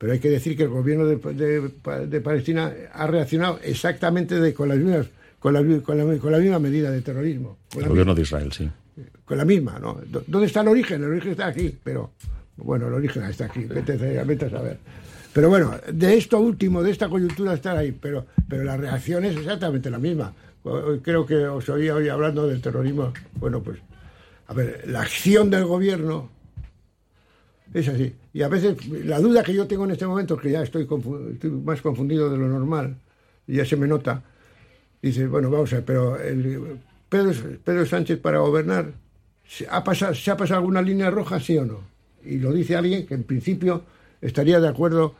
Pero 0.01 0.13
hay 0.13 0.19
que 0.19 0.31
decir 0.31 0.57
que 0.57 0.63
el 0.63 0.69
gobierno 0.69 1.05
de, 1.05 1.17
de- 1.17 2.07
de 2.07 2.21
Palestina 2.21 2.73
ha 2.91 3.05
reaccionado 3.05 3.59
exactamente 3.63 4.39
de- 4.39 4.51
con, 4.51 4.67
las 4.69 4.79
mismas, 4.79 5.05
con, 5.37 5.53
la, 5.53 5.59
con, 5.83 5.95
la, 5.95 6.17
con 6.17 6.31
la 6.31 6.39
misma 6.39 6.57
medida 6.57 6.89
de 6.89 7.01
terrorismo. 7.01 7.59
Con 7.71 7.83
El 7.83 7.89
gobierno 7.89 8.15
de 8.15 8.23
Israel, 8.23 8.51
sí. 8.51 8.67
con 9.25 9.37
la 9.37 9.45
misma, 9.45 9.77
¿no? 9.79 9.99
¿Dó- 10.11 10.23
¿Dónde 10.25 10.47
está 10.47 10.61
el 10.61 10.69
origen? 10.69 11.03
El 11.03 11.09
origen 11.11 11.31
está 11.33 11.45
aquí, 11.45 11.77
pero 11.83 12.13
bueno, 12.57 12.87
el 12.87 12.95
origen 12.95 13.21
está 13.25 13.45
aquí, 13.45 13.65
vete, 13.65 13.93
a- 14.19 14.23
vete 14.23 14.45
a 14.45 14.49
saber. 14.49 14.79
Pero 15.33 15.49
bueno, 15.49 15.75
de 15.93 16.17
esto 16.17 16.39
último, 16.39 16.81
de 16.81 16.89
esta 16.89 17.07
coyuntura 17.07 17.53
estar 17.53 17.77
ahí, 17.77 17.91
pero, 17.91 18.25
pero 18.49 18.63
la 18.63 18.77
reacción 18.77 19.23
es 19.23 19.37
exactamente 19.37 19.91
la 19.91 19.99
misma. 19.99 20.33
Creo 21.03 21.27
que 21.27 21.35
os 21.45 21.69
oía 21.69 21.93
hoy 21.93 22.09
hablando 22.09 22.47
del 22.47 22.59
terrorismo. 22.59 23.13
Bueno, 23.35 23.61
pues, 23.61 23.77
a 24.47 24.53
ver, 24.55 24.83
la 24.87 25.01
acción 25.01 25.51
del 25.51 25.65
gobierno 25.65 26.29
es 27.73 27.87
así. 27.87 28.13
Y 28.33 28.41
a 28.41 28.47
veces 28.47 28.87
la 28.87 29.19
duda 29.19 29.43
que 29.43 29.53
yo 29.53 29.67
tengo 29.67 29.85
en 29.85 29.91
este 29.91 30.07
momento, 30.07 30.37
que 30.37 30.51
ya 30.51 30.63
estoy, 30.63 30.87
estoy 31.33 31.51
más 31.51 31.81
confundido 31.81 32.29
de 32.29 32.37
lo 32.37 32.47
normal, 32.47 32.95
y 33.47 33.57
ya 33.57 33.65
se 33.65 33.75
me 33.75 33.87
nota, 33.87 34.23
dice, 35.01 35.27
bueno, 35.27 35.49
vamos 35.49 35.71
a 35.73 35.77
ver, 35.77 35.85
pero 35.85 36.19
el, 36.19 36.79
Pedro, 37.09 37.33
Pedro 37.63 37.85
Sánchez 37.85 38.19
para 38.19 38.39
gobernar, 38.39 38.93
¿se 39.47 39.67
ha, 39.69 39.83
pasado, 39.83 40.13
¿se 40.15 40.31
ha 40.31 40.37
pasado 40.37 40.59
alguna 40.59 40.81
línea 40.81 41.09
roja, 41.09 41.39
sí 41.39 41.57
o 41.57 41.65
no? 41.65 41.79
Y 42.23 42.37
lo 42.37 42.53
dice 42.53 42.75
alguien 42.75 43.05
que 43.05 43.15
en 43.15 43.23
principio 43.23 43.83
estaría 44.21 44.59
de 44.59 44.67
acuerdo 44.67 45.15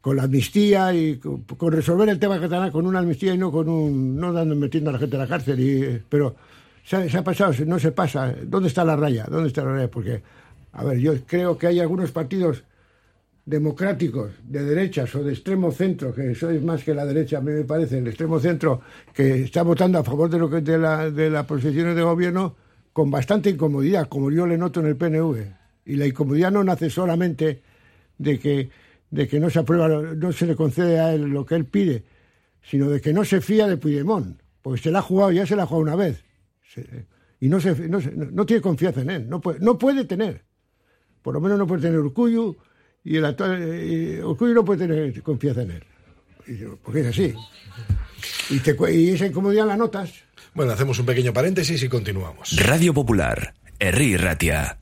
con 0.00 0.16
la 0.16 0.24
amnistía 0.24 0.92
y 0.94 1.16
con, 1.18 1.72
resolver 1.72 2.08
el 2.08 2.18
tema 2.18 2.40
catalán 2.40 2.70
con 2.70 2.86
una 2.86 2.98
amnistía 2.98 3.34
y 3.34 3.38
no 3.38 3.50
con 3.50 3.68
un 3.68 4.16
no 4.16 4.32
dando 4.32 4.54
metiendo 4.56 4.90
a 4.90 4.92
la 4.92 4.98
gente 4.98 5.16
a 5.16 5.20
la 5.20 5.28
cárcel 5.28 5.60
y 5.60 6.02
pero 6.08 6.34
se 6.84 6.96
ha, 6.96 7.08
se 7.08 7.18
ha 7.18 7.24
pasado 7.24 7.54
no 7.66 7.78
se 7.78 7.92
pasa 7.92 8.34
dónde 8.44 8.68
está 8.68 8.84
la 8.84 8.96
raya 8.96 9.26
dónde 9.30 9.48
está 9.48 9.64
la 9.64 9.74
raya 9.74 9.88
porque 9.88 10.20
a 10.72 10.84
ver 10.84 10.98
yo 10.98 11.14
creo 11.26 11.56
que 11.58 11.66
hay 11.66 11.80
algunos 11.80 12.10
partidos 12.10 12.64
democráticos 13.44 14.30
de 14.44 14.64
derechas 14.64 15.14
o 15.14 15.22
de 15.22 15.32
extremo 15.32 15.72
centro, 15.72 16.14
que 16.14 16.30
eso 16.30 16.50
es 16.50 16.62
más 16.62 16.84
que 16.84 16.94
la 16.94 17.04
derecha, 17.04 17.38
a 17.38 17.40
mí 17.40 17.52
me 17.52 17.64
parece, 17.64 17.98
el 17.98 18.06
extremo 18.06 18.38
centro, 18.38 18.80
que 19.12 19.42
está 19.42 19.62
votando 19.62 19.98
a 19.98 20.04
favor 20.04 20.30
de 20.30 20.38
lo 20.38 20.48
de, 20.48 20.78
la, 20.78 21.10
de 21.10 21.28
las 21.28 21.44
posiciones 21.46 21.96
de 21.96 22.02
gobierno 22.02 22.56
con 22.92 23.10
bastante 23.10 23.50
incomodidad, 23.50 24.08
como 24.08 24.30
yo 24.30 24.46
le 24.46 24.58
noto 24.58 24.80
en 24.80 24.86
el 24.86 24.96
PNV. 24.96 25.36
Y 25.86 25.96
la 25.96 26.06
incomodidad 26.06 26.52
no 26.52 26.62
nace 26.62 26.88
solamente 26.88 27.62
de 28.18 28.38
que, 28.38 28.70
de 29.10 29.26
que 29.26 29.40
no 29.40 29.50
se 29.50 29.58
aprueba, 29.58 29.88
no 29.88 30.32
se 30.32 30.46
le 30.46 30.54
concede 30.54 31.00
a 31.00 31.12
él 31.12 31.22
lo 31.22 31.44
que 31.44 31.56
él 31.56 31.64
pide, 31.64 32.04
sino 32.62 32.88
de 32.88 33.00
que 33.00 33.12
no 33.12 33.24
se 33.24 33.40
fía 33.40 33.66
de 33.66 33.76
Puigdemont, 33.76 34.40
porque 34.62 34.80
se 34.80 34.90
la 34.92 35.00
ha 35.00 35.02
jugado, 35.02 35.32
ya 35.32 35.46
se 35.46 35.56
la 35.56 35.64
ha 35.64 35.66
jugado 35.66 35.82
una 35.82 35.96
vez. 35.96 36.24
Y 37.40 37.48
no, 37.48 37.58
tiene 38.46 38.62
confianza 38.62 39.00
en 39.00 39.10
él, 39.10 39.28
no 39.28 39.78
puede 39.78 40.04
tener. 40.04 40.44
Por 41.22 41.34
lo 41.34 41.40
menos 41.40 41.58
no 41.58 41.66
puede 41.66 41.82
tener 41.82 41.98
Urcullu 41.98 42.56
y 43.04 43.16
el 43.16 43.24
actual 43.24 43.58
eh, 43.62 44.22
Urkullu 44.22 44.54
no 44.54 44.64
puede 44.64 44.86
tener 44.86 45.22
confianza 45.22 45.62
en 45.62 45.70
él. 45.72 45.84
Y 46.46 46.58
yo, 46.58 46.76
Porque 46.82 47.00
es 47.00 47.06
así. 47.06 47.34
Y, 48.50 48.58
te 48.58 48.76
y 48.92 49.10
esa 49.10 49.26
incomodidad 49.26 49.66
la 49.66 49.76
notas. 49.76 50.12
Bueno, 50.54 50.72
hacemos 50.72 50.98
un 50.98 51.06
pequeño 51.06 51.32
paréntesis 51.32 51.82
y 51.82 51.88
continuamos. 51.88 52.56
Radio 52.56 52.92
Popular, 52.92 53.54
Herri 53.78 54.16
Ratia. 54.16 54.81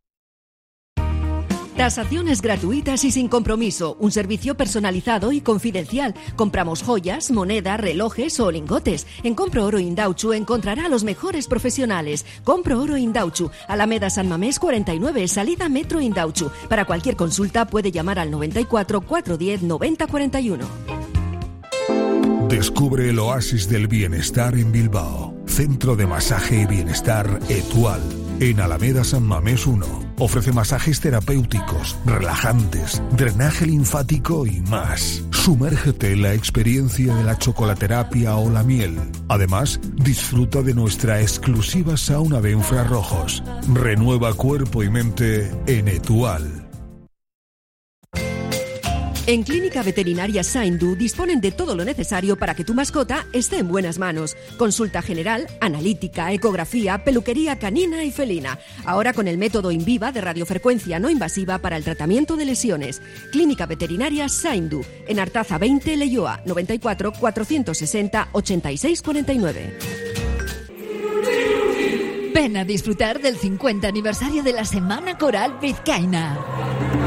Tasaciones 1.81 2.43
gratuitas 2.43 3.03
y 3.05 3.09
sin 3.09 3.27
compromiso. 3.27 3.97
Un 3.99 4.11
servicio 4.11 4.55
personalizado 4.55 5.31
y 5.31 5.41
confidencial. 5.41 6.13
Compramos 6.35 6.83
joyas, 6.83 7.31
moneda, 7.31 7.75
relojes 7.75 8.39
o 8.39 8.51
lingotes. 8.51 9.07
En 9.23 9.33
Compro 9.33 9.65
Oro 9.65 9.79
Indauchu 9.79 10.33
encontrará 10.33 10.85
a 10.85 10.89
los 10.89 11.03
mejores 11.03 11.47
profesionales. 11.47 12.23
Compro 12.43 12.79
Oro 12.79 12.97
Indauchu, 12.97 13.49
Alameda 13.67 14.11
San 14.11 14.29
Mamés 14.29 14.59
49, 14.59 15.27
salida 15.27 15.69
Metro 15.69 15.99
Indauchu. 15.99 16.51
Para 16.69 16.85
cualquier 16.85 17.15
consulta 17.15 17.65
puede 17.65 17.91
llamar 17.91 18.19
al 18.19 18.29
94 18.29 19.01
410 19.01 19.63
9041. 19.63 20.65
Descubre 22.47 23.09
el 23.09 23.17
oasis 23.17 23.67
del 23.67 23.87
bienestar 23.87 24.53
en 24.53 24.71
Bilbao. 24.71 25.33
Centro 25.47 25.95
de 25.95 26.05
masaje 26.05 26.61
y 26.61 26.65
bienestar 26.67 27.39
Etual. 27.49 28.01
En 28.39 28.59
Alameda 28.59 29.03
San 29.03 29.23
Mamés 29.23 29.65
1. 29.65 30.10
Ofrece 30.21 30.51
masajes 30.51 30.99
terapéuticos, 30.99 31.97
relajantes, 32.05 33.01
drenaje 33.17 33.65
linfático 33.65 34.45
y 34.45 34.61
más. 34.61 35.23
Sumérgete 35.31 36.11
en 36.11 36.21
la 36.21 36.35
experiencia 36.35 37.15
de 37.15 37.23
la 37.23 37.39
chocolaterapia 37.39 38.35
o 38.35 38.47
la 38.51 38.61
miel. 38.61 38.99
Además, 39.29 39.79
disfruta 39.95 40.61
de 40.61 40.75
nuestra 40.75 41.21
exclusiva 41.21 41.97
sauna 41.97 42.39
de 42.39 42.51
infrarrojos. 42.51 43.41
Renueva 43.73 44.35
cuerpo 44.35 44.83
y 44.83 44.91
mente 44.91 45.49
en 45.65 45.87
Etual. 45.87 46.60
En 49.27 49.43
Clínica 49.43 49.83
Veterinaria 49.83 50.43
Saindu 50.43 50.95
disponen 50.95 51.39
de 51.41 51.51
todo 51.51 51.75
lo 51.75 51.85
necesario 51.85 52.37
para 52.37 52.55
que 52.55 52.63
tu 52.63 52.73
mascota 52.73 53.27
esté 53.33 53.59
en 53.59 53.67
buenas 53.67 53.99
manos. 53.99 54.35
Consulta 54.57 55.03
general, 55.03 55.45
analítica, 55.59 56.31
ecografía, 56.31 57.03
peluquería 57.03 57.59
canina 57.59 58.03
y 58.03 58.11
felina. 58.11 58.57
Ahora 58.83 59.13
con 59.13 59.27
el 59.27 59.37
método 59.37 59.71
Inviva 59.71 60.11
de 60.11 60.21
radiofrecuencia 60.21 60.99
no 60.99 61.09
invasiva 61.09 61.59
para 61.59 61.77
el 61.77 61.83
tratamiento 61.83 62.35
de 62.35 62.45
lesiones. 62.45 62.99
Clínica 63.31 63.67
Veterinaria 63.67 64.27
Saindu, 64.27 64.83
en 65.07 65.19
Artaza 65.19 65.59
20, 65.59 65.97
Leyoa, 65.97 66.41
94 66.43 67.13
460 67.13 68.29
86 68.31 69.01
49. 69.03 69.77
Ven 72.33 72.57
a 72.57 72.65
disfrutar 72.65 73.21
del 73.21 73.37
50 73.37 73.87
aniversario 73.87 74.41
de 74.41 74.53
la 74.53 74.65
Semana 74.65 75.17
Coral 75.19 75.59
Vizcaína. 75.61 77.00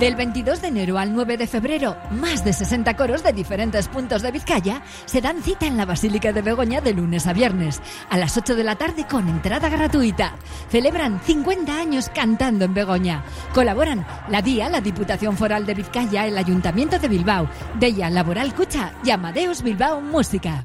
Del 0.00 0.16
22 0.16 0.62
de 0.62 0.68
enero 0.68 0.96
al 0.96 1.12
9 1.12 1.36
de 1.36 1.46
febrero, 1.46 1.94
más 2.10 2.42
de 2.42 2.54
60 2.54 2.96
coros 2.96 3.22
de 3.22 3.34
diferentes 3.34 3.86
puntos 3.86 4.22
de 4.22 4.30
Vizcaya 4.30 4.80
se 5.04 5.20
dan 5.20 5.42
cita 5.42 5.66
en 5.66 5.76
la 5.76 5.84
Basílica 5.84 6.32
de 6.32 6.40
Begoña 6.40 6.80
de 6.80 6.94
lunes 6.94 7.26
a 7.26 7.34
viernes, 7.34 7.82
a 8.08 8.16
las 8.16 8.34
8 8.34 8.56
de 8.56 8.64
la 8.64 8.76
tarde 8.76 9.06
con 9.06 9.28
entrada 9.28 9.68
gratuita. 9.68 10.36
Celebran 10.70 11.20
50 11.20 11.78
años 11.78 12.10
cantando 12.14 12.64
en 12.64 12.72
Begoña. 12.72 13.22
Colaboran 13.52 14.06
la 14.30 14.40
DIA, 14.40 14.70
la 14.70 14.80
Diputación 14.80 15.36
Foral 15.36 15.66
de 15.66 15.74
Vizcaya, 15.74 16.26
el 16.26 16.38
Ayuntamiento 16.38 16.98
de 16.98 17.08
Bilbao, 17.08 17.50
Bella 17.74 18.08
Laboral 18.08 18.54
Cucha 18.54 18.94
y 19.04 19.10
Amadeus 19.10 19.62
Bilbao 19.62 20.00
Música. 20.00 20.64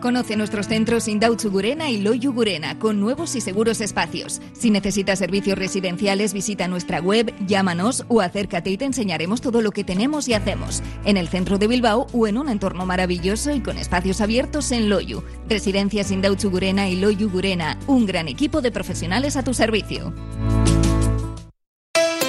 Conoce 0.00 0.34
nuestros 0.36 0.66
centros 0.66 1.08
Indautxu 1.08 1.50
Gurena 1.50 1.90
y 1.90 2.00
Loyu 2.00 2.32
Gurena 2.32 2.78
con 2.78 3.00
nuevos 3.00 3.36
y 3.36 3.42
seguros 3.42 3.82
espacios. 3.82 4.40
Si 4.54 4.70
necesitas 4.70 5.18
servicios 5.18 5.58
residenciales, 5.58 6.32
visita 6.32 6.68
nuestra 6.68 7.00
web, 7.00 7.34
llámanos 7.46 8.04
o 8.08 8.22
acércate 8.22 8.70
y 8.70 8.78
te 8.78 8.86
enseñaremos 8.86 9.42
todo 9.42 9.60
lo 9.60 9.72
que 9.72 9.84
tenemos 9.84 10.26
y 10.28 10.34
hacemos 10.34 10.82
en 11.04 11.18
el 11.18 11.28
centro 11.28 11.58
de 11.58 11.66
Bilbao 11.66 12.06
o 12.14 12.26
en 12.26 12.38
un 12.38 12.48
entorno 12.48 12.86
maravilloso 12.86 13.52
y 13.52 13.60
con 13.60 13.76
espacios 13.76 14.22
abiertos 14.22 14.72
en 14.72 14.88
Loyu. 14.88 15.22
Residencias 15.48 16.10
Indautxu 16.10 16.50
Gurena 16.50 16.88
y 16.88 16.96
Loyu 16.96 17.28
Gurena, 17.28 17.78
un 17.86 18.06
gran 18.06 18.28
equipo 18.28 18.62
de 18.62 18.72
profesionales 18.72 19.36
a 19.36 19.44
tu 19.44 19.52
servicio. 19.52 20.14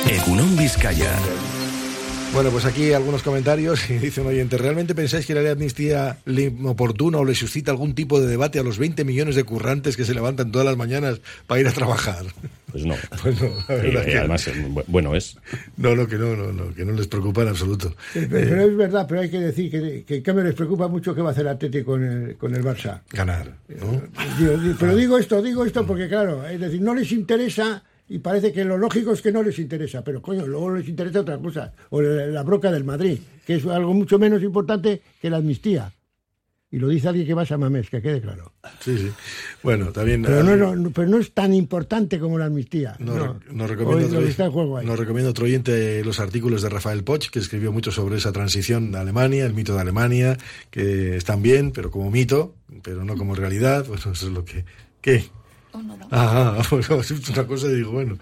Egunon 0.07 0.57
Vizcaya. 0.57 1.11
Bueno, 2.33 2.49
pues 2.49 2.63
aquí 2.63 2.93
algunos 2.93 3.23
comentarios 3.23 3.89
y 3.89 3.97
dice 3.97 4.21
un 4.21 4.27
oyente, 4.27 4.57
¿realmente 4.57 4.95
pensáis 4.95 5.25
que 5.25 5.33
la 5.33 5.41
ley 5.41 5.47
de 5.47 5.51
amnistía 5.53 6.17
le 6.25 6.53
oportuna 6.63 7.17
o 7.17 7.25
le 7.25 7.35
suscita 7.35 7.71
algún 7.71 7.93
tipo 7.93 8.21
de 8.21 8.27
debate 8.27 8.57
a 8.57 8.63
los 8.63 8.77
20 8.77 9.03
millones 9.03 9.35
de 9.35 9.43
currantes 9.43 9.97
que 9.97 10.05
se 10.05 10.13
levantan 10.13 10.49
todas 10.51 10.65
las 10.65 10.77
mañanas 10.77 11.19
para 11.45 11.59
ir 11.59 11.67
a 11.67 11.73
trabajar? 11.73 12.23
Pues 12.71 12.85
no. 12.85 12.95
Pues 13.21 13.39
no, 13.41 13.49
la 13.67 13.75
Y, 13.77 13.81
verdad 13.81 14.03
y 14.07 14.11
que- 14.11 14.17
además, 14.17 14.47
eh, 14.47 14.53
bu- 14.69 14.83
bueno 14.87 15.13
es. 15.13 15.37
No, 15.75 15.93
no, 15.93 16.07
que 16.07 16.15
no, 16.15 16.35
no, 16.37 16.53
no, 16.53 16.73
que 16.73 16.85
no 16.85 16.93
les 16.93 17.07
preocupa 17.07 17.41
en 17.41 17.49
absoluto. 17.49 17.93
Pero, 18.13 18.29
pero 18.29 18.61
es 18.63 18.77
verdad, 18.77 19.05
pero 19.09 19.21
hay 19.21 19.29
que 19.29 19.39
decir 19.39 19.69
que, 19.69 20.03
que, 20.07 20.23
que 20.23 20.33
me 20.33 20.41
les 20.43 20.55
preocupa 20.55 20.87
mucho 20.87 21.13
qué 21.13 21.21
va 21.21 21.29
a 21.29 21.31
hacer 21.33 21.47
Atleti 21.49 21.83
con 21.83 22.01
el, 22.03 22.37
con 22.37 22.55
el 22.55 22.63
Barça. 22.63 23.01
Ganar, 23.11 23.57
¿no? 23.67 24.01
Digo, 24.39 24.57
digo, 24.57 24.75
pero 24.79 24.95
digo 24.95 25.17
esto, 25.17 25.41
digo 25.41 25.65
esto 25.65 25.85
porque, 25.85 26.07
claro, 26.07 26.47
es 26.47 26.59
decir, 26.61 26.81
no 26.81 26.95
les 26.95 27.11
interesa 27.11 27.83
y 28.11 28.19
parece 28.19 28.51
que 28.51 28.65
lo 28.65 28.77
lógico 28.77 29.13
es 29.13 29.21
que 29.21 29.31
no 29.31 29.41
les 29.41 29.57
interesa, 29.57 30.03
pero 30.03 30.21
coño, 30.21 30.45
luego 30.45 30.75
les 30.75 30.89
interesa 30.89 31.21
otra 31.21 31.37
cosa, 31.37 31.71
o 31.91 32.01
la, 32.01 32.43
broca 32.43 32.69
del 32.69 32.83
Madrid, 32.83 33.17
que 33.45 33.55
es 33.55 33.65
algo 33.65 33.93
mucho 33.93 34.19
menos 34.19 34.43
importante 34.43 35.01
que 35.21 35.29
la 35.29 35.37
amnistía. 35.37 35.93
Y 36.69 36.77
lo 36.77 36.89
dice 36.89 37.07
alguien 37.07 37.25
que 37.25 37.33
va 37.33 37.43
a 37.43 37.45
Samamés, 37.45 37.89
que 37.89 38.01
quede 38.01 38.19
claro. 38.19 38.51
Sí, 38.81 38.97
sí. 38.97 39.09
Bueno, 39.63 39.93
también... 39.93 40.23
Pero 40.23 40.43
no, 40.43 40.51
ah, 40.51 40.73
es 40.73 40.77
lo- 40.77 40.91
pero 40.91 41.07
no 41.07 41.19
es 41.19 41.31
tan 41.33 41.53
importante 41.53 42.19
como 42.19 42.37
la 42.37 42.45
amnistía. 42.45 42.97
Nos, 42.99 43.15
no. 43.15 43.39
nos 43.49 43.69
recomienda 43.69 44.19
otro, 44.19 44.81
nos 44.83 44.99
recomienda 44.99 45.29
otro 45.29 45.45
oyente 45.45 46.03
los 46.03 46.19
artículos 46.19 46.61
de 46.61 46.69
Rafael 46.69 47.05
Poch, 47.05 47.29
que 47.29 47.39
escribió 47.39 47.71
mucho 47.71 47.91
sobre 47.91 48.17
esa 48.17 48.33
transición 48.33 48.91
de 48.91 48.97
Alemania, 48.99 49.45
el 49.45 49.53
mito 49.53 49.73
de 49.73 49.81
Alemania, 49.81 50.37
que 50.69 51.15
están 51.15 51.41
bien, 51.41 51.71
pero 51.71 51.91
como 51.91 52.11
mito, 52.11 52.55
pero 52.83 53.05
no 53.05 53.15
como 53.15 53.35
realidad. 53.35 53.85
Bueno, 53.87 54.11
eso 54.11 54.27
es 54.27 54.33
lo 54.33 54.43
que... 54.43 54.65
¿Qué? 55.01 55.29
Ah, 56.11 56.57
ah, 56.59 56.63
pues 56.69 57.11
es 57.11 57.29
una 57.29 57.45
cosa 57.47 57.67
y 57.67 57.75
digo, 57.75 57.91
bueno, 57.91 58.17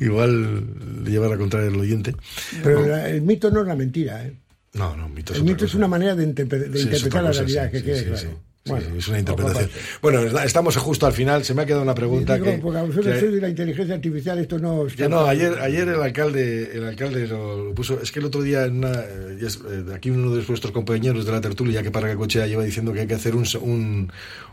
igual 0.00 1.04
le 1.04 1.10
lleva 1.10 1.26
a 1.26 1.30
la 1.30 1.36
contraria 1.36 1.68
al 1.68 1.76
oyente. 1.76 2.14
Pero 2.62 2.86
la- 2.86 3.08
el 3.08 3.22
mito 3.22 3.50
no 3.50 3.62
es 3.62 3.66
la 3.66 3.76
mentira, 3.76 4.24
¿eh? 4.24 4.32
No, 4.74 4.96
no, 4.96 5.08
mito 5.08 5.32
es 5.32 5.38
El 5.38 5.42
otra 5.44 5.52
mito 5.54 5.64
es 5.66 5.74
una 5.74 5.88
manera 5.88 6.14
de, 6.14 6.26
interpre- 6.26 6.68
de 6.68 6.78
Sí, 6.78 6.78
es 6.78 6.84
interpretar 6.86 7.22
la 7.24 7.32
realidad, 7.32 7.64
sí, 7.66 7.70
que 7.72 7.78
sí, 7.78 7.84
quede 7.84 7.98
sí, 7.98 8.04
claro. 8.06 8.18
sí. 8.20 8.26
Sí, 8.66 8.70
Bueno, 8.70 8.86
es 8.96 9.08
una 9.08 9.18
interpretación. 9.18 9.70
Bueno, 10.00 10.20
es- 10.22 10.44
estamos 10.46 10.74
justo 10.78 11.06
al 11.06 11.12
final. 11.12 11.44
Se 11.44 11.52
me 11.52 11.62
ha 11.62 11.66
quedado 11.66 11.82
una 11.82 11.94
pregunta 11.94 12.34
Digo, 12.34 12.46
que, 12.46 12.52
porque 12.58 12.78
a 12.78 12.82
vosotros 12.82 13.20
que- 13.20 13.28
de 13.28 13.40
la 13.42 13.50
inteligencia 13.50 13.94
artificial 13.94 14.38
esto 14.38 14.58
no... 14.58 14.88
Ya 14.88 15.06
no, 15.08 15.26
ayer, 15.26 15.58
ayer 15.60 15.86
el 15.86 16.00
alcalde, 16.00 16.70
el 16.74 16.84
alcalde 16.84 17.28
lo 17.28 17.74
puso. 17.74 18.00
Es 18.00 18.10
que 18.10 18.20
el 18.20 18.24
otro 18.24 18.40
día, 18.42 18.64
en 18.64 18.78
una, 18.78 18.92
eh, 18.92 19.38
eh, 19.42 19.84
aquí 19.94 20.08
uno 20.08 20.30
de 20.34 20.42
nuestros 20.46 20.72
compañeros 20.72 21.26
de 21.26 21.32
la 21.32 21.42
tertulia, 21.42 21.82
que 21.82 21.90
para 21.90 22.08
que 22.08 22.16
cochea, 22.16 22.46
lleva 22.46 22.64
diciendo 22.64 22.92
que 22.94 23.00
hay 23.00 23.06
que 23.06 23.14
hacer 23.14 23.36
un, 23.36 23.44
un, 23.60 24.10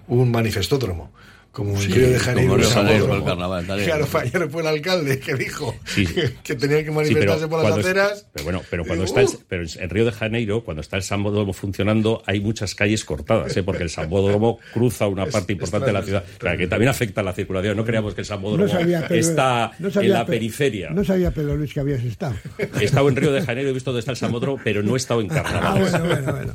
un 0.09 0.29
manifestódromo. 0.31 1.13
Como 1.51 1.71
en 1.73 1.79
Sí, 1.81 1.87
Río 1.91 2.09
de 2.11 2.19
Janeiro. 2.19 2.41
como 2.51 2.57
Río 2.59 2.67
de 2.69 2.73
San 2.73 2.83
Janeiro 2.85 3.07
con 3.09 3.17
el 3.17 3.23
carnaval, 3.25 3.67
tal, 3.67 3.83
Claro, 3.83 4.03
eh. 4.05 4.07
fue- 4.07 4.21
ayer 4.21 4.49
fue 4.49 4.61
el 4.61 4.67
alcalde 4.69 5.19
que 5.19 5.33
dijo 5.35 5.75
Sí. 5.83 6.05
que, 6.07 6.33
que 6.41 6.55
tenían 6.55 6.79
que 6.85 6.91
Sí, 6.91 6.95
manifestarse 6.95 7.47
por 7.49 7.59
las 7.59 7.71
cuando 7.71 7.79
es- 7.81 7.85
aceras. 7.85 8.27
pero 8.31 8.43
bueno, 8.45 8.61
pero 8.69 8.85
cuando 8.85 9.03
Digo, 9.03 9.19
está 9.19 9.35
el- 9.35 9.37
"Uh". 9.37 9.43
pero 9.49 9.63
en 9.83 9.89
Río 9.89 10.05
de 10.05 10.11
Janeiro, 10.13 10.63
cuando 10.63 10.79
está 10.79 10.95
el 10.95 11.03
Sambódromo 11.03 11.51
funcionando, 11.51 12.23
hay 12.25 12.39
muchas 12.39 12.73
calles 12.73 13.03
cortadas, 13.03 13.57
¿eh? 13.57 13.63
porque 13.63 13.83
el 13.83 13.89
Sambódromo 13.89 14.59
cruza 14.73 15.07
una 15.07 15.25
parte 15.25 15.51
importante 15.51 15.87
de 15.87 15.93
la 15.93 16.03
ciudad, 16.03 16.23
claro, 16.37 16.57
que 16.57 16.67
también 16.67 16.87
afecta 16.89 17.19
a 17.19 17.23
la 17.25 17.33
circulación. 17.33 17.75
No 17.75 17.83
creamos 17.83 18.13
que 18.13 18.21
el 18.21 18.27
Sambódromo 18.27 18.63
No 18.63 18.69
sabía, 18.71 19.01
Pedro- 19.07 19.19
está 19.19 19.71
no 19.79 19.91
sabía, 19.91 20.07
en 20.07 20.13
la 20.13 20.25
Pe- 20.25 20.31
periferia. 20.31 20.89
No 20.91 21.03
sabía, 21.03 21.31
Pedro 21.31 21.57
Luis, 21.57 21.73
que 21.73 21.81
habías 21.81 22.01
estado. 22.01 22.35
He 22.79 22.85
estado 22.85 23.09
en 23.09 23.15
Río 23.17 23.33
de 23.33 23.41
Janeiro, 23.41 23.69
he 23.71 23.73
visto 23.73 23.91
dónde 23.91 23.99
está 23.99 24.11
el 24.11 24.17
Sambódromo, 24.17 24.57
pero 24.63 24.83
no 24.83 24.93
he 24.93 24.97
estado 24.97 25.19
en 25.19 25.29
Ah, 25.31 25.43
carnavales. 25.43 25.91
bueno, 25.91 26.05
bueno, 26.07 26.31
bueno. 26.31 26.53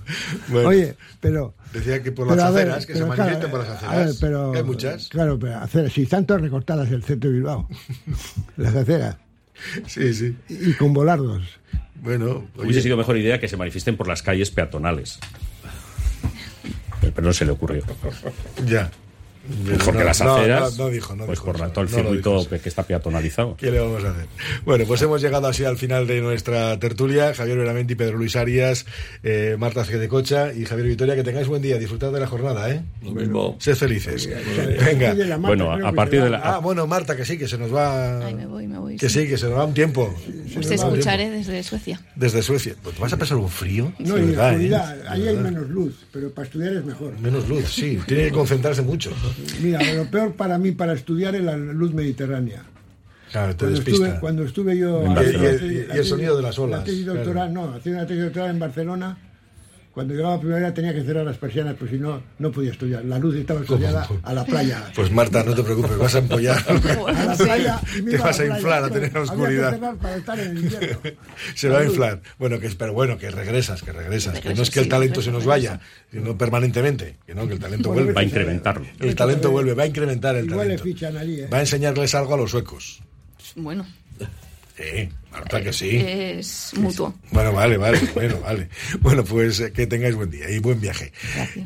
Bueno. 0.49 0.69
Oye, 0.71 0.95
pero... 1.21 1.55
Decía 1.73 2.03
que 2.03 2.13
por 2.13 2.29
pero 2.29 2.41
las 2.41 2.55
ver, 2.55 2.63
aceras, 2.69 2.87
que 2.87 2.93
se 2.95 2.99
claro, 3.05 3.51
por 3.51 3.61
las 3.61 3.69
a 3.83 3.91
ver, 3.91 4.01
aceras. 4.01 4.17
pero, 4.21 4.55
hay 4.55 4.63
muchas. 4.63 5.09
Claro, 5.09 5.39
pero 5.39 5.57
aceras, 5.59 5.93
si 5.93 6.03
están 6.03 6.25
todas 6.27 6.41
recortadas 6.43 6.91
el 6.91 7.03
centro 7.03 7.29
de 7.31 7.37
Bilbao, 7.37 7.69
las 8.57 8.75
aceras, 8.75 9.17
Sí, 9.87 10.13
sí. 10.15 10.37
y 10.49 10.73
con 10.75 10.93
volardos. 10.93 11.43
Bueno, 12.03 12.45
oye, 12.57 12.65
Hubiese 12.67 12.83
sido 12.83 12.97
mejor 12.97 13.17
idea 13.17 13.41
que 13.41 13.49
se 13.49 13.57
manifiesten 13.57 13.97
por 13.97 14.07
las 14.07 14.23
calles 14.23 14.51
peatonales. 14.51 15.19
Pero, 17.01 17.13
pero 17.15 17.27
no 17.27 17.33
se 17.33 17.45
le 17.45 17.53
ocurrió. 17.53 17.83
ya. 18.67 18.91
Porque 19.85 19.99
No, 19.99 20.05
las 20.05 20.21
no, 20.21 20.35
aceras, 20.37 20.77
no, 20.79 20.85
no 20.85 20.91
dijo, 20.91 21.15
no 21.17 21.27
pues 21.27 21.39
dijo 21.39 21.47
por 21.47 21.57
eso, 21.57 21.69
todo 21.69 21.85
el 21.85 21.91
no 21.91 21.97
circuito 21.97 22.39
dijo 22.39 22.49
que, 22.51 22.59
que 22.61 22.69
está 22.69 22.83
peatonalizado. 22.83 23.57
¿Qué 23.57 23.71
le 23.71 23.81
vamos 23.81 24.05
a 24.05 24.11
hacer? 24.11 24.27
Bueno, 24.65 24.85
pues 24.87 25.03
hemos 25.03 25.21
llegado 25.23 25.47
así 25.47 25.65
al 25.65 25.77
final 25.77 26.07
de 26.07 26.21
nuestra 26.21 26.79
tertulia. 26.79 27.35
Javier 27.35 27.59
Veramente 27.59 27.93
y 27.93 27.97
Pedro 27.97 28.19
Luis 28.19 28.37
Arias, 28.37 28.87
eh, 29.23 29.57
Marta 29.59 29.85
Cocha 30.09 30.53
y 30.53 30.65
Javier 30.65 30.89
Vitoria. 30.89 31.15
Que 31.15 31.23
tengáis 31.23 31.47
buen 31.47 31.63
día. 31.63 31.79
Disfrutad 31.79 32.13
de 32.13 32.21
la 32.21 32.27
jornada, 32.27 32.71
¿eh? 32.71 32.83
Lo 33.03 33.13
mismo. 33.13 33.57
Sed 33.61 33.75
felices. 33.77 34.29
Venga. 34.85 35.15
la 35.15 35.39
Marta 35.39 35.65
Bueno, 35.65 35.73
a 35.87 35.91
que 35.91 35.97
partir 35.97 36.23
de 36.23 36.31
la- 36.31 36.39
Ah, 36.39 36.59
bueno, 36.59 36.87
Marta, 36.87 37.17
que 37.17 37.25
sí, 37.25 37.39
que 37.39 37.49
se 37.49 37.59
nos 37.59 37.75
va. 37.75 38.27
Ay, 38.27 38.35
me 38.35 38.47
voy, 38.47 38.67
me 38.67 38.79
voy. 38.79 38.97
Que 38.97 39.09
sí, 39.09 39.27
que 39.29 39.37
se 39.39 39.47
nos 39.47 39.59
va 39.59 39.65
un 39.65 39.75
tiempo. 39.75 40.03
Os 40.03 40.57
va 40.57 40.67
un 40.67 40.73
escucharé 40.73 41.25
tiempo. 41.31 41.37
desde 41.51 41.63
Suecia. 41.63 42.01
Desde 42.15 42.43
Suecia. 42.43 42.75
Pues 42.83 42.95
te 42.97 43.03
vas 43.03 43.13
a 43.13 43.17
pasar 43.17 43.37
un 43.39 43.49
frío. 43.49 43.93
No, 43.99 44.15
de 44.15 44.23
y 44.23 44.27
verdad, 44.27 44.49
¿eh? 44.49 44.55
oscuridad, 44.55 45.07
ahí 45.09 45.29
hay 45.29 45.37
menos 45.37 45.69
luz, 45.69 46.07
pero 46.13 46.31
para 46.31 46.47
estudiar 46.47 46.73
es 46.75 46.85
mejor. 46.85 47.19
Menos 47.21 47.49
luz, 47.49 47.65
sí. 47.73 47.99
Tiene 48.07 48.25
que 48.25 48.31
concentrarse 48.33 48.83
mucho. 48.83 49.11
Mira, 49.63 49.81
lo 49.95 50.05
peor 50.11 50.35
para 50.35 50.59
mí 50.59 50.73
para 50.73 50.93
estudiar 50.95 51.35
es 51.35 51.43
la 51.43 51.57
luz 51.57 51.93
mediterránea. 51.93 52.63
Claro, 53.33 53.55
te 53.57 53.65
Cuando 53.67 53.79
estuve, 53.81 54.21
cuando 54.21 54.43
estuve 54.45 54.79
yo... 54.79 55.03
Y- 55.03 55.09
Barcelona. 55.09 55.45
y, 55.45 55.47
haciendo 55.55 55.67
y- 55.67 55.75
la 55.75 55.95
y 55.95 55.99
el 55.99 56.05
tesis- 56.05 56.09
sonido 56.09 56.37
de 56.37 56.43
las 56.43 56.57
la 56.59 56.65
olas. 56.65 56.85
tesis 56.85 57.05
claro. 57.05 57.19
doctoral, 57.19 57.53
no, 57.55 57.75
haciendo 57.75 58.01
una 58.01 58.07
tesis 58.09 58.23
doctoral 58.25 58.51
en 58.51 58.59
Barcelona, 58.59 59.19
cuando 59.97 60.13
llegaba 60.13 60.35
a 60.35 60.39
primavera 60.41 60.75
tenía 60.75 60.93
que 60.93 61.03
cerrar 61.03 61.25
las 61.25 61.39
persianas, 61.39 61.75
pues 61.79 61.91
si 61.91 61.97
no, 61.97 62.23
no 62.39 62.53
podía 62.53 62.71
estudiar. 62.73 63.03
La 63.07 63.19
luz 63.19 63.35
estaba 63.35 63.61
asociada 63.63 64.07
a 64.25 64.35
la 64.35 64.45
playa. 64.45 64.93
Pues 64.95 65.11
Marta, 65.11 65.43
no 65.43 65.55
te 65.55 65.63
preocupes, 65.63 65.97
vas 65.97 66.15
a 66.15 66.19
empollar. 66.19 66.59
a 66.69 67.25
la 67.25 67.35
playa 67.35 67.81
y 67.97 68.03
me 68.03 68.11
Te 68.11 68.19
vas 68.19 68.39
a 68.39 68.43
la 68.43 68.47
playa. 68.49 68.57
inflar 68.59 68.85
a 68.85 68.89
tener 68.91 69.05
Había 69.05 69.13
que 69.13 69.19
oscuridad. 69.21 69.71
cerrar 69.71 69.97
para 69.97 70.17
estar 70.17 70.39
en 70.39 70.51
el 70.51 70.59
invierno. 70.65 70.99
Se 71.55 71.71
va 71.71 71.79
a 71.79 71.85
inflar. 71.87 72.21
Bueno, 72.39 72.61
que, 72.61 72.69
pero 72.69 72.93
bueno, 72.93 73.17
que 73.17 73.31
regresas, 73.31 73.83
que 73.83 73.93
regresas. 73.93 74.39
Que 74.39 74.53
no 74.53 74.63
es 74.63 74.71
que 74.71 74.81
el 74.81 74.85
sí, 74.85 74.91
talento 74.91 75.23
se 75.23 75.33
nos 75.33 75.47
vaya, 75.47 75.81
sino 76.13 76.37
permanentemente. 76.37 77.17
Que 77.27 77.35
no, 77.35 77.49
que 77.49 77.55
el 77.55 77.59
talento 77.59 77.89
Bueno, 77.89 78.03
vuelve. 78.03 78.13
Va 78.13 78.21
a 78.21 78.25
incrementarlo. 78.25 78.85
El 79.01 79.15
talento 79.15 79.51
vuelve, 79.51 79.73
va 79.73 79.85
a 79.85 79.87
incrementar 79.87 80.37
el 80.37 80.45
Igual 80.45 80.69
le 80.69 80.77
talento. 80.77 80.85
fichan 80.85 81.17
allí, 81.17 81.41
¿eh? 81.41 81.49
Va 81.51 81.57
a 81.57 81.61
enseñarles 81.61 82.15
algo 82.15 82.35
a 82.35 82.37
los 82.37 82.51
suecos. 82.51 83.01
Bueno, 83.55 83.87
Sí, 84.77 85.09
Marta, 85.33 85.63
que 85.63 85.73
sí. 85.73 85.97
Es 85.97 86.73
mutuo. 86.77 87.15
Bueno, 87.31 87.51
vale, 87.53 87.79
vale, 87.79 87.99
bueno, 88.15 88.39
vale. 88.41 88.69
Bueno, 89.01 89.25
pues 89.25 89.61
eh, 89.61 89.73
que 89.73 89.87
tengáis 89.87 90.15
buen 90.15 90.31
día 90.31 90.51
y 90.51 90.59
buen 90.59 90.81
viaje. 90.81 91.13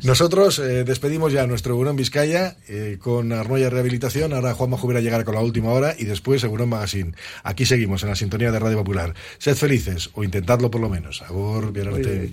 Nosotros 0.03 0.59
eh, 0.59 0.85
despedimos 0.85 1.33
ya 1.33 1.43
a 1.43 1.47
nuestro 1.47 1.73
Eurón 1.73 1.97
Vizcaya 1.97 2.55
eh, 2.69 2.97
con 3.01 3.33
Arnoya 3.33 3.69
Rehabilitación. 3.69 4.31
Ahora 4.31 4.53
Juanma 4.53 4.77
Jubera 4.77 5.01
llegará 5.01 5.25
con 5.25 5.35
la 5.35 5.41
última 5.41 5.71
hora 5.71 5.93
y 5.97 6.05
después 6.05 6.41
Eurón 6.45 6.69
Magazine. 6.69 7.11
Aquí 7.43 7.65
seguimos 7.65 8.01
en 8.03 8.09
la 8.09 8.15
sintonía 8.15 8.49
de 8.49 8.59
Radio 8.59 8.77
Popular. 8.77 9.13
Sed 9.39 9.55
felices 9.55 10.09
o 10.13 10.23
intentadlo 10.23 10.71
por 10.71 10.79
lo 10.79 10.89
menos. 10.89 11.21
Agur, 11.21 11.73
bien 11.73 11.89
arte. 11.89 12.29